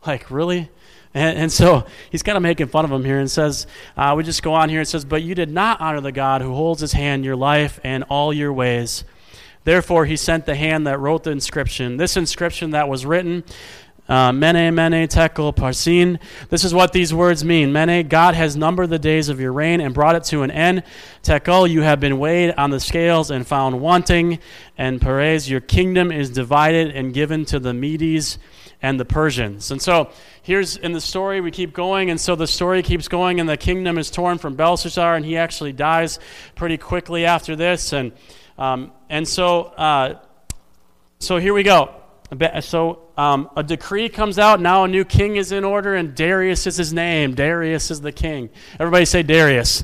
Like, 0.09 0.31
really? 0.31 0.71
And, 1.13 1.37
and 1.37 1.51
so 1.51 1.85
he's 2.11 2.23
kind 2.23 2.35
of 2.35 2.41
making 2.41 2.65
fun 2.65 2.83
of 2.83 2.91
him 2.91 3.05
here 3.05 3.19
and 3.19 3.29
says, 3.29 3.67
uh, 3.95 4.15
we 4.17 4.23
just 4.23 4.41
go 4.41 4.55
on 4.55 4.69
here 4.69 4.79
and 4.79 4.87
says, 4.87 5.05
But 5.05 5.21
you 5.21 5.35
did 5.35 5.51
not 5.51 5.79
honor 5.79 6.01
the 6.01 6.11
God 6.11 6.41
who 6.41 6.51
holds 6.51 6.81
his 6.81 6.93
hand 6.93 7.23
your 7.23 7.35
life 7.35 7.79
and 7.83 8.03
all 8.09 8.33
your 8.33 8.51
ways. 8.51 9.03
Therefore, 9.65 10.05
he 10.05 10.15
sent 10.15 10.47
the 10.47 10.55
hand 10.55 10.87
that 10.87 10.99
wrote 10.99 11.25
the 11.25 11.29
inscription. 11.29 11.97
This 11.97 12.17
inscription 12.17 12.71
that 12.71 12.89
was 12.89 13.05
written, 13.05 13.43
uh, 14.07 14.31
Mene, 14.31 14.73
Mene, 14.73 15.07
Tekel, 15.07 15.53
Parsin. 15.53 16.19
This 16.49 16.63
is 16.63 16.73
what 16.73 16.91
these 16.91 17.13
words 17.13 17.45
mean. 17.45 17.71
Mene, 17.71 18.07
God 18.07 18.33
has 18.33 18.55
numbered 18.55 18.89
the 18.89 18.97
days 18.97 19.29
of 19.29 19.39
your 19.39 19.53
reign 19.53 19.79
and 19.79 19.93
brought 19.93 20.15
it 20.15 20.23
to 20.25 20.41
an 20.41 20.49
end. 20.49 20.81
Tekel, 21.21 21.69
you 21.69 21.83
have 21.83 21.99
been 21.99 22.17
weighed 22.17 22.55
on 22.57 22.71
the 22.71 22.79
scales 22.79 23.29
and 23.29 23.45
found 23.45 23.79
wanting. 23.79 24.39
And 24.75 24.99
Peres, 24.99 25.47
your 25.47 25.61
kingdom 25.61 26.11
is 26.11 26.31
divided 26.31 26.95
and 26.95 27.13
given 27.13 27.45
to 27.45 27.59
the 27.59 27.75
Medes 27.75 28.39
and 28.81 28.99
the 28.99 29.05
Persians. 29.05 29.71
And 29.71 29.81
so 29.81 30.09
here's 30.41 30.77
in 30.77 30.93
the 30.93 31.01
story, 31.01 31.41
we 31.41 31.51
keep 31.51 31.73
going, 31.73 32.09
and 32.09 32.19
so 32.19 32.35
the 32.35 32.47
story 32.47 32.81
keeps 32.81 33.07
going, 33.07 33.39
and 33.39 33.49
the 33.49 33.57
kingdom 33.57 33.97
is 33.97 34.09
torn 34.09 34.37
from 34.37 34.55
Belshazzar, 34.55 35.15
and 35.15 35.25
he 35.25 35.37
actually 35.37 35.73
dies 35.73 36.19
pretty 36.55 36.77
quickly 36.77 37.25
after 37.25 37.55
this. 37.55 37.93
And, 37.93 38.13
um, 38.57 38.91
and 39.09 39.27
so, 39.27 39.63
uh, 39.63 40.19
so 41.19 41.37
here 41.37 41.53
we 41.53 41.63
go. 41.63 41.93
So 42.61 43.07
um, 43.17 43.49
a 43.57 43.63
decree 43.63 44.07
comes 44.07 44.37
out. 44.37 44.61
Now 44.61 44.83
a 44.83 44.87
new 44.87 45.03
king 45.03 45.35
is 45.35 45.51
in 45.51 45.63
order, 45.65 45.95
and 45.95 46.15
Darius 46.15 46.67
is 46.67 46.77
his 46.77 46.93
name. 46.93 47.33
Darius 47.33 47.89
is 47.89 48.01
the 48.01 48.11
king. 48.11 48.49
Everybody 48.79 49.05
say 49.05 49.23
Darius. 49.23 49.83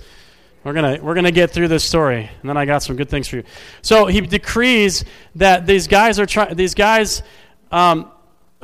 We're 0.63 0.73
gonna 0.73 0.99
we're 1.01 1.15
gonna 1.15 1.31
get 1.31 1.51
through 1.51 1.67
this 1.67 1.83
story, 1.83 2.29
and 2.41 2.49
then 2.49 2.55
I 2.55 2.65
got 2.65 2.81
some 2.81 2.95
good 2.95 3.09
things 3.09 3.27
for 3.27 3.37
you. 3.37 3.43
So 3.81 4.05
he 4.05 4.21
decrees 4.21 5.05
that 5.35 5.65
these 5.65 5.87
guys 5.87 6.19
are 6.19 6.25
trying. 6.25 6.55
These 6.55 6.73
guys 6.73 7.23
um, 7.71 8.11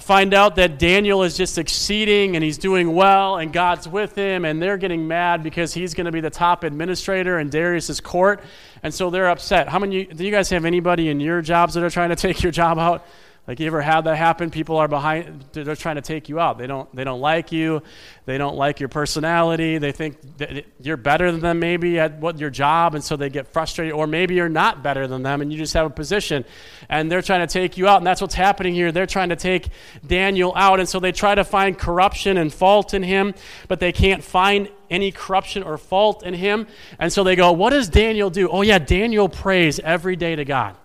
find 0.02 0.34
out 0.34 0.56
that 0.56 0.80
Daniel 0.80 1.24
is 1.24 1.38
just 1.38 1.54
succeeding 1.54 2.36
and 2.36 2.44
he's 2.44 2.58
doing 2.58 2.94
well 2.94 3.38
and 3.38 3.54
God's 3.54 3.88
with 3.88 4.16
him 4.16 4.46
and 4.46 4.62
they're 4.62 4.78
getting 4.78 5.08
mad 5.08 5.44
because 5.44 5.74
he's 5.74 5.94
going 5.94 6.06
to 6.06 6.12
be 6.12 6.22
the 6.22 6.30
top 6.30 6.64
administrator 6.64 7.40
in 7.40 7.50
Darius's 7.50 8.02
court 8.02 8.44
and 8.84 8.94
so 8.94 9.10
they're 9.10 9.30
upset. 9.30 9.70
How 9.70 9.80
many 9.80 10.06
do 10.06 10.26
you 10.26 10.32
guys 10.32 10.50
have 10.50 10.66
anybody 10.66 11.10
in 11.10 11.20
your 11.20 11.42
jobs 11.42 11.76
that 11.76 11.84
are 11.84 11.90
trying 11.90 12.10
to 12.10 12.16
take 12.16 12.42
your 12.42 12.52
job 12.52 12.80
out? 12.80 13.06
Like 13.48 13.60
you 13.60 13.66
ever 13.66 13.82
had 13.82 14.02
that 14.02 14.18
happen? 14.18 14.52
People 14.52 14.78
are 14.78 14.88
behind 14.88 15.46
they're 15.52 15.76
trying 15.76 15.96
to 15.96 16.02
take 16.02 16.30
you 16.30 16.40
out. 16.40 16.60
They 16.60 16.68
don't 16.68 16.94
they 16.96 17.04
don't 17.04 17.22
like 17.22 17.52
you. 17.52 17.82
They 18.26 18.38
don't 18.38 18.56
like 18.56 18.80
your 18.80 18.88
personality. 18.88 19.80
They 19.80 19.92
think 19.92 20.38
that 20.38 20.66
you're 20.80 20.96
better 20.96 21.32
than 21.32 21.42
them 21.42 21.60
maybe 21.60 22.00
at 22.00 22.20
what 22.20 22.40
your 22.40 22.52
job 22.52 22.94
and 22.94 23.04
so 23.04 23.16
they 23.16 23.30
get 23.30 23.48
frustrated 23.48 23.94
or 23.94 24.06
maybe 24.06 24.36
you're 24.36 24.48
not 24.48 24.84
better 24.84 25.08
than 25.08 25.24
them 25.24 25.42
and 25.42 25.52
you 25.52 25.58
just 25.58 25.74
have 25.74 25.88
a 25.88 25.90
position 25.90 26.46
and 26.88 27.12
they're 27.12 27.24
trying 27.24 27.46
to 27.46 27.52
take 27.52 27.78
you 27.78 27.88
out 27.88 27.98
and 27.98 28.06
that's 28.06 28.22
what's 28.22 28.36
happening 28.36 28.76
here. 28.76 28.92
They're 28.92 29.08
trying 29.08 29.30
to 29.30 29.36
take 29.36 29.70
Daniel 30.06 30.54
out 30.56 30.80
and 30.80 30.88
so 30.88 31.00
they 31.00 31.12
try 31.12 31.34
to 31.34 31.44
find 31.44 31.76
corruption 31.76 32.38
and 32.38 32.54
fault 32.54 32.94
in 32.94 33.02
him, 33.02 33.34
but 33.68 33.80
they 33.80 33.92
can't 33.92 34.24
find 34.24 34.70
any 34.92 35.12
corruption 35.12 35.64
or 35.64 35.80
fault 35.80 36.24
in 36.24 36.36
him. 36.36 36.68
And 37.00 37.12
so 37.12 37.24
they 37.24 37.36
go, 37.36 37.52
"What 37.54 37.72
does 37.72 37.90
Daniel 37.90 38.30
do?" 38.30 38.50
Oh 38.50 38.62
yeah, 38.62 38.78
Daniel 38.78 39.28
prays 39.30 39.80
every 39.80 40.16
day 40.16 40.36
to 40.36 40.46
God. 40.46 40.76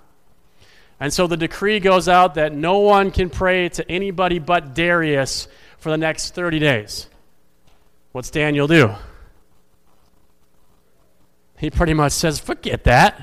And 0.98 1.12
so 1.12 1.26
the 1.26 1.36
decree 1.36 1.78
goes 1.78 2.08
out 2.08 2.34
that 2.34 2.52
no 2.52 2.78
one 2.78 3.10
can 3.10 3.28
pray 3.28 3.68
to 3.70 3.90
anybody 3.90 4.38
but 4.38 4.74
Darius 4.74 5.46
for 5.78 5.90
the 5.90 5.98
next 5.98 6.34
30 6.34 6.58
days. 6.58 7.08
What's 8.12 8.30
Daniel 8.30 8.66
do? 8.66 8.94
He 11.58 11.70
pretty 11.70 11.94
much 11.94 12.12
says, 12.12 12.38
forget 12.38 12.84
that. 12.84 13.22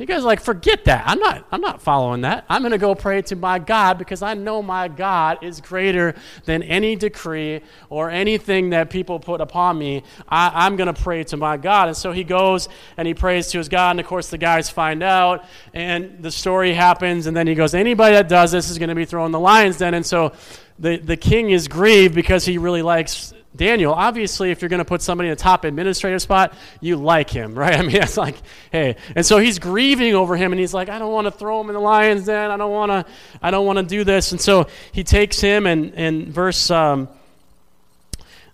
You 0.00 0.06
guys 0.06 0.24
like, 0.24 0.40
forget 0.40 0.86
that. 0.86 1.04
I'm 1.06 1.18
not, 1.18 1.46
I'm 1.52 1.60
not 1.60 1.82
following 1.82 2.22
that. 2.22 2.46
I'm 2.48 2.62
going 2.62 2.72
to 2.72 2.78
go 2.78 2.94
pray 2.94 3.20
to 3.20 3.36
my 3.36 3.58
God 3.58 3.98
because 3.98 4.22
I 4.22 4.32
know 4.32 4.62
my 4.62 4.88
God 4.88 5.44
is 5.44 5.60
greater 5.60 6.14
than 6.46 6.62
any 6.62 6.96
decree 6.96 7.60
or 7.90 8.08
anything 8.08 8.70
that 8.70 8.88
people 8.88 9.20
put 9.20 9.42
upon 9.42 9.78
me. 9.78 10.02
I, 10.26 10.64
I'm 10.66 10.76
going 10.76 10.92
to 10.92 10.98
pray 10.98 11.24
to 11.24 11.36
my 11.36 11.58
God. 11.58 11.88
And 11.88 11.96
so 11.96 12.12
he 12.12 12.24
goes 12.24 12.70
and 12.96 13.06
he 13.06 13.12
prays 13.12 13.48
to 13.48 13.58
his 13.58 13.68
God. 13.68 13.90
And 13.90 14.00
of 14.00 14.06
course, 14.06 14.30
the 14.30 14.38
guys 14.38 14.70
find 14.70 15.02
out 15.02 15.44
and 15.74 16.22
the 16.22 16.30
story 16.30 16.72
happens. 16.72 17.26
And 17.26 17.36
then 17.36 17.46
he 17.46 17.54
goes, 17.54 17.74
anybody 17.74 18.14
that 18.14 18.26
does 18.26 18.52
this 18.52 18.70
is 18.70 18.78
going 18.78 18.88
to 18.88 18.94
be 18.94 19.04
thrown 19.04 19.32
the 19.32 19.38
lion's 19.38 19.76
den. 19.76 19.92
And 19.92 20.06
so 20.06 20.32
the, 20.78 20.96
the 20.96 21.18
king 21.18 21.50
is 21.50 21.68
grieved 21.68 22.14
because 22.14 22.46
he 22.46 22.56
really 22.56 22.80
likes 22.80 23.34
Daniel, 23.54 23.92
obviously, 23.92 24.52
if 24.52 24.62
you're 24.62 24.68
going 24.68 24.78
to 24.78 24.84
put 24.84 25.02
somebody 25.02 25.28
in 25.28 25.32
a 25.32 25.36
top 25.36 25.64
administrative 25.64 26.22
spot, 26.22 26.54
you 26.80 26.96
like 26.96 27.30
him, 27.30 27.54
right? 27.58 27.74
I 27.74 27.82
mean, 27.82 27.96
it's 27.96 28.16
like, 28.16 28.36
hey. 28.70 28.96
And 29.16 29.26
so 29.26 29.38
he's 29.38 29.58
grieving 29.58 30.14
over 30.14 30.36
him, 30.36 30.52
and 30.52 30.60
he's 30.60 30.74
like, 30.74 30.88
I 30.88 30.98
don't 30.98 31.12
want 31.12 31.26
to 31.26 31.32
throw 31.32 31.60
him 31.60 31.68
in 31.68 31.74
the 31.74 31.80
lion's 31.80 32.26
den. 32.26 32.50
I 32.50 32.56
don't 32.56 32.70
want 32.70 32.90
to, 32.90 33.12
I 33.42 33.50
don't 33.50 33.66
want 33.66 33.78
to 33.78 33.84
do 33.84 34.04
this. 34.04 34.32
And 34.32 34.40
so 34.40 34.68
he 34.92 35.02
takes 35.02 35.40
him, 35.40 35.66
and 35.66 35.92
in 35.94 36.32
verse, 36.32 36.70
um, 36.70 37.08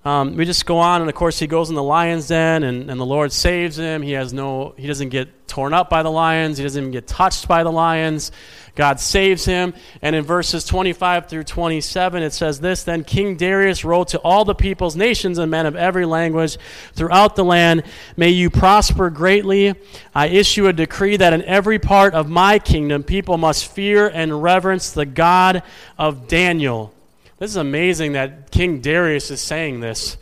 um, 0.07 0.37
we 0.37 0.45
just 0.45 0.65
go 0.67 0.79
on, 0.79 1.01
and 1.01 1.11
of 1.11 1.17
course 1.17 1.39
he 1.39 1.49
goes 1.49 1.69
in 1.69 1.75
the 1.75 1.83
lion's 1.83 2.29
den, 2.29 2.63
and, 2.63 2.89
and 2.89 3.01
the 3.01 3.05
Lord 3.07 3.33
saves 3.33 3.77
him. 3.77 4.03
He 4.03 4.13
has 4.13 4.33
no, 4.33 4.73
he 4.77 4.87
doesn't 4.87 5.09
get 5.09 5.49
torn 5.49 5.75
up 5.75 5.91
by 5.91 6.05
the 6.05 6.11
lions. 6.11 6.59
He 6.59 6.63
doesn't 6.63 6.81
even 6.81 6.93
get 6.93 7.07
touched 7.07 7.49
by 7.49 7.65
the 7.65 7.73
lions. 7.73 8.31
God 8.77 9.01
saves 9.01 9.45
him. 9.45 9.75
And 10.01 10.15
in 10.15 10.23
verses 10.25 10.65
25 10.65 11.29
through 11.29 11.45
27, 11.45 12.23
it 12.23 12.33
says 12.33 12.61
this 12.61 12.85
Then 12.85 13.03
King 13.03 13.37
Darius 13.37 13.85
wrote 13.85 14.09
to 14.09 14.21
all 14.21 14.45
the 14.45 14.55
peoples, 14.55 14.95
nations, 14.95 15.39
and 15.39 15.51
men 15.51 15.67
of 15.67 15.75
every 15.75 16.07
language 16.07 16.59
throughout 16.93 17.35
the 17.35 17.45
land 17.45 17.83
May 18.17 18.31
you 18.31 18.51
prosper 18.51 19.11
greatly. 19.11 19.75
I 20.15 20.29
issue 20.29 20.69
a 20.69 20.73
decree 20.73 21.17
that 21.17 21.33
in 21.33 21.43
every 21.43 21.79
part 21.79 22.15
of 22.15 22.29
my 22.29 22.59
kingdom, 22.59 23.03
people 23.03 23.39
must 23.39 23.67
fear 23.67 24.09
and 24.09 24.43
reverence 24.43 24.93
the 24.93 25.07
God 25.07 25.63
of 25.99 26.29
Daniel. 26.29 26.93
This 27.39 27.51
is 27.51 27.57
amazing 27.57 28.13
that 28.13 28.51
King 28.51 28.81
Darius 28.81 29.31
is 29.31 29.41
saying 29.41 29.81
this. 29.81 30.17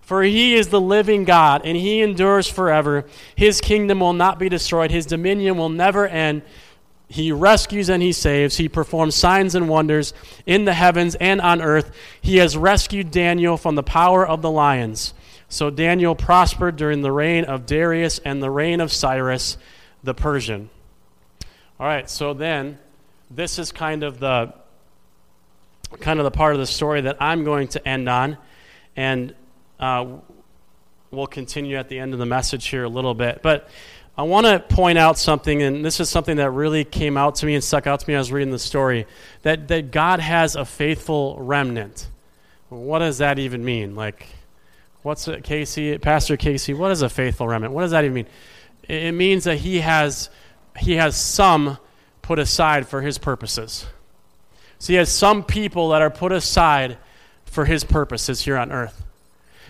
For 0.00 0.22
he 0.22 0.54
is 0.54 0.68
the 0.68 0.80
living 0.80 1.24
God, 1.24 1.62
and 1.64 1.76
he 1.76 2.00
endures 2.00 2.46
forever. 2.46 3.06
His 3.34 3.60
kingdom 3.60 3.98
will 3.98 4.12
not 4.12 4.38
be 4.38 4.48
destroyed, 4.48 4.92
his 4.92 5.06
dominion 5.06 5.56
will 5.56 5.68
never 5.68 6.06
end. 6.06 6.42
He 7.08 7.30
rescues 7.30 7.88
and 7.88 8.02
he 8.02 8.12
saves. 8.12 8.56
He 8.56 8.68
performs 8.68 9.14
signs 9.14 9.54
and 9.54 9.68
wonders 9.68 10.12
in 10.44 10.64
the 10.64 10.74
heavens 10.74 11.14
and 11.16 11.40
on 11.40 11.62
earth. 11.62 11.92
He 12.20 12.38
has 12.38 12.56
rescued 12.56 13.10
Daniel 13.10 13.56
from 13.56 13.76
the 13.76 13.82
power 13.82 14.26
of 14.26 14.42
the 14.42 14.50
lions. 14.50 15.14
So 15.48 15.70
Daniel 15.70 16.16
prospered 16.16 16.76
during 16.76 17.02
the 17.02 17.12
reign 17.12 17.44
of 17.44 17.66
Darius 17.66 18.18
and 18.18 18.42
the 18.42 18.50
reign 18.50 18.80
of 18.80 18.92
Cyrus 18.92 19.56
the 20.02 20.14
Persian. 20.14 20.70
All 21.78 21.86
right, 21.86 22.08
so 22.10 22.34
then 22.34 22.78
this 23.30 23.58
is 23.58 23.70
kind 23.70 24.02
of 24.02 24.18
the 24.18 24.54
kind 26.00 26.18
of 26.18 26.24
the 26.24 26.30
part 26.30 26.54
of 26.54 26.58
the 26.58 26.66
story 26.66 27.02
that 27.02 27.16
I'm 27.20 27.44
going 27.44 27.68
to 27.68 27.88
end 27.88 28.08
on. 28.08 28.38
And 28.96 29.34
uh, 29.78 30.06
we'll 31.10 31.26
continue 31.26 31.76
at 31.76 31.88
the 31.88 31.98
end 31.98 32.12
of 32.12 32.18
the 32.18 32.26
message 32.26 32.66
here 32.66 32.84
a 32.84 32.88
little 32.88 33.14
bit. 33.14 33.40
But 33.42 33.68
I 34.18 34.22
want 34.22 34.46
to 34.46 34.60
point 34.60 34.96
out 34.96 35.18
something, 35.18 35.62
and 35.62 35.84
this 35.84 36.00
is 36.00 36.08
something 36.08 36.38
that 36.38 36.50
really 36.50 36.84
came 36.84 37.18
out 37.18 37.34
to 37.36 37.46
me 37.46 37.54
and 37.54 37.62
stuck 37.62 37.86
out 37.86 38.00
to 38.00 38.08
me 38.08 38.14
as 38.14 38.18
I 38.18 38.20
was 38.20 38.32
reading 38.32 38.50
the 38.50 38.58
story 38.58 39.06
that, 39.42 39.68
that 39.68 39.90
God 39.90 40.20
has 40.20 40.56
a 40.56 40.64
faithful 40.64 41.36
remnant. 41.38 42.08
What 42.70 43.00
does 43.00 43.18
that 43.18 43.38
even 43.38 43.62
mean? 43.62 43.94
Like, 43.94 44.26
what's 45.02 45.28
it, 45.28 45.44
Casey, 45.44 45.98
Pastor 45.98 46.38
Casey, 46.38 46.72
what 46.72 46.90
is 46.90 47.02
a 47.02 47.10
faithful 47.10 47.46
remnant? 47.46 47.74
What 47.74 47.82
does 47.82 47.90
that 47.90 48.04
even 48.04 48.14
mean? 48.14 48.26
It, 48.88 49.02
it 49.02 49.12
means 49.12 49.44
that 49.44 49.58
he 49.58 49.80
has, 49.80 50.30
he 50.78 50.96
has 50.96 51.14
some 51.14 51.76
put 52.22 52.38
aside 52.38 52.88
for 52.88 53.02
his 53.02 53.18
purposes. 53.18 53.86
So 54.78 54.94
he 54.94 54.96
has 54.96 55.12
some 55.12 55.44
people 55.44 55.90
that 55.90 56.00
are 56.00 56.10
put 56.10 56.32
aside 56.32 56.96
for 57.44 57.66
his 57.66 57.84
purposes 57.84 58.42
here 58.42 58.56
on 58.56 58.72
earth. 58.72 59.05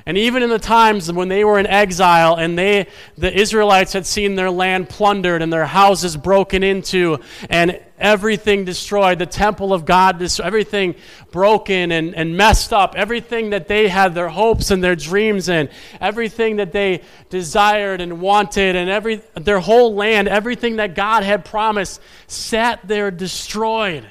And 0.08 0.16
even 0.16 0.44
in 0.44 0.50
the 0.50 0.60
times 0.60 1.10
when 1.12 1.26
they 1.26 1.42
were 1.42 1.58
in 1.58 1.66
exile 1.66 2.36
and 2.36 2.56
they, 2.56 2.86
the 3.18 3.36
Israelites 3.36 3.92
had 3.92 4.06
seen 4.06 4.36
their 4.36 4.52
land 4.52 4.88
plundered 4.88 5.42
and 5.42 5.52
their 5.52 5.66
houses 5.66 6.16
broken 6.16 6.62
into 6.62 7.18
and 7.50 7.80
everything 7.98 8.64
destroyed, 8.64 9.18
the 9.18 9.26
temple 9.26 9.72
of 9.72 9.84
God, 9.84 10.22
everything 10.40 10.94
broken 11.32 11.90
and, 11.90 12.14
and 12.14 12.36
messed 12.36 12.72
up, 12.72 12.94
everything 12.96 13.50
that 13.50 13.66
they 13.66 13.88
had 13.88 14.14
their 14.14 14.28
hopes 14.28 14.70
and 14.70 14.82
their 14.82 14.94
dreams 14.94 15.48
in, 15.48 15.68
everything 16.00 16.56
that 16.56 16.70
they 16.70 17.02
desired 17.28 18.00
and 18.00 18.20
wanted, 18.20 18.76
and 18.76 18.88
every, 18.88 19.22
their 19.34 19.58
whole 19.58 19.96
land, 19.96 20.28
everything 20.28 20.76
that 20.76 20.94
God 20.94 21.24
had 21.24 21.44
promised, 21.44 22.00
sat 22.28 22.78
there 22.86 23.10
destroyed. 23.10 24.08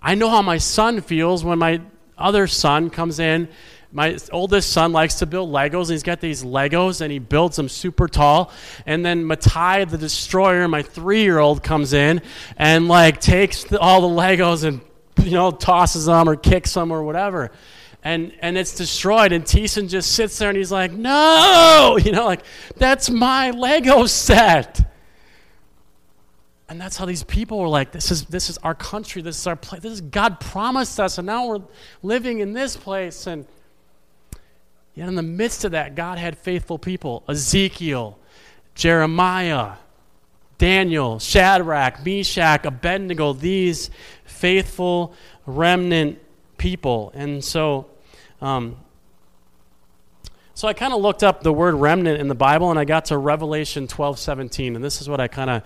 I 0.00 0.14
know 0.14 0.30
how 0.30 0.40
my 0.40 0.56
son 0.56 1.02
feels 1.02 1.44
when 1.44 1.58
my 1.58 1.82
other 2.16 2.46
son 2.46 2.88
comes 2.88 3.18
in 3.18 3.48
my 3.92 4.16
oldest 4.30 4.70
son 4.70 4.92
likes 4.92 5.16
to 5.16 5.26
build 5.26 5.50
Legos, 5.50 5.82
and 5.82 5.90
he's 5.90 6.02
got 6.02 6.20
these 6.20 6.44
Legos, 6.44 7.00
and 7.00 7.10
he 7.10 7.18
builds 7.18 7.56
them 7.56 7.68
super 7.68 8.06
tall. 8.06 8.52
And 8.86 9.04
then 9.04 9.24
Matai, 9.24 9.84
the 9.84 9.98
destroyer, 9.98 10.68
my 10.68 10.82
three-year-old, 10.82 11.62
comes 11.62 11.92
in 11.92 12.22
and 12.56 12.86
like 12.86 13.20
takes 13.20 13.64
the, 13.64 13.80
all 13.80 14.00
the 14.00 14.22
Legos 14.22 14.64
and 14.64 14.80
you 15.24 15.32
know 15.32 15.50
tosses 15.50 16.06
them 16.06 16.28
or 16.28 16.36
kicks 16.36 16.72
them 16.74 16.92
or 16.92 17.02
whatever. 17.02 17.50
And, 18.02 18.32
and 18.40 18.56
it's 18.56 18.74
destroyed, 18.74 19.32
and 19.32 19.44
Thiessen 19.44 19.88
just 19.88 20.12
sits 20.12 20.38
there 20.38 20.48
and 20.48 20.56
he's 20.56 20.72
like, 20.72 20.92
No! 20.92 21.98
You 22.04 22.12
know, 22.12 22.24
like, 22.24 22.42
that's 22.76 23.10
my 23.10 23.50
Lego 23.50 24.06
set. 24.06 24.88
And 26.68 26.80
that's 26.80 26.96
how 26.96 27.04
these 27.04 27.24
people 27.24 27.58
were 27.58 27.68
like, 27.68 27.90
this 27.90 28.12
is, 28.12 28.26
this 28.26 28.48
is 28.48 28.56
our 28.58 28.76
country, 28.76 29.22
this 29.22 29.36
is 29.40 29.46
our 29.48 29.56
place, 29.56 29.82
this 29.82 29.92
is 29.92 30.00
God 30.00 30.38
promised 30.38 31.00
us, 31.00 31.18
and 31.18 31.26
now 31.26 31.48
we're 31.48 31.62
living 32.00 32.38
in 32.38 32.52
this 32.52 32.76
place. 32.76 33.26
And 33.26 33.44
Yet 34.94 35.08
in 35.08 35.14
the 35.14 35.22
midst 35.22 35.64
of 35.64 35.72
that, 35.72 35.94
God 35.94 36.18
had 36.18 36.36
faithful 36.36 36.78
people 36.78 37.22
Ezekiel, 37.28 38.18
Jeremiah, 38.74 39.74
Daniel, 40.58 41.18
Shadrach, 41.18 42.04
Meshach, 42.04 42.66
Abednego, 42.66 43.32
these 43.32 43.90
faithful 44.24 45.14
remnant 45.46 46.18
people. 46.58 47.12
And 47.14 47.42
so, 47.42 47.86
um, 48.42 48.76
so 50.52 50.68
I 50.68 50.74
kind 50.74 50.92
of 50.92 51.00
looked 51.00 51.22
up 51.22 51.42
the 51.42 51.52
word 51.52 51.74
remnant 51.74 52.20
in 52.20 52.28
the 52.28 52.34
Bible 52.34 52.70
and 52.70 52.78
I 52.78 52.84
got 52.84 53.06
to 53.06 53.16
Revelation 53.16 53.88
12 53.88 54.18
17. 54.18 54.76
And 54.76 54.84
this 54.84 55.00
is 55.00 55.08
what 55.08 55.18
I 55.20 55.28
kind 55.28 55.48
of 55.48 55.62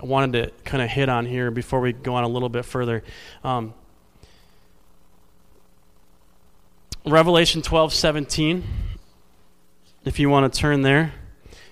wanted 0.00 0.32
to 0.32 0.52
kind 0.64 0.82
of 0.82 0.88
hit 0.88 1.10
on 1.10 1.26
here 1.26 1.50
before 1.50 1.80
we 1.80 1.92
go 1.92 2.14
on 2.14 2.24
a 2.24 2.28
little 2.28 2.48
bit 2.48 2.64
further. 2.64 3.02
Um, 3.44 3.74
Revelation 7.06 7.62
12 7.62 7.94
17. 7.94 8.64
If 10.04 10.18
you 10.18 10.28
want 10.28 10.52
to 10.52 10.58
turn 10.58 10.82
there, 10.82 11.12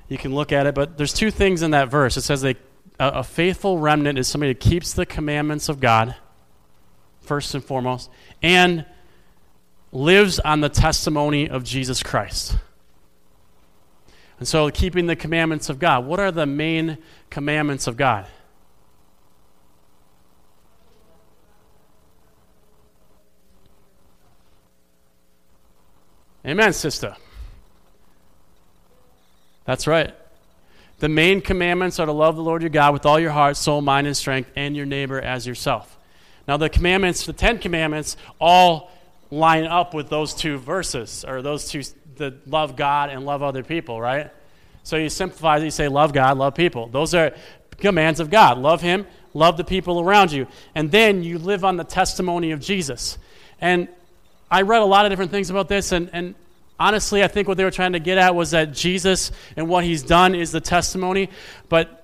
you 0.09 0.19
can 0.19 0.35
look 0.35 0.53
at 0.53 0.67
it. 0.67 0.75
But 0.75 0.97
there's 0.97 1.13
two 1.13 1.31
things 1.31 1.63
in 1.63 1.73
that 1.73 1.89
verse. 1.89 2.17
It 2.17 2.23
says 2.23 2.43
they, 2.43 2.57
a, 2.99 3.09
a 3.09 3.25
faithful 3.25 3.79
remnant 3.79 4.19
is 4.19 4.29
somebody 4.29 4.53
who 4.53 4.59
keeps 4.59 4.93
the 4.93 5.07
commandments 5.07 5.69
of 5.69 5.81
God, 5.81 6.15
first 7.21 7.55
and 7.55 7.65
foremost, 7.65 8.11
and 8.43 8.85
lives 9.93 10.39
on 10.41 10.61
the 10.61 10.69
testimony 10.69 11.49
of 11.49 11.65
Jesus 11.65 12.03
Christ. 12.03 12.57
And 14.39 14.47
so, 14.47 14.71
keeping 14.71 15.07
the 15.07 15.17
commandments 15.17 15.69
of 15.69 15.79
God. 15.79 16.07
What 16.07 16.21
are 16.21 16.31
the 16.31 16.47
main 16.47 16.99
commandments 17.29 17.87
of 17.87 17.97
God? 17.97 18.27
Amen, 26.49 26.73
sister. 26.73 27.15
That's 29.67 29.87
right. 29.87 30.15
The 30.99 31.11
main 31.11 31.43
commandments 31.43 32.01
are 32.01 32.07
to 32.07 32.13
love 32.13 32.37
the 32.37 32.43
Lord 32.43 32.63
your 32.63 32.71
God 32.71 32.95
with 32.95 33.05
all 33.05 33.21
your 33.21 33.33
heart, 33.33 33.59
soul, 33.59 33.83
mind, 33.83 34.07
and 34.07 34.17
strength, 34.17 34.51
and 34.57 34.75
your 34.75 34.87
neighbor 34.87 35.21
as 35.21 35.47
yourself. 35.47 35.99
Now, 36.49 36.57
the 36.57 36.71
commandments, 36.71 37.27
the 37.27 37.35
Ten 37.35 37.59
Commandments, 37.59 38.17
all 38.41 38.91
line 39.31 39.65
up 39.65 39.93
with 39.93 40.09
those 40.09 40.33
two 40.33 40.57
verses, 40.57 41.23
or 41.29 41.43
those 41.43 41.71
two, 41.71 41.83
the 42.17 42.35
love 42.47 42.77
God 42.77 43.11
and 43.11 43.27
love 43.27 43.43
other 43.43 43.63
people, 43.63 44.01
right? 44.01 44.31
So 44.85 44.97
you 44.97 45.11
simplify 45.11 45.59
it, 45.59 45.65
you 45.65 45.71
say, 45.71 45.89
love 45.89 46.15
God, 46.15 46.39
love 46.39 46.55
people. 46.55 46.87
Those 46.87 47.15
are 47.15 47.35
commands 47.77 48.21
of 48.21 48.31
God. 48.31 48.57
Love 48.57 48.81
Him, 48.81 49.07
love 49.35 49.59
the 49.59 49.65
people 49.65 50.01
around 50.01 50.33
you. 50.33 50.47
And 50.75 50.91
then 50.91 51.23
you 51.23 51.39
live 51.39 51.63
on 51.63 51.77
the 51.77 51.85
testimony 51.85 52.53
of 52.53 52.61
Jesus. 52.61 53.19
And 53.61 53.89
I 54.51 54.63
read 54.63 54.83
a 54.83 54.87
lot 54.87 55.07
of 55.07 55.11
different 55.13 55.31
things 55.31 55.51
about 55.51 55.69
this, 55.69 55.93
and, 55.93 56.11
and 56.13 56.35
honestly, 56.79 57.23
I 57.23 57.29
think 57.29 57.49
what 57.49 57.57
they 57.57 57.65
were 57.65 57.71
trying 57.71 57.93
to 57.93 58.01
get 58.01 58.19
at 58.19 58.35
was 58.35 58.53
that 58.53 58.73
Jesus 58.73 59.31
and 59.57 59.69
what 59.69 59.85
he's 59.85 60.03
done 60.03 60.35
is 60.35 60.53
the 60.53 60.61
testimony, 60.61 61.29
but 61.69 61.99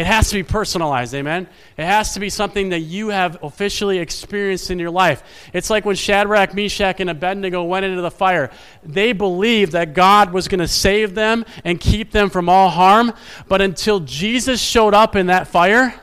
it 0.00 0.06
has 0.06 0.30
to 0.30 0.34
be 0.34 0.42
personalized, 0.42 1.12
amen? 1.12 1.46
It 1.76 1.84
has 1.84 2.14
to 2.14 2.20
be 2.20 2.30
something 2.30 2.70
that 2.70 2.80
you 2.80 3.08
have 3.08 3.42
officially 3.42 3.98
experienced 3.98 4.70
in 4.70 4.78
your 4.78 4.90
life. 4.90 5.22
It's 5.52 5.68
like 5.68 5.84
when 5.84 5.94
Shadrach, 5.94 6.54
Meshach, 6.54 7.00
and 7.00 7.10
Abednego 7.10 7.62
went 7.64 7.84
into 7.84 8.00
the 8.00 8.10
fire. 8.10 8.50
They 8.82 9.12
believed 9.12 9.72
that 9.72 9.92
God 9.92 10.32
was 10.32 10.48
going 10.48 10.60
to 10.60 10.68
save 10.68 11.14
them 11.14 11.44
and 11.64 11.78
keep 11.78 12.12
them 12.12 12.30
from 12.30 12.48
all 12.48 12.70
harm, 12.70 13.12
but 13.46 13.60
until 13.60 14.00
Jesus 14.00 14.58
showed 14.58 14.94
up 14.94 15.16
in 15.16 15.26
that 15.26 15.48
fire, 15.48 15.94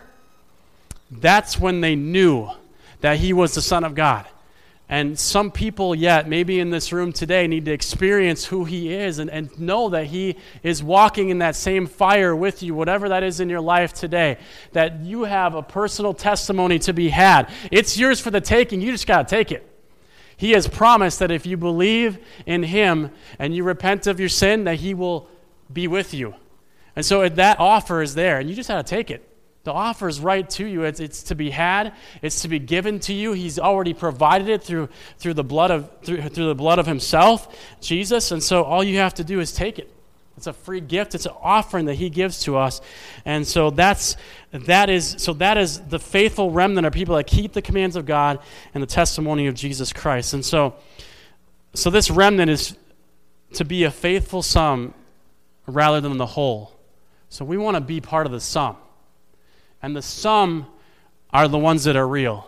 that's 1.10 1.60
when 1.60 1.82
they 1.82 1.96
knew 1.96 2.50
that 3.02 3.18
he 3.18 3.34
was 3.34 3.56
the 3.56 3.64
Son 3.64 3.84
of 3.84 3.96
God. 3.96 4.28
And 4.90 5.20
some 5.20 5.52
people, 5.52 5.94
yet, 5.94 6.30
maybe 6.30 6.62
in 6.62 6.70
this 6.70 6.94
room 6.94 7.12
today, 7.12 7.46
need 7.46 7.66
to 7.66 7.72
experience 7.72 8.46
who 8.46 8.64
He 8.64 8.94
is 8.94 9.20
and, 9.20 9.30
and 9.30 9.58
know 9.60 9.90
that 9.90 10.06
He 10.06 10.38
is 10.64 10.82
walking 10.82 11.28
in 11.28 11.40
that 11.40 11.58
same 11.58 11.88
fire 11.88 12.34
with 12.34 12.64
you, 12.64 12.74
whatever 12.74 13.10
that 13.10 13.22
is 13.22 13.42
in 13.42 13.50
your 13.50 13.60
life 13.60 13.92
today. 13.92 14.38
That 14.72 15.02
you 15.02 15.26
have 15.26 15.56
a 15.56 15.62
personal 15.62 16.14
testimony 16.14 16.80
to 16.80 16.94
be 16.94 17.10
had. 17.10 17.50
It's 17.70 17.98
yours 17.98 18.22
for 18.22 18.32
the 18.32 18.40
taking. 18.40 18.80
You 18.80 18.92
just 18.92 19.08
got 19.08 19.28
to 19.28 19.36
take 19.36 19.52
it. 19.52 19.70
He 20.38 20.52
has 20.52 20.68
promised 20.70 21.20
that 21.20 21.32
if 21.32 21.46
you 21.46 21.58
believe 21.58 22.20
in 22.46 22.64
Him 22.64 23.12
and 23.40 23.54
you 23.54 23.66
repent 23.66 24.08
of 24.08 24.22
your 24.22 24.30
sin, 24.30 24.64
that 24.64 24.76
He 24.76 24.94
will 24.94 25.28
be 25.72 25.90
with 25.90 26.14
you. 26.14 26.34
And 26.96 27.06
so 27.06 27.28
that 27.28 27.60
offer 27.60 28.02
is 28.02 28.16
there, 28.16 28.40
and 28.40 28.50
you 28.50 28.56
just 28.56 28.70
got 28.70 28.86
to 28.86 28.90
take 28.90 29.12
it. 29.12 29.27
The 29.68 29.74
offer 29.74 30.08
is 30.08 30.22
right 30.22 30.50
to 30.52 30.66
you. 30.66 30.84
It's, 30.84 31.02
it's 31.02 31.24
to 31.24 31.36
be 31.36 31.50
had. 31.50 31.92
It's 32.22 32.44
to 32.44 32.48
be 32.48 32.58
given 32.58 33.02
to 33.02 33.14
you. 33.14 33.34
He's 33.34 33.60
already 33.60 33.94
provided 33.94 34.48
it 34.48 34.64
through, 34.64 34.88
through, 35.18 35.34
the 35.34 35.44
blood 35.44 35.72
of, 35.72 35.92
through, 36.04 36.22
through 36.30 36.48
the 36.48 36.56
blood 36.56 36.80
of 36.80 36.86
himself, 36.86 37.54
Jesus. 37.82 38.32
And 38.32 38.42
so 38.42 38.64
all 38.64 38.82
you 38.82 39.00
have 39.00 39.16
to 39.16 39.26
do 39.26 39.42
is 39.42 39.52
take 39.52 39.78
it. 39.78 39.94
It's 40.38 40.48
a 40.48 40.54
free 40.54 40.80
gift. 40.80 41.16
It's 41.16 41.26
an 41.26 41.34
offering 41.42 41.88
that 41.88 41.96
he 41.96 42.10
gives 42.10 42.44
to 42.44 42.56
us. 42.56 42.80
And 43.26 43.46
so 43.46 43.70
that's, 43.70 44.16
that 44.54 44.90
is, 44.90 45.18
so 45.20 45.34
that 45.34 45.58
is 45.58 45.82
the 45.82 46.00
faithful 46.00 46.50
remnant 46.50 46.88
of 46.88 46.94
people 46.94 47.18
that 47.18 47.28
keep 47.28 47.52
the 47.52 47.62
commands 47.62 47.98
of 47.98 48.06
God 48.06 48.40
and 48.74 48.82
the 48.82 48.88
testimony 48.88 49.48
of 49.48 49.56
Jesus 49.56 49.92
Christ. 49.92 50.34
And 50.34 50.46
so, 50.46 50.76
so 51.74 51.90
this 51.90 52.10
remnant 52.10 52.50
is 52.50 52.74
to 53.56 53.66
be 53.66 53.84
a 53.84 53.92
faithful 53.92 54.42
sum 54.44 54.94
rather 55.66 56.00
than 56.00 56.16
the 56.16 56.26
whole. 56.26 56.72
So 57.28 57.44
we 57.44 57.58
want 57.58 57.76
to 57.76 57.82
be 57.82 58.00
part 58.00 58.26
of 58.28 58.32
the 58.32 58.40
sum. 58.40 58.78
And 59.82 59.96
the 59.96 60.02
some 60.02 60.68
are 61.32 61.48
the 61.48 61.58
ones 61.58 61.84
that 61.84 61.96
are 61.96 62.08
real. 62.08 62.48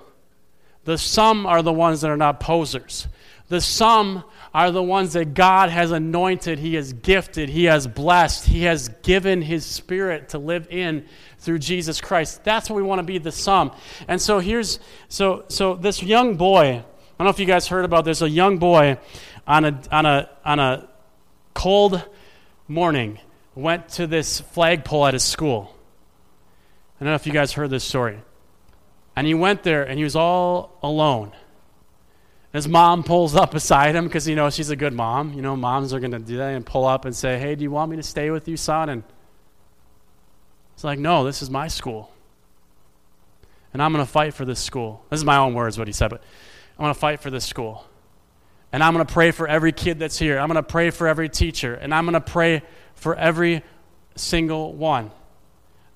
The 0.86 0.98
some 0.98 1.46
are 1.46 1.62
the 1.62 1.74
ones 1.74 2.02
that 2.02 2.10
are 2.10 2.18
not 2.18 2.40
posers. 2.40 3.08
The 3.50 3.62
some 3.62 4.24
are 4.54 4.72
the 4.72 4.82
ones 4.82 5.14
that 5.14 5.34
God 5.34 5.70
has 5.70 5.92
anointed, 5.92 6.60
He 6.60 6.76
has 6.76 6.94
gifted, 6.94 7.50
He 7.50 7.66
has 7.66 7.88
blessed, 7.88 8.46
He 8.46 8.64
has 8.64 8.90
given 9.04 9.42
His 9.42 9.66
Spirit 9.66 10.30
to 10.30 10.40
live 10.40 10.68
in 10.70 11.06
through 11.40 11.60
Jesus 11.60 12.02
Christ. 12.02 12.44
That's 12.44 12.70
what 12.70 12.78
we 12.78 12.84
want 12.84 13.00
to 13.00 13.04
be 13.04 13.18
the 13.18 13.32
some. 13.32 13.72
And 14.08 14.22
so 14.22 14.40
here's 14.40 14.80
so 15.08 15.46
so 15.48 15.76
this 15.76 16.02
young 16.02 16.36
boy, 16.36 16.66
I 16.68 16.84
don't 17.18 17.26
know 17.26 17.30
if 17.30 17.40
you 17.40 17.46
guys 17.46 17.68
heard 17.68 17.86
about 17.86 18.06
this, 18.06 18.22
a 18.22 18.30
young 18.30 18.58
boy 18.58 18.98
on 19.48 19.66
a 19.66 19.82
on 19.92 20.06
a 20.06 20.30
on 20.46 20.60
a 20.60 20.90
cold 21.54 22.04
morning 22.68 23.20
went 23.56 23.90
to 23.90 24.08
this 24.08 24.40
flagpole 24.40 25.08
at 25.08 25.14
his 25.14 25.24
school. 25.24 25.76
I 27.00 27.04
don't 27.04 27.12
know 27.12 27.16
if 27.16 27.26
you 27.26 27.34
guys 27.34 27.54
heard 27.54 27.70
this 27.70 27.84
story. 27.84 28.20
And 29.16 29.26
he 29.26 29.34
went 29.34 29.64
there 29.64 29.84
and 29.84 29.98
he 29.98 30.04
was 30.04 30.16
all 30.16 30.78
alone. 30.84 31.34
His 32.52 32.68
mom 32.68 33.04
pulls 33.04 33.36
up 33.36 33.52
beside 33.52 33.96
him 33.96 34.06
because, 34.06 34.28
you 34.28 34.36
know, 34.36 34.50
she's 34.50 34.70
a 34.70 34.76
good 34.76 34.94
mom. 34.94 35.34
You 35.34 35.42
know, 35.42 35.56
moms 35.56 35.94
are 35.94 36.00
going 36.00 36.12
to 36.12 36.20
do 36.20 36.38
that 36.38 36.50
and 36.50 36.66
pull 36.66 36.86
up 36.86 37.06
and 37.06 37.16
say, 37.16 37.38
Hey, 37.38 37.56
do 37.56 37.64
you 37.64 37.72
want 37.72 37.92
me 37.92 37.98
to 37.98 38.04
stay 38.04 38.32
with 38.32 38.48
you, 38.48 38.58
son? 38.58 38.90
And 38.90 39.04
he's 40.76 40.84
like, 40.84 41.00
No, 41.00 41.24
this 41.24 41.42
is 41.42 41.50
my 41.50 41.68
school. 41.68 42.12
And 43.72 43.84
I'm 43.84 43.94
going 43.94 44.06
to 44.06 44.12
fight 44.12 44.34
for 44.34 44.46
this 44.46 44.60
school. 44.60 45.06
This 45.10 45.20
is 45.20 45.26
my 45.26 45.38
own 45.38 45.54
words, 45.54 45.78
what 45.78 45.88
he 45.88 45.94
said, 45.94 46.10
but 46.10 46.24
I'm 46.78 46.84
going 46.84 46.94
to 46.94 47.00
fight 47.00 47.20
for 47.20 47.30
this 47.30 47.46
school. 47.46 47.86
And 48.72 48.84
I'm 48.84 48.94
going 48.94 49.06
to 49.06 49.14
pray 49.14 49.32
for 49.32 49.48
every 49.48 49.72
kid 49.72 50.00
that's 50.00 50.18
here. 50.18 50.40
I'm 50.40 50.48
going 50.48 50.56
to 50.56 50.64
pray 50.64 50.90
for 50.90 51.08
every 51.08 51.30
teacher. 51.30 51.74
And 51.76 51.94
I'm 51.94 52.06
going 52.06 52.14
to 52.14 52.22
pray 52.22 52.64
for 52.96 53.16
every 53.16 53.64
single 54.16 54.74
one. 54.74 55.12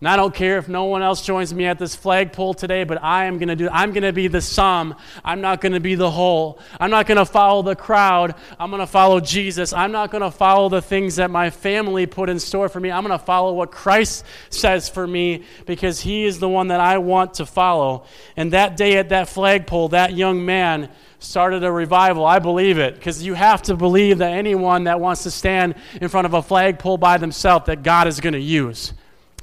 And 0.03 0.09
I 0.09 0.17
don't 0.17 0.35
care 0.35 0.57
if 0.57 0.67
no 0.67 0.83
one 0.83 1.01
else 1.01 1.25
joins 1.25 1.53
me 1.53 1.63
at 1.63 1.79
this 1.79 1.95
flagpole 1.95 2.55
today, 2.55 2.83
but 2.83 3.01
I 3.01 3.23
am 3.23 3.37
going 3.37 3.47
to 3.47 3.55
do 3.55 3.69
I'm 3.71 3.93
going 3.93 4.03
to 4.03 4.11
be 4.11 4.27
the 4.27 4.41
sum. 4.41 4.95
I'm 5.23 5.39
not 5.39 5.61
going 5.61 5.71
to 5.71 5.79
be 5.79 5.95
the 5.95 6.11
whole. 6.11 6.59
I'm 6.77 6.91
not 6.91 7.07
going 7.07 7.19
to 7.19 7.25
follow 7.25 7.61
the 7.61 7.77
crowd. 7.77 8.35
I'm 8.59 8.69
going 8.69 8.81
to 8.81 8.85
follow 8.85 9.21
Jesus. 9.21 9.71
I'm 9.71 9.93
not 9.93 10.11
going 10.11 10.21
to 10.21 10.29
follow 10.29 10.67
the 10.67 10.81
things 10.81 11.15
that 11.15 11.31
my 11.31 11.51
family 11.51 12.05
put 12.05 12.27
in 12.27 12.37
store 12.37 12.67
for 12.67 12.81
me. 12.81 12.91
I'm 12.91 13.01
going 13.07 13.17
to 13.17 13.25
follow 13.25 13.53
what 13.53 13.71
Christ 13.71 14.25
says 14.49 14.89
for 14.89 15.07
me 15.07 15.45
because 15.65 16.01
he 16.01 16.25
is 16.25 16.37
the 16.37 16.49
one 16.49 16.67
that 16.67 16.81
I 16.81 16.97
want 16.97 17.35
to 17.35 17.45
follow. 17.45 18.03
And 18.35 18.51
that 18.51 18.75
day 18.75 18.97
at 18.97 19.07
that 19.07 19.29
flagpole, 19.29 19.87
that 19.87 20.11
young 20.11 20.45
man 20.45 20.89
started 21.19 21.63
a 21.63 21.71
revival. 21.71 22.25
I 22.25 22.39
believe 22.39 22.77
it 22.77 22.95
because 22.95 23.23
you 23.23 23.35
have 23.35 23.61
to 23.61 23.77
believe 23.77 24.17
that 24.17 24.33
anyone 24.33 24.83
that 24.83 24.99
wants 24.99 25.23
to 25.23 25.31
stand 25.31 25.75
in 26.01 26.09
front 26.09 26.25
of 26.25 26.33
a 26.33 26.41
flagpole 26.41 26.97
by 26.97 27.17
themselves 27.19 27.67
that 27.67 27.83
God 27.83 28.09
is 28.09 28.19
going 28.19 28.33
to 28.33 28.41
use 28.41 28.91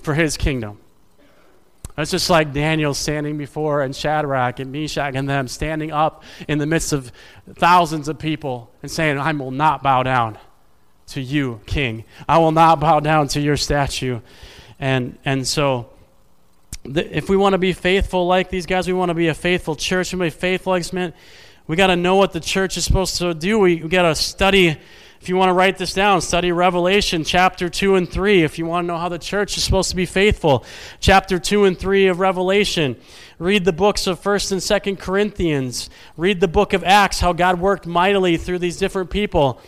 for 0.03 0.15
his 0.15 0.37
kingdom. 0.37 0.79
It's 1.99 2.11
just 2.11 2.31
like 2.31 2.53
Daniel 2.53 2.95
standing 2.95 3.37
before 3.37 3.83
and 3.83 3.95
Shadrach 3.95 4.59
and 4.59 4.73
Meshach 4.73 5.15
and 5.15 5.29
them 5.29 5.49
standing 5.49 5.93
up 5.93 6.23
in 6.49 6.59
the 6.59 6.67
midst 6.67 6.93
of 6.93 7.13
thousands 7.55 8.09
of 8.09 8.19
people 8.19 8.71
and 8.83 8.91
saying, 8.91 9.19
I 9.19 9.33
will 9.33 9.51
not 9.51 9.83
bow 9.83 10.03
down 10.03 10.39
to 11.09 11.21
you, 11.21 11.61
King. 11.67 12.05
I 12.29 12.39
will 12.39 12.53
not 12.53 12.81
bow 12.81 13.01
down 13.01 13.29
to 13.29 13.41
your 13.41 13.57
statue. 13.57 14.21
And, 14.79 15.19
and 15.25 15.47
so, 15.47 15.91
the, 16.85 17.15
if 17.15 17.29
we 17.29 17.37
want 17.37 17.53
to 17.53 17.59
be 17.59 17.73
faithful 17.73 18.27
like 18.27 18.49
these 18.49 18.67
guys, 18.67 18.87
we 18.87 18.95
want 18.95 19.11
to 19.11 19.15
be 19.15 19.29
a 19.29 19.35
faithful 19.35 19.77
church, 19.77 20.13
we 20.13 20.21
want 20.21 20.31
to 20.31 20.37
be 20.37 20.41
faithful 20.41 20.73
like 20.73 20.91
men, 20.93 21.13
we 21.67 21.77
got 21.77 21.89
to 21.89 21.97
know 21.97 22.17
what 22.17 22.33
the 22.33 22.41
church 22.41 22.77
is 22.77 22.85
supposed 22.85 23.17
to 23.19 23.35
do. 23.35 23.59
We, 23.59 23.77
we 23.77 23.89
got 23.89 24.03
to 24.03 24.15
study 24.15 24.79
if 25.21 25.29
you 25.29 25.37
want 25.37 25.51
to 25.51 25.53
write 25.53 25.77
this 25.77 25.93
down, 25.93 26.23
study 26.23 26.51
Revelation 26.51 27.25
chapter 27.25 27.69
2 27.69 27.97
and 27.97 28.11
3. 28.11 28.43
If 28.43 28.59
you 28.59 28.65
want 28.65 28.85
to 28.85 28.87
know 28.87 28.97
how 28.97 29.11
the 29.11 29.19
church 29.19 29.59
is 29.59 29.63
supposed 29.63 29.91
to 29.91 29.97
be 29.97 30.07
faithful, 30.07 30.65
chapter 30.99 31.39
2 31.39 31.67
and 31.67 31.79
3 31.79 32.07
of 32.07 32.21
Revelation. 32.21 32.97
Read 33.39 33.67
the 33.67 33.73
books 33.73 34.07
of 34.07 34.19
1st 34.19 34.53
and 34.53 34.61
2nd 34.63 34.99
Corinthians. 34.99 35.91
Read 36.17 36.41
the 36.41 36.49
book 36.49 36.73
of 36.73 36.83
Acts, 36.85 37.21
how 37.21 37.35
God 37.35 37.61
worked 37.61 37.87
mightily 37.87 38.39
through 38.39 38.61
these 38.61 38.79
different 38.79 39.11
people. 39.11 39.61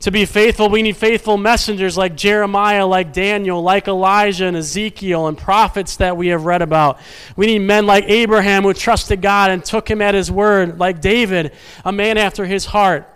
To 0.00 0.12
be 0.12 0.24
faithful, 0.24 0.68
we 0.68 0.82
need 0.82 0.96
faithful 0.96 1.36
messengers 1.36 1.96
like 1.96 2.16
Jeremiah, 2.16 2.86
like 2.86 3.12
Daniel, 3.12 3.62
like 3.62 3.88
Elijah 3.88 4.46
and 4.46 4.56
Ezekiel, 4.56 5.26
and 5.26 5.36
prophets 5.36 5.96
that 5.96 6.16
we 6.16 6.28
have 6.28 6.44
read 6.44 6.62
about. 6.62 7.00
We 7.34 7.46
need 7.46 7.60
men 7.60 7.86
like 7.86 8.04
Abraham 8.04 8.62
who 8.62 8.72
trusted 8.72 9.20
God 9.20 9.50
and 9.50 9.64
took 9.64 9.90
him 9.90 10.00
at 10.00 10.14
his 10.14 10.30
word, 10.30 10.78
like 10.78 11.00
David, 11.00 11.54
a 11.84 11.90
man 11.90 12.18
after 12.18 12.44
his 12.44 12.66
heart. 12.66 13.12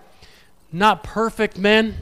Not 0.73 1.03
perfect 1.03 1.59
men, 1.59 1.97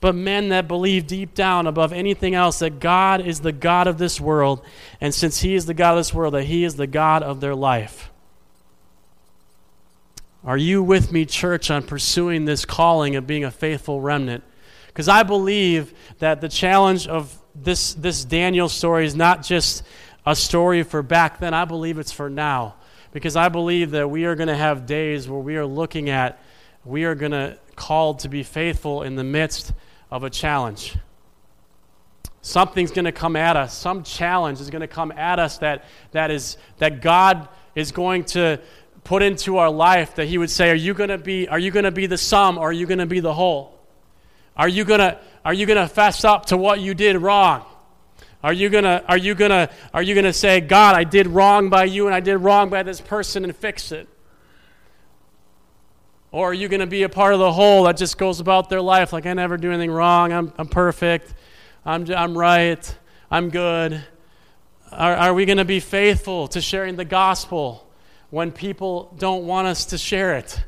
but 0.00 0.14
men 0.14 0.50
that 0.50 0.68
believe 0.68 1.06
deep 1.06 1.34
down 1.34 1.66
above 1.66 1.92
anything 1.92 2.34
else 2.34 2.58
that 2.58 2.80
God 2.80 3.26
is 3.26 3.40
the 3.40 3.52
God 3.52 3.86
of 3.86 3.98
this 3.98 4.20
world, 4.20 4.62
and 5.00 5.14
since 5.14 5.40
He 5.40 5.54
is 5.54 5.66
the 5.66 5.74
God 5.74 5.92
of 5.92 5.98
this 5.98 6.14
world, 6.14 6.34
that 6.34 6.44
He 6.44 6.64
is 6.64 6.76
the 6.76 6.86
God 6.86 7.22
of 7.22 7.40
their 7.40 7.54
life. 7.54 8.10
Are 10.44 10.56
you 10.56 10.82
with 10.82 11.10
me, 11.10 11.24
church, 11.24 11.70
on 11.70 11.82
pursuing 11.82 12.44
this 12.44 12.64
calling 12.64 13.16
of 13.16 13.26
being 13.26 13.42
a 13.42 13.50
faithful 13.50 14.00
remnant? 14.00 14.44
Because 14.86 15.08
I 15.08 15.24
believe 15.24 15.92
that 16.20 16.40
the 16.40 16.48
challenge 16.48 17.08
of 17.08 17.36
this, 17.54 17.94
this 17.94 18.24
Daniel 18.24 18.68
story 18.68 19.06
is 19.06 19.16
not 19.16 19.42
just 19.42 19.82
a 20.24 20.36
story 20.36 20.82
for 20.84 21.02
back 21.02 21.40
then, 21.40 21.52
I 21.52 21.64
believe 21.64 21.98
it's 21.98 22.12
for 22.12 22.30
now. 22.30 22.76
Because 23.12 23.34
I 23.34 23.48
believe 23.48 23.90
that 23.92 24.08
we 24.08 24.24
are 24.24 24.34
going 24.34 24.48
to 24.48 24.56
have 24.56 24.86
days 24.86 25.28
where 25.28 25.40
we 25.40 25.56
are 25.56 25.66
looking 25.66 26.10
at 26.10 26.38
we 26.86 27.04
are 27.04 27.14
going 27.14 27.32
to 27.32 27.58
called 27.76 28.20
to 28.20 28.28
be 28.28 28.42
faithful 28.42 29.02
in 29.02 29.16
the 29.16 29.24
midst 29.24 29.72
of 30.10 30.24
a 30.24 30.30
challenge. 30.30 30.96
Something's 32.40 32.90
going 32.90 33.04
to 33.04 33.12
come 33.12 33.36
at 33.36 33.56
us. 33.56 33.76
Some 33.76 34.02
challenge 34.02 34.60
is 34.60 34.70
going 34.70 34.80
to 34.80 34.88
come 34.88 35.12
at 35.12 35.38
us 35.38 35.58
that, 35.58 35.84
that, 36.12 36.30
is, 36.30 36.56
that 36.78 37.02
God 37.02 37.48
is 37.74 37.92
going 37.92 38.24
to 38.24 38.60
put 39.04 39.22
into 39.22 39.58
our 39.58 39.70
life 39.70 40.14
that 40.14 40.26
he 40.26 40.38
would 40.38 40.50
say, 40.50 40.70
are 40.70 40.74
you 40.74 40.94
going 40.94 41.10
to 41.10 41.18
be, 41.18 41.48
are 41.48 41.58
you 41.58 41.70
going 41.70 41.84
to 41.84 41.90
be 41.90 42.06
the 42.06 42.16
sum 42.16 42.56
or 42.56 42.70
are 42.70 42.72
you 42.72 42.86
going 42.86 42.98
to 42.98 43.06
be 43.06 43.20
the 43.20 43.34
whole? 43.34 43.78
Are 44.56 44.68
you 44.68 44.84
going 44.84 45.00
to, 45.00 45.18
are 45.44 45.52
you 45.52 45.66
going 45.66 45.76
to 45.76 45.88
fess 45.92 46.24
up 46.24 46.46
to 46.46 46.56
what 46.56 46.80
you 46.80 46.94
did 46.94 47.16
wrong? 47.18 47.64
Are 48.42 48.52
you 48.52 48.68
gonna 48.68 49.02
are 49.08 49.16
you 49.16 49.34
gonna 49.34 49.70
are 49.92 50.02
you 50.02 50.14
gonna 50.14 50.32
say, 50.32 50.60
God, 50.60 50.94
I 50.94 51.02
did 51.02 51.26
wrong 51.26 51.68
by 51.68 51.82
you 51.82 52.06
and 52.06 52.14
I 52.14 52.20
did 52.20 52.36
wrong 52.36 52.68
by 52.68 52.84
this 52.84 53.00
person 53.00 53.42
and 53.42 53.56
fix 53.56 53.90
it? 53.90 54.08
Or 56.36 56.50
are 56.50 56.52
you 56.52 56.68
going 56.68 56.80
to 56.80 56.86
be 56.86 57.02
a 57.02 57.08
part 57.08 57.32
of 57.32 57.40
the 57.40 57.50
whole 57.50 57.84
that 57.84 57.96
just 57.96 58.18
goes 58.18 58.40
about 58.40 58.68
their 58.68 58.82
life 58.82 59.10
like, 59.10 59.24
I 59.24 59.32
never 59.32 59.56
do 59.56 59.72
anything 59.72 59.90
wrong, 59.90 60.34
I'm, 60.34 60.52
I'm 60.58 60.68
perfect, 60.68 61.32
I'm, 61.82 62.12
I'm 62.12 62.36
right, 62.36 62.94
I'm 63.30 63.48
good? 63.48 64.04
Are, 64.92 65.16
are 65.16 65.32
we 65.32 65.46
going 65.46 65.56
to 65.56 65.64
be 65.64 65.80
faithful 65.80 66.46
to 66.48 66.60
sharing 66.60 66.96
the 66.96 67.06
gospel 67.06 67.90
when 68.28 68.52
people 68.52 69.14
don't 69.16 69.46
want 69.46 69.66
us 69.66 69.86
to 69.86 69.96
share 69.96 70.36
it? 70.36 70.62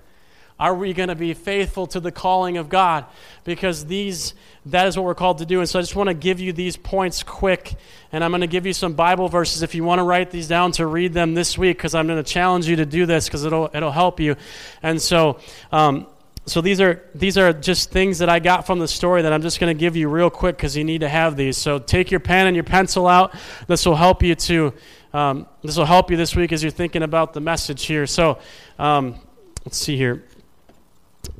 Are 0.60 0.74
we 0.74 0.92
going 0.92 1.08
to 1.08 1.14
be 1.14 1.34
faithful 1.34 1.86
to 1.88 2.00
the 2.00 2.10
calling 2.10 2.56
of 2.56 2.68
God? 2.68 3.04
Because 3.44 3.86
these 3.86 4.34
that 4.66 4.86
is 4.86 4.96
what 4.96 5.04
we're 5.06 5.14
called 5.14 5.38
to 5.38 5.46
do. 5.46 5.60
And 5.60 5.68
so 5.68 5.78
I 5.78 5.82
just 5.82 5.96
want 5.96 6.08
to 6.08 6.14
give 6.14 6.40
you 6.40 6.52
these 6.52 6.76
points 6.76 7.22
quick, 7.22 7.76
and 8.12 8.22
I'm 8.22 8.30
going 8.30 8.42
to 8.42 8.46
give 8.46 8.66
you 8.66 8.72
some 8.72 8.92
Bible 8.94 9.28
verses 9.28 9.62
if 9.62 9.74
you 9.74 9.84
want 9.84 10.00
to 10.00 10.02
write 10.02 10.30
these 10.30 10.48
down 10.48 10.72
to 10.72 10.86
read 10.86 11.12
them 11.12 11.34
this 11.34 11.56
week, 11.56 11.78
because 11.78 11.94
I'm 11.94 12.06
going 12.06 12.22
to 12.22 12.28
challenge 12.28 12.66
you 12.66 12.76
to 12.76 12.86
do 12.86 13.06
this 13.06 13.26
because 13.26 13.44
it'll 13.44 13.70
it'll 13.72 13.92
help 13.92 14.20
you. 14.20 14.36
And 14.82 15.00
so. 15.00 15.40
Um, 15.72 16.06
so 16.46 16.62
these 16.62 16.80
are 16.80 17.02
these 17.14 17.36
are 17.36 17.52
just 17.52 17.90
things 17.90 18.20
that 18.20 18.30
I 18.30 18.38
got 18.38 18.66
from 18.66 18.78
the 18.78 18.88
story 18.88 19.20
that 19.20 19.34
I'm 19.34 19.42
just 19.42 19.60
going 19.60 19.76
to 19.76 19.78
give 19.78 19.96
you 19.96 20.08
real 20.08 20.30
quick 20.30 20.56
because 20.56 20.74
you 20.78 20.82
need 20.82 21.00
to 21.02 21.08
have 21.08 21.36
these. 21.36 21.58
So 21.58 21.78
take 21.78 22.10
your 22.10 22.20
pen 22.20 22.46
and 22.46 22.56
your 22.56 22.64
pencil 22.64 23.06
out. 23.06 23.34
This 23.66 23.84
will 23.84 23.96
help 23.96 24.22
you 24.22 24.34
to 24.34 24.72
um, 25.12 25.46
this 25.62 25.76
will 25.76 25.84
help 25.84 26.10
you 26.10 26.16
this 26.16 26.34
week 26.34 26.52
as 26.52 26.62
you're 26.62 26.72
thinking 26.72 27.02
about 27.02 27.34
the 27.34 27.40
message 27.40 27.84
here. 27.84 28.06
So 28.06 28.38
um, 28.78 29.16
let's 29.64 29.76
see 29.76 29.98
here. 29.98 30.24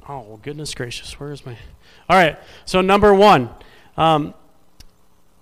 Oh 0.09 0.39
goodness 0.43 0.75
gracious, 0.75 1.21
where 1.21 1.33
is 1.33 1.45
my? 1.45 1.57
All 2.09 2.17
right, 2.17 2.39
so 2.65 2.81
number 2.81 3.13
one, 3.13 3.51
um, 3.99 4.33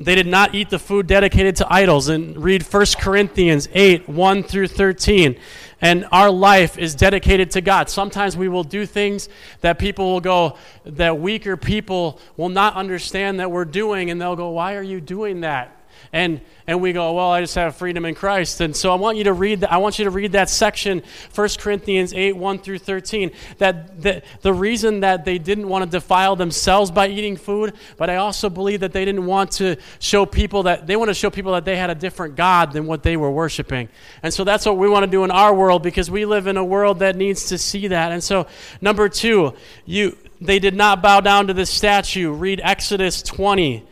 they 0.00 0.16
did 0.16 0.26
not 0.26 0.54
eat 0.56 0.70
the 0.70 0.78
food 0.78 1.06
dedicated 1.06 1.56
to 1.56 1.72
idols. 1.72 2.08
And 2.08 2.36
read 2.36 2.62
1 2.62 2.86
Corinthians 2.98 3.68
8 3.72 4.08
1 4.08 4.42
through 4.42 4.68
13. 4.68 5.38
And 5.80 6.06
our 6.10 6.30
life 6.30 6.78
is 6.78 6.94
dedicated 6.94 7.52
to 7.52 7.60
God. 7.60 7.88
Sometimes 7.88 8.36
we 8.36 8.48
will 8.48 8.64
do 8.64 8.86
things 8.86 9.28
that 9.60 9.78
people 9.78 10.12
will 10.12 10.20
go, 10.20 10.56
that 10.84 11.18
weaker 11.18 11.56
people 11.56 12.18
will 12.36 12.48
not 12.48 12.74
understand 12.74 13.38
that 13.40 13.50
we're 13.50 13.64
doing, 13.64 14.10
and 14.10 14.20
they'll 14.20 14.36
go, 14.36 14.50
Why 14.50 14.74
are 14.74 14.82
you 14.82 15.00
doing 15.00 15.42
that? 15.42 15.75
And 16.12 16.40
and 16.68 16.80
we 16.80 16.92
go, 16.92 17.12
well, 17.12 17.30
I 17.30 17.40
just 17.40 17.54
have 17.54 17.76
freedom 17.76 18.04
in 18.04 18.16
Christ. 18.16 18.60
And 18.60 18.74
so 18.74 18.90
I 18.90 18.96
want 18.96 19.16
you 19.18 19.24
to 19.24 19.32
read 19.32 19.60
that. 19.60 19.72
I 19.72 19.76
want 19.76 20.00
you 20.00 20.04
to 20.06 20.10
read 20.10 20.32
that 20.32 20.50
section, 20.50 21.02
1 21.32 21.48
Corinthians 21.58 22.12
8, 22.12 22.32
1 22.32 22.58
through 22.58 22.78
13. 22.78 23.30
That, 23.58 24.02
that 24.02 24.24
the 24.42 24.52
reason 24.52 25.00
that 25.00 25.24
they 25.24 25.38
didn't 25.38 25.68
want 25.68 25.84
to 25.84 25.90
defile 25.90 26.34
themselves 26.34 26.90
by 26.90 27.06
eating 27.06 27.36
food, 27.36 27.74
but 27.96 28.10
I 28.10 28.16
also 28.16 28.50
believe 28.50 28.80
that 28.80 28.92
they 28.92 29.04
didn't 29.04 29.26
want 29.26 29.52
to 29.52 29.76
show 30.00 30.26
people 30.26 30.64
that 30.64 30.88
they 30.88 30.96
want 30.96 31.08
to 31.08 31.14
show 31.14 31.30
people 31.30 31.52
that 31.52 31.64
they 31.64 31.76
had 31.76 31.90
a 31.90 31.94
different 31.94 32.34
God 32.34 32.72
than 32.72 32.86
what 32.86 33.04
they 33.04 33.16
were 33.16 33.30
worshiping. 33.30 33.88
And 34.24 34.34
so 34.34 34.42
that's 34.42 34.66
what 34.66 34.76
we 34.76 34.88
want 34.88 35.04
to 35.04 35.10
do 35.10 35.22
in 35.22 35.30
our 35.30 35.54
world 35.54 35.84
because 35.84 36.10
we 36.10 36.24
live 36.24 36.48
in 36.48 36.56
a 36.56 36.64
world 36.64 36.98
that 36.98 37.14
needs 37.14 37.46
to 37.50 37.58
see 37.58 37.88
that. 37.88 38.10
And 38.10 38.24
so 38.24 38.48
number 38.80 39.08
two, 39.08 39.54
you 39.84 40.16
they 40.40 40.58
did 40.58 40.74
not 40.74 41.00
bow 41.00 41.20
down 41.20 41.46
to 41.46 41.54
this 41.54 41.70
statue. 41.70 42.32
Read 42.32 42.60
Exodus 42.62 43.22
20 43.22 43.86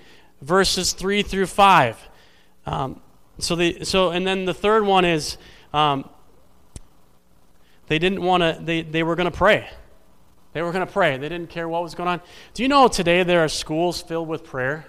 verses 0.44 0.92
3 0.92 1.22
through 1.22 1.46
5. 1.46 2.08
Um, 2.66 3.00
so, 3.38 3.56
the, 3.56 3.84
so, 3.84 4.10
and 4.10 4.26
then 4.26 4.44
the 4.44 4.54
third 4.54 4.84
one 4.84 5.04
is 5.04 5.38
um, 5.72 6.08
they 7.88 7.98
didn't 7.98 8.22
want 8.22 8.42
to, 8.42 8.58
they, 8.62 8.82
they 8.82 9.02
were 9.02 9.16
going 9.16 9.30
to 9.30 9.36
pray. 9.36 9.68
They 10.52 10.62
were 10.62 10.70
going 10.70 10.86
to 10.86 10.92
pray. 10.92 11.16
They 11.16 11.28
didn't 11.28 11.50
care 11.50 11.68
what 11.68 11.82
was 11.82 11.94
going 11.94 12.08
on. 12.08 12.20
Do 12.52 12.62
you 12.62 12.68
know 12.68 12.86
today 12.86 13.22
there 13.24 13.42
are 13.42 13.48
schools 13.48 14.00
filled 14.00 14.28
with 14.28 14.44
prayer? 14.44 14.86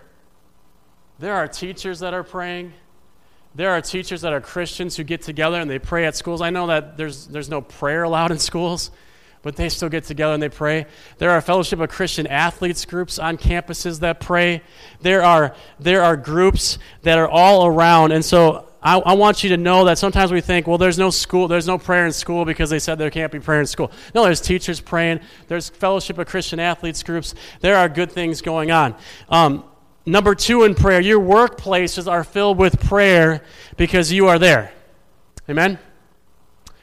There 1.17 1.33
are 1.33 1.47
teachers 1.47 1.99
that 1.99 2.13
are 2.13 2.23
praying. 2.23 2.73
There 3.55 3.71
are 3.71 3.81
teachers 3.81 4.21
that 4.21 4.33
are 4.33 4.41
Christians 4.41 4.97
who 4.97 5.03
get 5.03 5.21
together 5.21 5.59
and 5.59 5.69
they 5.69 5.79
pray 5.79 6.05
at 6.05 6.15
schools. 6.15 6.41
I 6.41 6.49
know 6.49 6.67
that 6.67 6.97
there's, 6.97 7.27
there's 7.27 7.49
no 7.49 7.61
prayer 7.61 8.03
allowed 8.03 8.31
in 8.31 8.37
schools, 8.37 8.91
but 9.45 9.55
they 9.55 9.69
still 9.69 9.89
get 9.89 10.03
together 10.03 10.33
and 10.33 10.41
they 10.41 10.49
pray. 10.49 10.87
There 11.19 11.29
are 11.29 11.39
Fellowship 11.39 11.79
of 11.79 11.87
Christian 11.87 12.25
Athletes 12.25 12.83
groups 12.83 13.19
on 13.19 13.37
campuses 13.37 13.99
that 13.99 14.19
pray. 14.19 14.63
There 15.01 15.23
are, 15.23 15.55
there 15.79 16.01
are 16.01 16.17
groups 16.17 16.79
that 17.03 17.19
are 17.19 17.29
all 17.29 17.67
around. 17.67 18.11
And 18.11 18.25
so 18.25 18.71
I, 18.81 18.97
I, 18.97 19.13
want 19.13 19.43
you 19.43 19.49
to 19.49 19.57
know 19.57 19.85
that 19.85 19.99
sometimes 19.99 20.31
we 20.31 20.41
think, 20.41 20.65
well, 20.65 20.79
there's 20.79 20.97
no 20.97 21.11
school, 21.11 21.47
there's 21.47 21.67
no 21.67 21.77
prayer 21.77 22.07
in 22.07 22.11
school 22.11 22.43
because 22.43 22.71
they 22.71 22.79
said 22.79 22.97
there 22.97 23.11
can't 23.11 23.31
be 23.31 23.39
prayer 23.39 23.59
in 23.59 23.67
school. 23.67 23.91
No, 24.15 24.23
there's 24.23 24.41
teachers 24.41 24.81
praying. 24.81 25.19
There's 25.47 25.69
Fellowship 25.69 26.17
of 26.17 26.25
Christian 26.25 26.59
Athletes 26.59 27.03
groups. 27.03 27.35
There 27.59 27.77
are 27.77 27.87
good 27.87 28.11
things 28.11 28.41
going 28.41 28.71
on. 28.71 28.95
Um, 29.29 29.63
number 30.07 30.33
two 30.33 30.63
in 30.63 30.73
prayer, 30.73 31.01
your 31.01 31.19
workplaces 31.19 32.11
are 32.11 32.23
filled 32.23 32.57
with 32.57 32.79
prayer 32.79 33.43
because 33.77 34.11
you 34.11 34.25
are 34.25 34.39
there. 34.39 34.73
Amen? 35.47 35.77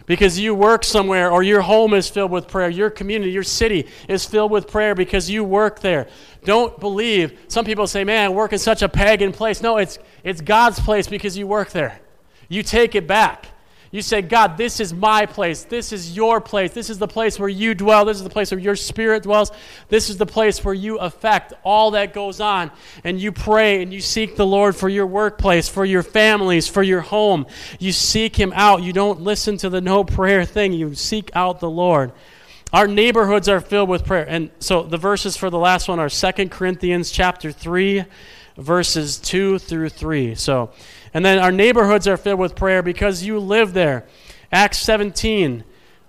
Because 0.06 0.38
you 0.38 0.54
work 0.54 0.84
somewhere 0.84 1.30
or 1.30 1.42
your 1.42 1.60
home 1.60 1.94
is 1.94 2.08
filled 2.08 2.30
with 2.30 2.48
prayer. 2.48 2.68
Your 2.68 2.90
community, 2.90 3.30
your 3.30 3.42
city 3.42 3.88
is 4.08 4.24
filled 4.24 4.50
with 4.50 4.68
prayer 4.68 4.94
because 4.94 5.30
you 5.30 5.44
work 5.44 5.80
there. 5.80 6.08
Don't 6.44 6.78
believe. 6.80 7.38
Some 7.48 7.64
people 7.64 7.86
say, 7.86 8.04
man, 8.04 8.26
I 8.26 8.28
work 8.28 8.52
in 8.52 8.58
such 8.58 8.82
a 8.82 8.88
pagan 8.88 9.32
place. 9.32 9.62
No, 9.62 9.76
it's, 9.76 9.98
it's 10.24 10.40
God's 10.40 10.80
place 10.80 11.06
because 11.06 11.38
you 11.38 11.46
work 11.46 11.70
there. 11.70 12.00
You 12.48 12.62
take 12.62 12.94
it 12.94 13.06
back. 13.06 13.46
You 13.92 14.00
say, 14.00 14.22
God, 14.22 14.56
this 14.56 14.80
is 14.80 14.94
my 14.94 15.26
place. 15.26 15.64
This 15.64 15.92
is 15.92 16.16
your 16.16 16.40
place. 16.40 16.72
This 16.72 16.88
is 16.88 16.96
the 16.96 17.06
place 17.06 17.38
where 17.38 17.48
you 17.48 17.74
dwell. 17.74 18.06
This 18.06 18.16
is 18.16 18.24
the 18.24 18.30
place 18.30 18.50
where 18.50 18.58
your 18.58 18.74
spirit 18.74 19.24
dwells. 19.24 19.52
This 19.90 20.08
is 20.08 20.16
the 20.16 20.24
place 20.24 20.64
where 20.64 20.72
you 20.72 20.98
affect 20.98 21.52
all 21.62 21.90
that 21.90 22.14
goes 22.14 22.40
on. 22.40 22.70
And 23.04 23.20
you 23.20 23.32
pray 23.32 23.82
and 23.82 23.92
you 23.92 24.00
seek 24.00 24.34
the 24.34 24.46
Lord 24.46 24.74
for 24.74 24.88
your 24.88 25.06
workplace, 25.06 25.68
for 25.68 25.84
your 25.84 26.02
families, 26.02 26.66
for 26.66 26.82
your 26.82 27.02
home. 27.02 27.46
You 27.78 27.92
seek 27.92 28.34
Him 28.34 28.54
out. 28.56 28.82
You 28.82 28.94
don't 28.94 29.20
listen 29.20 29.58
to 29.58 29.68
the 29.68 29.82
no 29.82 30.04
prayer 30.04 30.46
thing. 30.46 30.72
You 30.72 30.94
seek 30.94 31.30
out 31.34 31.60
the 31.60 31.70
Lord. 31.70 32.12
Our 32.72 32.86
neighborhoods 32.86 33.48
are 33.48 33.60
filled 33.60 33.88
with 33.88 34.04
prayer. 34.04 34.26
And 34.26 34.50
so 34.58 34.82
the 34.82 34.96
verses 34.96 35.36
for 35.36 35.50
the 35.50 35.58
last 35.58 35.88
one 35.88 35.98
are 35.98 36.08
Second 36.08 36.50
Corinthians 36.50 37.10
chapter 37.10 37.52
3, 37.52 38.04
verses 38.56 39.18
2 39.18 39.58
through 39.58 39.90
3. 39.90 40.34
So 40.34 40.70
and 41.14 41.24
then 41.24 41.38
our 41.38 41.52
neighborhoods 41.52 42.08
are 42.08 42.16
filled 42.16 42.40
with 42.40 42.54
prayer 42.54 42.82
because 42.82 43.22
you 43.22 43.38
live 43.38 43.74
there. 43.74 44.06
Acts 44.50 44.78
17, 44.78 45.64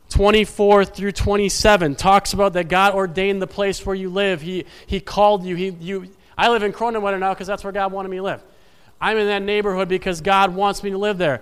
24 0.09 0.85
through 0.85 1.11
27 1.11 1.95
talks 1.95 2.33
about 2.33 2.53
that 2.53 2.69
God 2.69 2.93
ordained 2.93 3.41
the 3.41 3.47
place 3.47 3.85
where 3.85 3.95
you 3.95 4.09
live. 4.09 4.41
He, 4.41 4.65
he 4.85 4.99
called 4.99 5.43
you. 5.43 5.55
He, 5.55 5.69
you. 5.69 6.07
I 6.37 6.49
live 6.49 6.63
in 6.63 6.71
Croninwater 6.71 7.19
now 7.19 7.33
because 7.33 7.47
that's 7.47 7.63
where 7.63 7.73
God 7.73 7.91
wanted 7.91 8.09
me 8.09 8.17
to 8.17 8.23
live. 8.23 8.43
I'm 9.01 9.17
in 9.17 9.27
that 9.27 9.41
neighborhood 9.41 9.89
because 9.89 10.21
God 10.21 10.55
wants 10.55 10.83
me 10.83 10.91
to 10.91 10.97
live 10.97 11.17
there. 11.17 11.41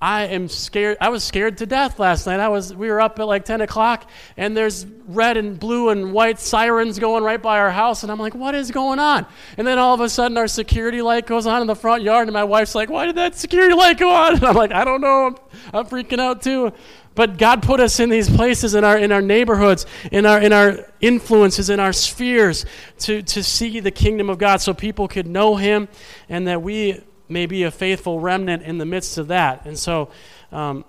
I 0.00 0.24
am 0.24 0.48
scared. 0.48 0.98
I 1.00 1.08
was 1.08 1.24
scared 1.24 1.56
to 1.58 1.66
death 1.66 1.98
last 1.98 2.26
night. 2.26 2.38
I 2.38 2.48
was. 2.48 2.74
We 2.74 2.90
were 2.90 3.00
up 3.00 3.18
at 3.18 3.26
like 3.26 3.46
10 3.46 3.62
o'clock, 3.62 4.10
and 4.36 4.54
there's 4.54 4.84
red 5.06 5.38
and 5.38 5.58
blue 5.58 5.88
and 5.88 6.12
white 6.12 6.38
sirens 6.38 6.98
going 6.98 7.24
right 7.24 7.40
by 7.40 7.58
our 7.58 7.70
house, 7.70 8.02
and 8.02 8.12
I'm 8.12 8.18
like, 8.18 8.34
"What 8.34 8.54
is 8.54 8.70
going 8.70 8.98
on?" 8.98 9.24
And 9.56 9.66
then 9.66 9.78
all 9.78 9.94
of 9.94 10.02
a 10.02 10.10
sudden, 10.10 10.36
our 10.36 10.48
security 10.48 11.00
light 11.00 11.26
goes 11.26 11.46
on 11.46 11.62
in 11.62 11.66
the 11.66 11.74
front 11.74 12.02
yard, 12.02 12.28
and 12.28 12.34
my 12.34 12.44
wife's 12.44 12.74
like, 12.74 12.90
"Why 12.90 13.06
did 13.06 13.14
that 13.14 13.36
security 13.36 13.74
light 13.74 13.96
go 13.96 14.10
on?" 14.10 14.34
And 14.36 14.44
I'm 14.44 14.54
like, 14.54 14.72
"I 14.72 14.84
don't 14.84 15.00
know. 15.00 15.26
I'm, 15.28 15.36
I'm 15.72 15.86
freaking 15.86 16.20
out 16.20 16.42
too." 16.42 16.74
But 17.14 17.38
God 17.38 17.62
put 17.62 17.80
us 17.80 17.98
in 17.98 18.10
these 18.10 18.28
places 18.28 18.74
in 18.74 18.84
our 18.84 18.98
in 18.98 19.12
our 19.12 19.22
neighborhoods, 19.22 19.86
in 20.12 20.26
our 20.26 20.38
in 20.38 20.52
our 20.52 20.92
influences, 21.00 21.70
in 21.70 21.80
our 21.80 21.94
spheres, 21.94 22.66
to 22.98 23.22
to 23.22 23.42
see 23.42 23.80
the 23.80 23.90
kingdom 23.90 24.28
of 24.28 24.36
God, 24.36 24.60
so 24.60 24.74
people 24.74 25.08
could 25.08 25.26
know 25.26 25.56
Him, 25.56 25.88
and 26.28 26.46
that 26.48 26.60
we 26.60 27.00
may 27.28 27.46
be 27.46 27.64
a 27.64 27.70
faithful 27.70 28.20
remnant 28.20 28.62
in 28.62 28.78
the 28.78 28.86
midst 28.86 29.18
of 29.18 29.28
that. 29.28 29.66
And 29.66 29.78
so, 29.78 30.10
um, 30.52 30.84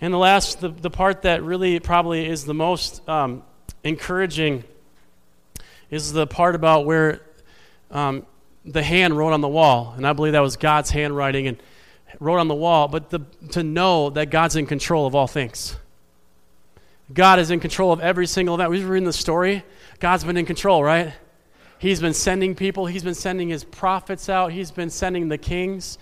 and 0.00 0.12
the 0.12 0.18
last, 0.18 0.60
the, 0.60 0.68
the 0.68 0.90
part 0.90 1.22
that 1.22 1.42
really 1.42 1.80
probably 1.80 2.26
is 2.26 2.44
the 2.44 2.54
most 2.54 3.06
um, 3.08 3.42
encouraging 3.82 4.64
is 5.90 6.12
the 6.12 6.26
part 6.26 6.54
about 6.54 6.84
where 6.84 7.22
um, 7.90 8.26
the 8.64 8.82
hand 8.82 9.16
wrote 9.16 9.32
on 9.32 9.40
the 9.40 9.48
wall. 9.48 9.94
And 9.96 10.06
I 10.06 10.12
believe 10.12 10.32
that 10.32 10.40
was 10.40 10.56
God's 10.56 10.90
handwriting 10.90 11.46
and 11.46 11.56
wrote 12.20 12.38
on 12.38 12.48
the 12.48 12.54
wall. 12.54 12.88
But 12.88 13.10
the, 13.10 13.20
to 13.52 13.62
know 13.62 14.10
that 14.10 14.30
God's 14.30 14.56
in 14.56 14.66
control 14.66 15.06
of 15.06 15.14
all 15.14 15.26
things. 15.26 15.76
God 17.12 17.38
is 17.38 17.50
in 17.50 17.60
control 17.60 17.92
of 17.92 18.00
every 18.00 18.26
single 18.26 18.54
event. 18.54 18.70
We've 18.70 18.88
reading 18.88 19.06
the 19.06 19.12
story. 19.12 19.62
God's 20.00 20.24
been 20.24 20.36
in 20.36 20.46
control, 20.46 20.82
right? 20.82 21.12
He's 21.84 22.00
been 22.00 22.14
sending 22.14 22.54
people, 22.54 22.86
he's 22.86 23.02
been 23.02 23.12
sending 23.12 23.50
his 23.50 23.62
prophets 23.62 24.30
out, 24.30 24.52
he's 24.52 24.70
been 24.70 24.88
sending 24.88 25.28
the 25.28 25.36
kings. 25.36 25.98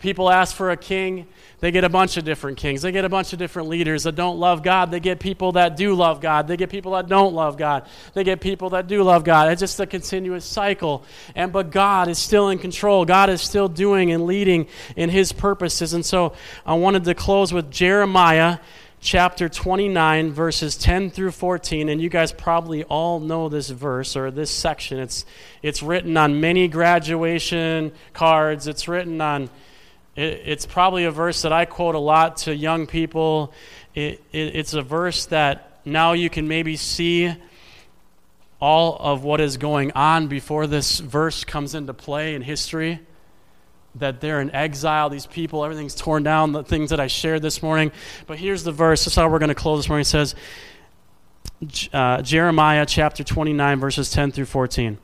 People 0.00 0.28
ask 0.28 0.56
for 0.56 0.72
a 0.72 0.76
king, 0.76 1.28
they 1.60 1.70
get 1.70 1.84
a 1.84 1.88
bunch 1.88 2.16
of 2.16 2.24
different 2.24 2.58
kings. 2.58 2.82
They 2.82 2.90
get 2.90 3.04
a 3.04 3.08
bunch 3.08 3.32
of 3.32 3.38
different 3.38 3.68
leaders 3.68 4.02
that 4.02 4.16
don't 4.16 4.40
love 4.40 4.64
God. 4.64 4.90
They 4.90 4.98
get 4.98 5.20
people 5.20 5.52
that 5.52 5.76
do 5.76 5.94
love 5.94 6.20
God. 6.20 6.48
They 6.48 6.56
get 6.56 6.68
people 6.68 6.92
that 6.92 7.06
don't 7.06 7.32
love 7.32 7.56
God. 7.56 7.86
They 8.12 8.24
get 8.24 8.40
people 8.40 8.70
that 8.70 8.88
do 8.88 9.04
love 9.04 9.22
God. 9.22 9.52
It's 9.52 9.60
just 9.60 9.78
a 9.78 9.86
continuous 9.86 10.44
cycle. 10.44 11.04
And 11.36 11.52
but 11.52 11.70
God 11.70 12.08
is 12.08 12.18
still 12.18 12.48
in 12.48 12.58
control. 12.58 13.04
God 13.04 13.30
is 13.30 13.40
still 13.40 13.68
doing 13.68 14.10
and 14.10 14.26
leading 14.26 14.66
in 14.96 15.10
his 15.10 15.30
purposes. 15.30 15.92
And 15.92 16.04
so 16.04 16.32
I 16.66 16.74
wanted 16.74 17.04
to 17.04 17.14
close 17.14 17.52
with 17.52 17.70
Jeremiah 17.70 18.58
chapter 19.00 19.48
29, 19.48 20.30
verses 20.32 20.76
10 20.76 21.10
through 21.10 21.30
14, 21.30 21.88
and 21.88 22.00
you 22.02 22.10
guys 22.10 22.32
probably 22.32 22.84
all 22.84 23.18
know 23.18 23.48
this 23.48 23.70
verse 23.70 24.14
or 24.14 24.30
this 24.30 24.50
section. 24.50 24.98
It's, 24.98 25.24
it's 25.62 25.82
written 25.82 26.16
on 26.16 26.40
many 26.40 26.68
graduation 26.68 27.92
cards, 28.12 28.66
it's 28.66 28.88
written 28.88 29.20
on, 29.20 29.44
it, 30.16 30.42
it's 30.44 30.66
probably 30.66 31.04
a 31.04 31.10
verse 31.10 31.42
that 31.42 31.52
I 31.52 31.64
quote 31.64 31.94
a 31.94 32.00
lot 32.00 32.36
to 32.38 32.54
young 32.54 32.86
people. 32.86 33.54
It, 33.94 34.22
it, 34.32 34.56
it's 34.56 34.74
a 34.74 34.82
verse 34.82 35.26
that 35.26 35.80
now 35.86 36.12
you 36.12 36.28
can 36.28 36.46
maybe 36.46 36.76
see 36.76 37.34
all 38.60 38.96
of 39.00 39.24
what 39.24 39.40
is 39.40 39.56
going 39.56 39.92
on 39.92 40.28
before 40.28 40.66
this 40.66 40.98
verse 40.98 41.44
comes 41.44 41.74
into 41.74 41.94
play 41.94 42.34
in 42.34 42.42
history 42.42 43.00
that 43.96 44.20
they're 44.20 44.40
in 44.40 44.50
exile, 44.52 45.10
these 45.10 45.26
people, 45.26 45.64
everything's 45.64 45.94
torn 45.94 46.22
down, 46.22 46.52
the 46.52 46.62
things 46.62 46.90
that 46.90 47.00
I 47.00 47.06
shared 47.08 47.42
this 47.42 47.62
morning. 47.62 47.90
But 48.26 48.38
here's 48.38 48.62
the 48.62 48.72
verse. 48.72 49.04
This 49.04 49.14
is 49.14 49.16
how 49.16 49.28
we're 49.28 49.38
going 49.38 49.48
to 49.48 49.54
close 49.54 49.80
this 49.80 49.88
morning. 49.88 50.02
It 50.02 50.06
says, 50.06 50.34
uh, 51.92 52.22
Jeremiah 52.22 52.86
chapter 52.86 53.24
29, 53.24 53.80
verses 53.80 54.10
10 54.10 54.32
through 54.32 54.46
14. 54.46 54.98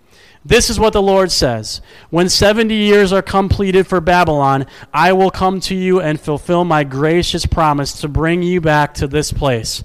This 0.45 0.70
is 0.70 0.78
what 0.78 0.93
the 0.93 1.03
Lord 1.03 1.32
says 1.32 1.80
When 2.11 2.28
70 2.28 2.72
years 2.72 3.12
are 3.12 3.22
completed 3.22 3.87
for 3.87 4.01
Babylon, 4.01 4.66
I 4.95 5.12
will 5.12 5.30
come 5.30 5.59
to 5.62 5.74
you 5.74 6.01
and 6.01 6.20
fulfill 6.20 6.64
my 6.64 6.84
gracious 6.84 7.45
promise 7.47 8.01
to 8.01 8.09
bring 8.09 8.43
you 8.43 8.61
back 8.61 8.95
to 8.95 9.09
this 9.09 9.32
place. 9.32 9.82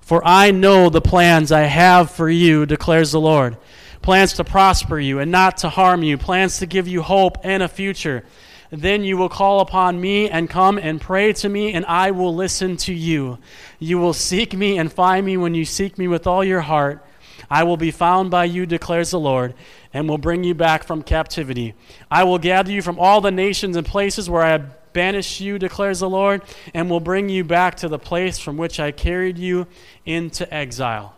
For 0.00 0.20
I 0.24 0.50
know 0.50 0.90
the 0.90 1.00
plans 1.00 1.50
I 1.50 1.62
have 1.62 2.10
for 2.10 2.28
you, 2.28 2.66
declares 2.66 3.12
the 3.12 3.20
Lord 3.20 3.56
plans 4.02 4.32
to 4.34 4.44
prosper 4.44 4.98
you 4.98 5.18
and 5.18 5.30
not 5.30 5.58
to 5.58 5.68
harm 5.68 6.02
you, 6.02 6.16
plans 6.18 6.58
to 6.58 6.66
give 6.66 6.88
you 6.88 7.02
hope 7.02 7.38
and 7.44 7.62
a 7.62 7.68
future. 7.68 8.24
Then 8.70 9.02
you 9.02 9.16
will 9.16 9.28
call 9.28 9.60
upon 9.60 10.00
me 10.00 10.30
and 10.30 10.48
come 10.48 10.78
and 10.78 11.00
pray 11.00 11.32
to 11.34 11.48
me, 11.48 11.72
and 11.72 11.84
I 11.86 12.12
will 12.12 12.34
listen 12.34 12.76
to 12.78 12.94
you. 12.94 13.38
You 13.80 13.98
will 13.98 14.12
seek 14.12 14.54
me 14.54 14.78
and 14.78 14.92
find 14.92 15.26
me 15.26 15.36
when 15.36 15.54
you 15.54 15.64
seek 15.64 15.98
me 15.98 16.06
with 16.06 16.26
all 16.26 16.44
your 16.44 16.60
heart. 16.60 17.04
I 17.50 17.64
will 17.64 17.76
be 17.76 17.90
found 17.90 18.30
by 18.30 18.44
you, 18.44 18.66
declares 18.66 19.10
the 19.10 19.18
Lord, 19.18 19.54
and 19.92 20.08
will 20.08 20.18
bring 20.18 20.44
you 20.44 20.54
back 20.54 20.84
from 20.84 21.02
captivity. 21.02 21.74
I 22.10 22.22
will 22.22 22.38
gather 22.38 22.70
you 22.70 22.80
from 22.80 22.98
all 23.00 23.20
the 23.20 23.32
nations 23.32 23.76
and 23.76 23.84
places 23.84 24.30
where 24.30 24.42
I 24.42 24.50
have 24.50 24.92
banished 24.92 25.40
you, 25.40 25.58
declares 25.58 26.00
the 26.00 26.08
Lord, 26.08 26.42
and 26.72 26.88
will 26.88 27.00
bring 27.00 27.28
you 27.28 27.42
back 27.42 27.76
to 27.76 27.88
the 27.88 27.98
place 27.98 28.38
from 28.38 28.56
which 28.56 28.78
I 28.78 28.92
carried 28.92 29.36
you 29.36 29.66
into 30.06 30.52
exile. 30.52 31.16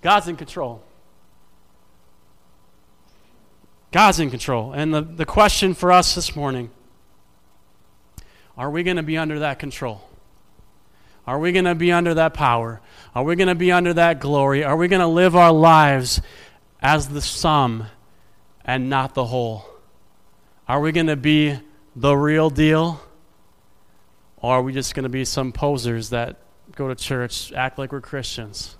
God's 0.00 0.26
in 0.26 0.36
control. 0.36 0.82
God's 3.90 4.20
in 4.20 4.30
control. 4.30 4.72
And 4.72 4.92
the, 4.92 5.02
the 5.02 5.24
question 5.24 5.74
for 5.74 5.92
us 5.92 6.14
this 6.14 6.36
morning 6.36 6.70
are 8.56 8.70
we 8.70 8.82
going 8.82 8.96
to 8.96 9.02
be 9.02 9.16
under 9.16 9.38
that 9.38 9.58
control? 9.58 10.02
Are 11.26 11.38
we 11.38 11.52
going 11.52 11.66
to 11.66 11.74
be 11.74 11.92
under 11.92 12.14
that 12.14 12.34
power? 12.34 12.80
Are 13.14 13.22
we 13.22 13.36
going 13.36 13.48
to 13.48 13.54
be 13.54 13.70
under 13.70 13.94
that 13.94 14.18
glory? 14.18 14.64
Are 14.64 14.76
we 14.76 14.88
going 14.88 15.00
to 15.00 15.06
live 15.06 15.36
our 15.36 15.52
lives 15.52 16.20
as 16.80 17.08
the 17.08 17.20
sum 17.20 17.86
and 18.64 18.90
not 18.90 19.14
the 19.14 19.26
whole? 19.26 19.64
Are 20.66 20.80
we 20.80 20.90
going 20.90 21.06
to 21.06 21.16
be 21.16 21.58
the 21.94 22.16
real 22.16 22.50
deal? 22.50 23.00
Or 24.38 24.54
are 24.54 24.62
we 24.62 24.72
just 24.72 24.94
going 24.94 25.04
to 25.04 25.08
be 25.08 25.24
some 25.24 25.52
posers 25.52 26.10
that 26.10 26.38
go 26.74 26.88
to 26.88 26.94
church, 26.94 27.52
act 27.52 27.78
like 27.78 27.92
we're 27.92 28.00
Christians? 28.00 28.76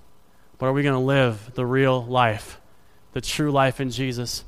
But 0.59 0.67
are 0.67 0.73
we 0.73 0.83
going 0.83 0.95
to 0.95 1.01
live 1.05 1.53
the 1.55 1.67
real 1.67 2.05
life, 2.05 2.61
the 3.13 3.21
true 3.21 3.51
life 3.51 3.81
in 3.81 3.91
Jesus? 3.91 4.45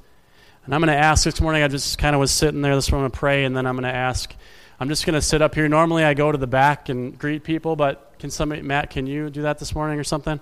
And 0.70 0.74
I'm 0.76 0.82
going 0.82 0.96
to 0.96 1.04
ask 1.04 1.24
this 1.24 1.40
morning, 1.40 1.64
I 1.64 1.66
just 1.66 1.98
kind 1.98 2.14
of 2.14 2.20
was 2.20 2.30
sitting 2.30 2.62
there 2.62 2.76
this 2.76 2.92
morning 2.92 3.10
to 3.10 3.18
pray, 3.18 3.44
and 3.44 3.56
then 3.56 3.66
I'm 3.66 3.74
going 3.74 3.92
to 3.92 3.92
ask 3.92 4.32
I'm 4.78 4.88
just 4.88 5.04
going 5.04 5.14
to 5.14 5.20
sit 5.20 5.42
up 5.42 5.56
here. 5.56 5.68
Normally 5.68 6.04
I 6.04 6.14
go 6.14 6.30
to 6.30 6.38
the 6.38 6.46
back 6.46 6.88
and 6.88 7.18
greet 7.18 7.42
people, 7.42 7.74
but 7.74 8.14
can 8.20 8.30
somebody, 8.30 8.62
Matt, 8.62 8.88
can 8.88 9.04
you 9.08 9.30
do 9.30 9.42
that 9.42 9.58
this 9.58 9.74
morning 9.74 9.98
or 9.98 10.04
something? 10.04 10.38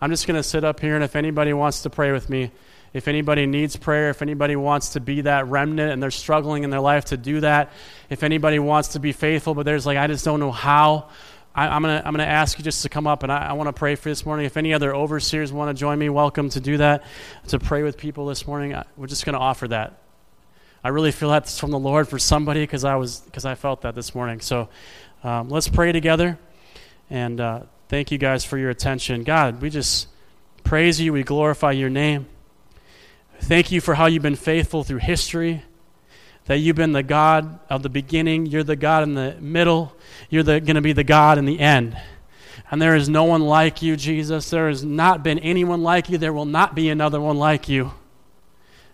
I'm 0.00 0.10
just 0.10 0.28
going 0.28 0.36
to 0.36 0.42
sit 0.44 0.62
up 0.62 0.78
here, 0.78 0.94
and 0.94 1.02
if 1.02 1.16
anybody 1.16 1.52
wants 1.52 1.82
to 1.82 1.90
pray 1.90 2.12
with 2.12 2.30
me, 2.30 2.52
if 2.92 3.08
anybody 3.08 3.44
needs 3.44 3.74
prayer, 3.74 4.10
if 4.10 4.22
anybody 4.22 4.54
wants 4.54 4.90
to 4.90 5.00
be 5.00 5.22
that 5.22 5.48
remnant 5.48 5.92
and 5.92 6.00
they're 6.00 6.12
struggling 6.12 6.62
in 6.62 6.70
their 6.70 6.78
life 6.78 7.06
to 7.06 7.16
do 7.16 7.40
that, 7.40 7.72
if 8.08 8.22
anybody 8.22 8.60
wants 8.60 8.90
to 8.90 9.00
be 9.00 9.10
faithful, 9.10 9.52
but 9.52 9.66
there's 9.66 9.84
like, 9.84 9.98
I 9.98 10.06
just 10.06 10.24
don't 10.24 10.38
know 10.38 10.52
how, 10.52 11.08
I, 11.54 11.76
am 11.76 11.82
going 11.82 12.00
to 12.00 12.06
I'm 12.06 12.14
gonna 12.14 12.24
ask 12.24 12.58
you 12.58 12.64
just 12.64 12.82
to 12.82 12.88
come 12.88 13.06
up 13.06 13.22
and 13.22 13.30
I, 13.30 13.48
I 13.48 13.52
want 13.52 13.68
to 13.68 13.72
pray 13.72 13.94
for 13.94 14.08
this 14.08 14.24
morning. 14.24 14.46
If 14.46 14.56
any 14.56 14.72
other 14.72 14.94
overseers 14.94 15.52
want 15.52 15.74
to 15.74 15.78
join 15.78 15.98
me, 15.98 16.08
welcome 16.08 16.48
to 16.50 16.60
do 16.60 16.78
that, 16.78 17.04
to 17.48 17.58
pray 17.58 17.82
with 17.82 17.98
people 17.98 18.26
this 18.26 18.46
morning. 18.46 18.74
I, 18.74 18.84
we're 18.96 19.06
just 19.06 19.26
going 19.26 19.34
to 19.34 19.38
offer 19.38 19.68
that. 19.68 19.98
I 20.82 20.88
really 20.88 21.12
feel 21.12 21.30
that's 21.30 21.58
from 21.58 21.70
the 21.70 21.78
Lord 21.78 22.08
for 22.08 22.18
somebody 22.18 22.62
because 22.62 22.84
I, 22.84 22.96
was, 22.96 23.20
because 23.20 23.44
I 23.44 23.54
felt 23.54 23.82
that 23.82 23.94
this 23.94 24.14
morning. 24.14 24.40
So 24.40 24.68
um, 25.22 25.48
let's 25.48 25.68
pray 25.68 25.92
together. 25.92 26.38
And 27.10 27.40
uh, 27.40 27.62
thank 27.88 28.10
you 28.10 28.18
guys 28.18 28.44
for 28.44 28.56
your 28.56 28.70
attention. 28.70 29.22
God, 29.22 29.60
we 29.60 29.68
just 29.68 30.08
praise 30.64 31.00
you, 31.00 31.12
we 31.12 31.22
glorify 31.22 31.72
your 31.72 31.90
name. 31.90 32.26
Thank 33.42 33.70
you 33.70 33.80
for 33.80 33.94
how 33.94 34.06
you've 34.06 34.22
been 34.22 34.36
faithful 34.36 34.84
through 34.84 34.98
history, 34.98 35.62
that 36.46 36.58
you've 36.58 36.76
been 36.76 36.92
the 36.92 37.02
God 37.02 37.60
of 37.70 37.82
the 37.82 37.88
beginning, 37.88 38.46
you're 38.46 38.64
the 38.64 38.76
God 38.76 39.02
in 39.02 39.14
the 39.14 39.36
middle, 39.40 39.94
you're 40.28 40.42
going 40.42 40.74
to 40.74 40.80
be 40.80 40.92
the 40.92 41.04
God 41.04 41.38
in 41.38 41.44
the 41.44 41.60
end. 41.60 41.96
And 42.70 42.80
there 42.80 42.96
is 42.96 43.08
no 43.08 43.24
one 43.24 43.42
like 43.42 43.82
you, 43.82 43.96
Jesus. 43.96 44.48
There 44.50 44.68
has 44.68 44.82
not 44.82 45.22
been 45.22 45.38
anyone 45.38 45.82
like 45.82 46.08
you. 46.08 46.18
There 46.18 46.32
will 46.32 46.46
not 46.46 46.74
be 46.74 46.88
another 46.88 47.20
one 47.20 47.36
like 47.36 47.68
you. 47.68 47.92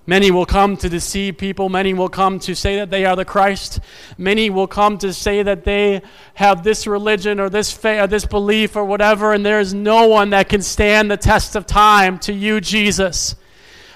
Many 0.09 0.31
will 0.31 0.47
come 0.47 0.79
to 0.79 0.89
deceive 0.89 1.37
people. 1.37 1.69
Many 1.69 1.93
will 1.93 2.09
come 2.09 2.39
to 2.41 2.57
say 2.57 2.77
that 2.77 2.91
they 2.91 3.05
are 3.05 3.15
the 3.15 3.27
Christ. 3.27 3.79
Many 4.17 4.49
will 4.49 4.67
come 4.67 4.97
to 4.99 5.13
say 5.13 5.43
that 5.43 5.65
they 5.65 6.01
have 6.33 6.65
this 6.65 6.87
religion 6.87 7.39
or 7.39 7.51
this 7.51 7.71
faith 7.71 8.01
or 8.01 8.07
this 8.07 8.25
belief 8.25 8.75
or 8.75 8.87
whatever, 8.87 9.35
and 9.35 9.45
there 9.45 9.61
is 9.61 9.75
no 9.75 10.09
one 10.09 10.31
that 10.31 10.49
can 10.49 10.63
stand 10.63 11.11
the 11.11 11.19
test 11.19 11.55
of 11.57 11.67
time 11.67 12.19
to 12.21 12.33
you, 12.33 12.59
Jesus. 12.59 13.37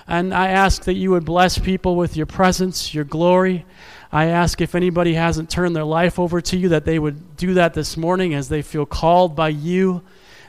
And 0.06 0.34
I 0.34 0.48
ask 0.48 0.84
that 0.84 0.94
you 0.94 1.10
would 1.10 1.24
bless 1.24 1.58
people 1.58 1.96
with 1.96 2.16
your 2.16 2.26
presence, 2.26 2.92
your 2.94 3.04
glory. 3.04 3.64
I 4.10 4.26
ask 4.26 4.60
if 4.60 4.74
anybody 4.74 5.14
hasn't 5.14 5.48
turned 5.48 5.74
their 5.74 5.84
life 5.84 6.18
over 6.18 6.40
to 6.40 6.56
you, 6.56 6.68
that 6.70 6.84
they 6.84 6.98
would 6.98 7.36
do 7.36 7.54
that 7.54 7.74
this 7.74 7.96
morning 7.96 8.34
as 8.34 8.48
they 8.48 8.62
feel 8.62 8.84
called 8.84 9.34
by 9.34 9.48
you, 9.48 10.02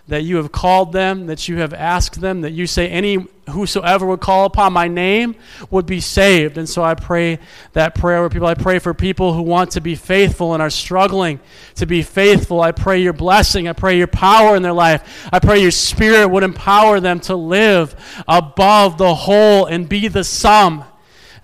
that 0.08 0.24
you 0.24 0.36
have 0.38 0.52
called 0.52 0.92
them, 0.92 1.28
that 1.28 1.48
you 1.48 1.58
have 1.58 1.74
asked 1.74 2.20
them, 2.20 2.42
that 2.42 2.52
you 2.52 2.68
say 2.68 2.90
any 2.90 3.26
whosoever 3.50 4.06
would 4.06 4.20
call 4.20 4.46
upon 4.46 4.74
my 4.74 4.88
name 4.88 5.36
would 5.70 5.86
be 5.86 6.00
saved. 6.02 6.58
And 6.58 6.68
so 6.68 6.84
I 6.84 6.94
pray 6.94 7.40
that 7.74 7.96
prayer 7.96 8.22
with 8.22 8.34
people. 8.34 8.48
I 8.48 8.54
pray 8.54 8.80
for 8.80 8.94
people 8.94 9.34
who 9.34 9.42
want 9.42 9.72
to 9.72 9.82
be 9.82 9.96
faithful 9.96 10.54
and 10.54 10.62
are 10.62 10.70
struggling 10.70 11.40
to 11.76 11.86
be 11.86 12.02
faithful. 12.02 12.62
I 12.62 12.72
pray 12.72 13.02
your 13.02 13.14
blessing. 13.14 13.68
I 13.68 13.74
pray 13.74 13.98
your 13.98 14.08
power 14.08 14.56
in 14.56 14.62
their 14.62 14.74
life. 14.74 15.30
I 15.32 15.40
pray 15.40 15.62
your 15.62 15.72
spirit 15.72 16.28
would 16.28 16.44
empower 16.44 17.00
them 17.00 17.20
to 17.22 17.36
live 17.36 17.96
above 18.28 18.98
the 18.98 19.16
whole 19.16 19.66
and 19.66 19.88
be 19.88 20.10
the 20.10 20.24
sum. 20.24 20.86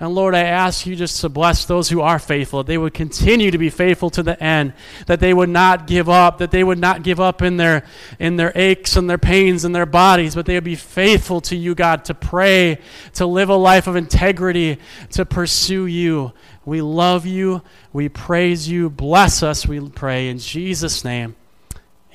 And 0.01 0.15
Lord, 0.15 0.33
I 0.33 0.43
ask 0.43 0.85
you 0.85 0.95
just 0.95 1.19
to 1.21 1.29
bless 1.29 1.65
those 1.65 1.89
who 1.89 1.99
are 1.99 2.19
faithful, 2.19 2.59
that 2.59 2.67
they 2.67 2.77
would 2.77 2.93
continue 2.93 3.51
to 3.51 3.57
be 3.57 3.69
faithful 3.69 4.09
to 4.11 4.23
the 4.23 4.41
end, 4.41 4.71
that 5.07 5.19
they 5.19 5.33
would 5.33 5.49
not 5.49 5.87
give 5.87 6.07
up, 6.07 6.37
that 6.37 6.51
they 6.51 6.63
would 6.63 6.79
not 6.79 7.03
give 7.03 7.19
up 7.19 7.41
in 7.41 7.57
their 7.57 7.85
in 8.17 8.37
their 8.37 8.53
aches 8.55 8.95
and 8.95 9.09
their 9.09 9.17
pains 9.17 9.65
and 9.65 9.75
their 9.75 9.85
bodies, 9.85 10.35
but 10.35 10.45
they 10.45 10.53
would 10.53 10.63
be 10.63 10.75
faithful 10.75 11.41
to 11.41 11.55
you, 11.55 11.75
God, 11.75 12.05
to 12.05 12.13
pray, 12.13 12.79
to 13.15 13.25
live 13.25 13.49
a 13.49 13.55
life 13.55 13.87
of 13.87 13.97
integrity, 13.97 14.79
to 15.11 15.25
pursue 15.25 15.85
you. 15.85 16.31
We 16.63 16.81
love 16.81 17.25
you. 17.25 17.61
We 17.91 18.07
praise 18.07 18.69
you. 18.69 18.89
Bless 18.89 19.43
us, 19.43 19.67
we 19.67 19.81
pray 19.89 20.29
in 20.29 20.37
Jesus' 20.37 21.03
name. 21.03 21.35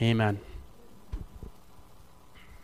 Amen. 0.01 0.41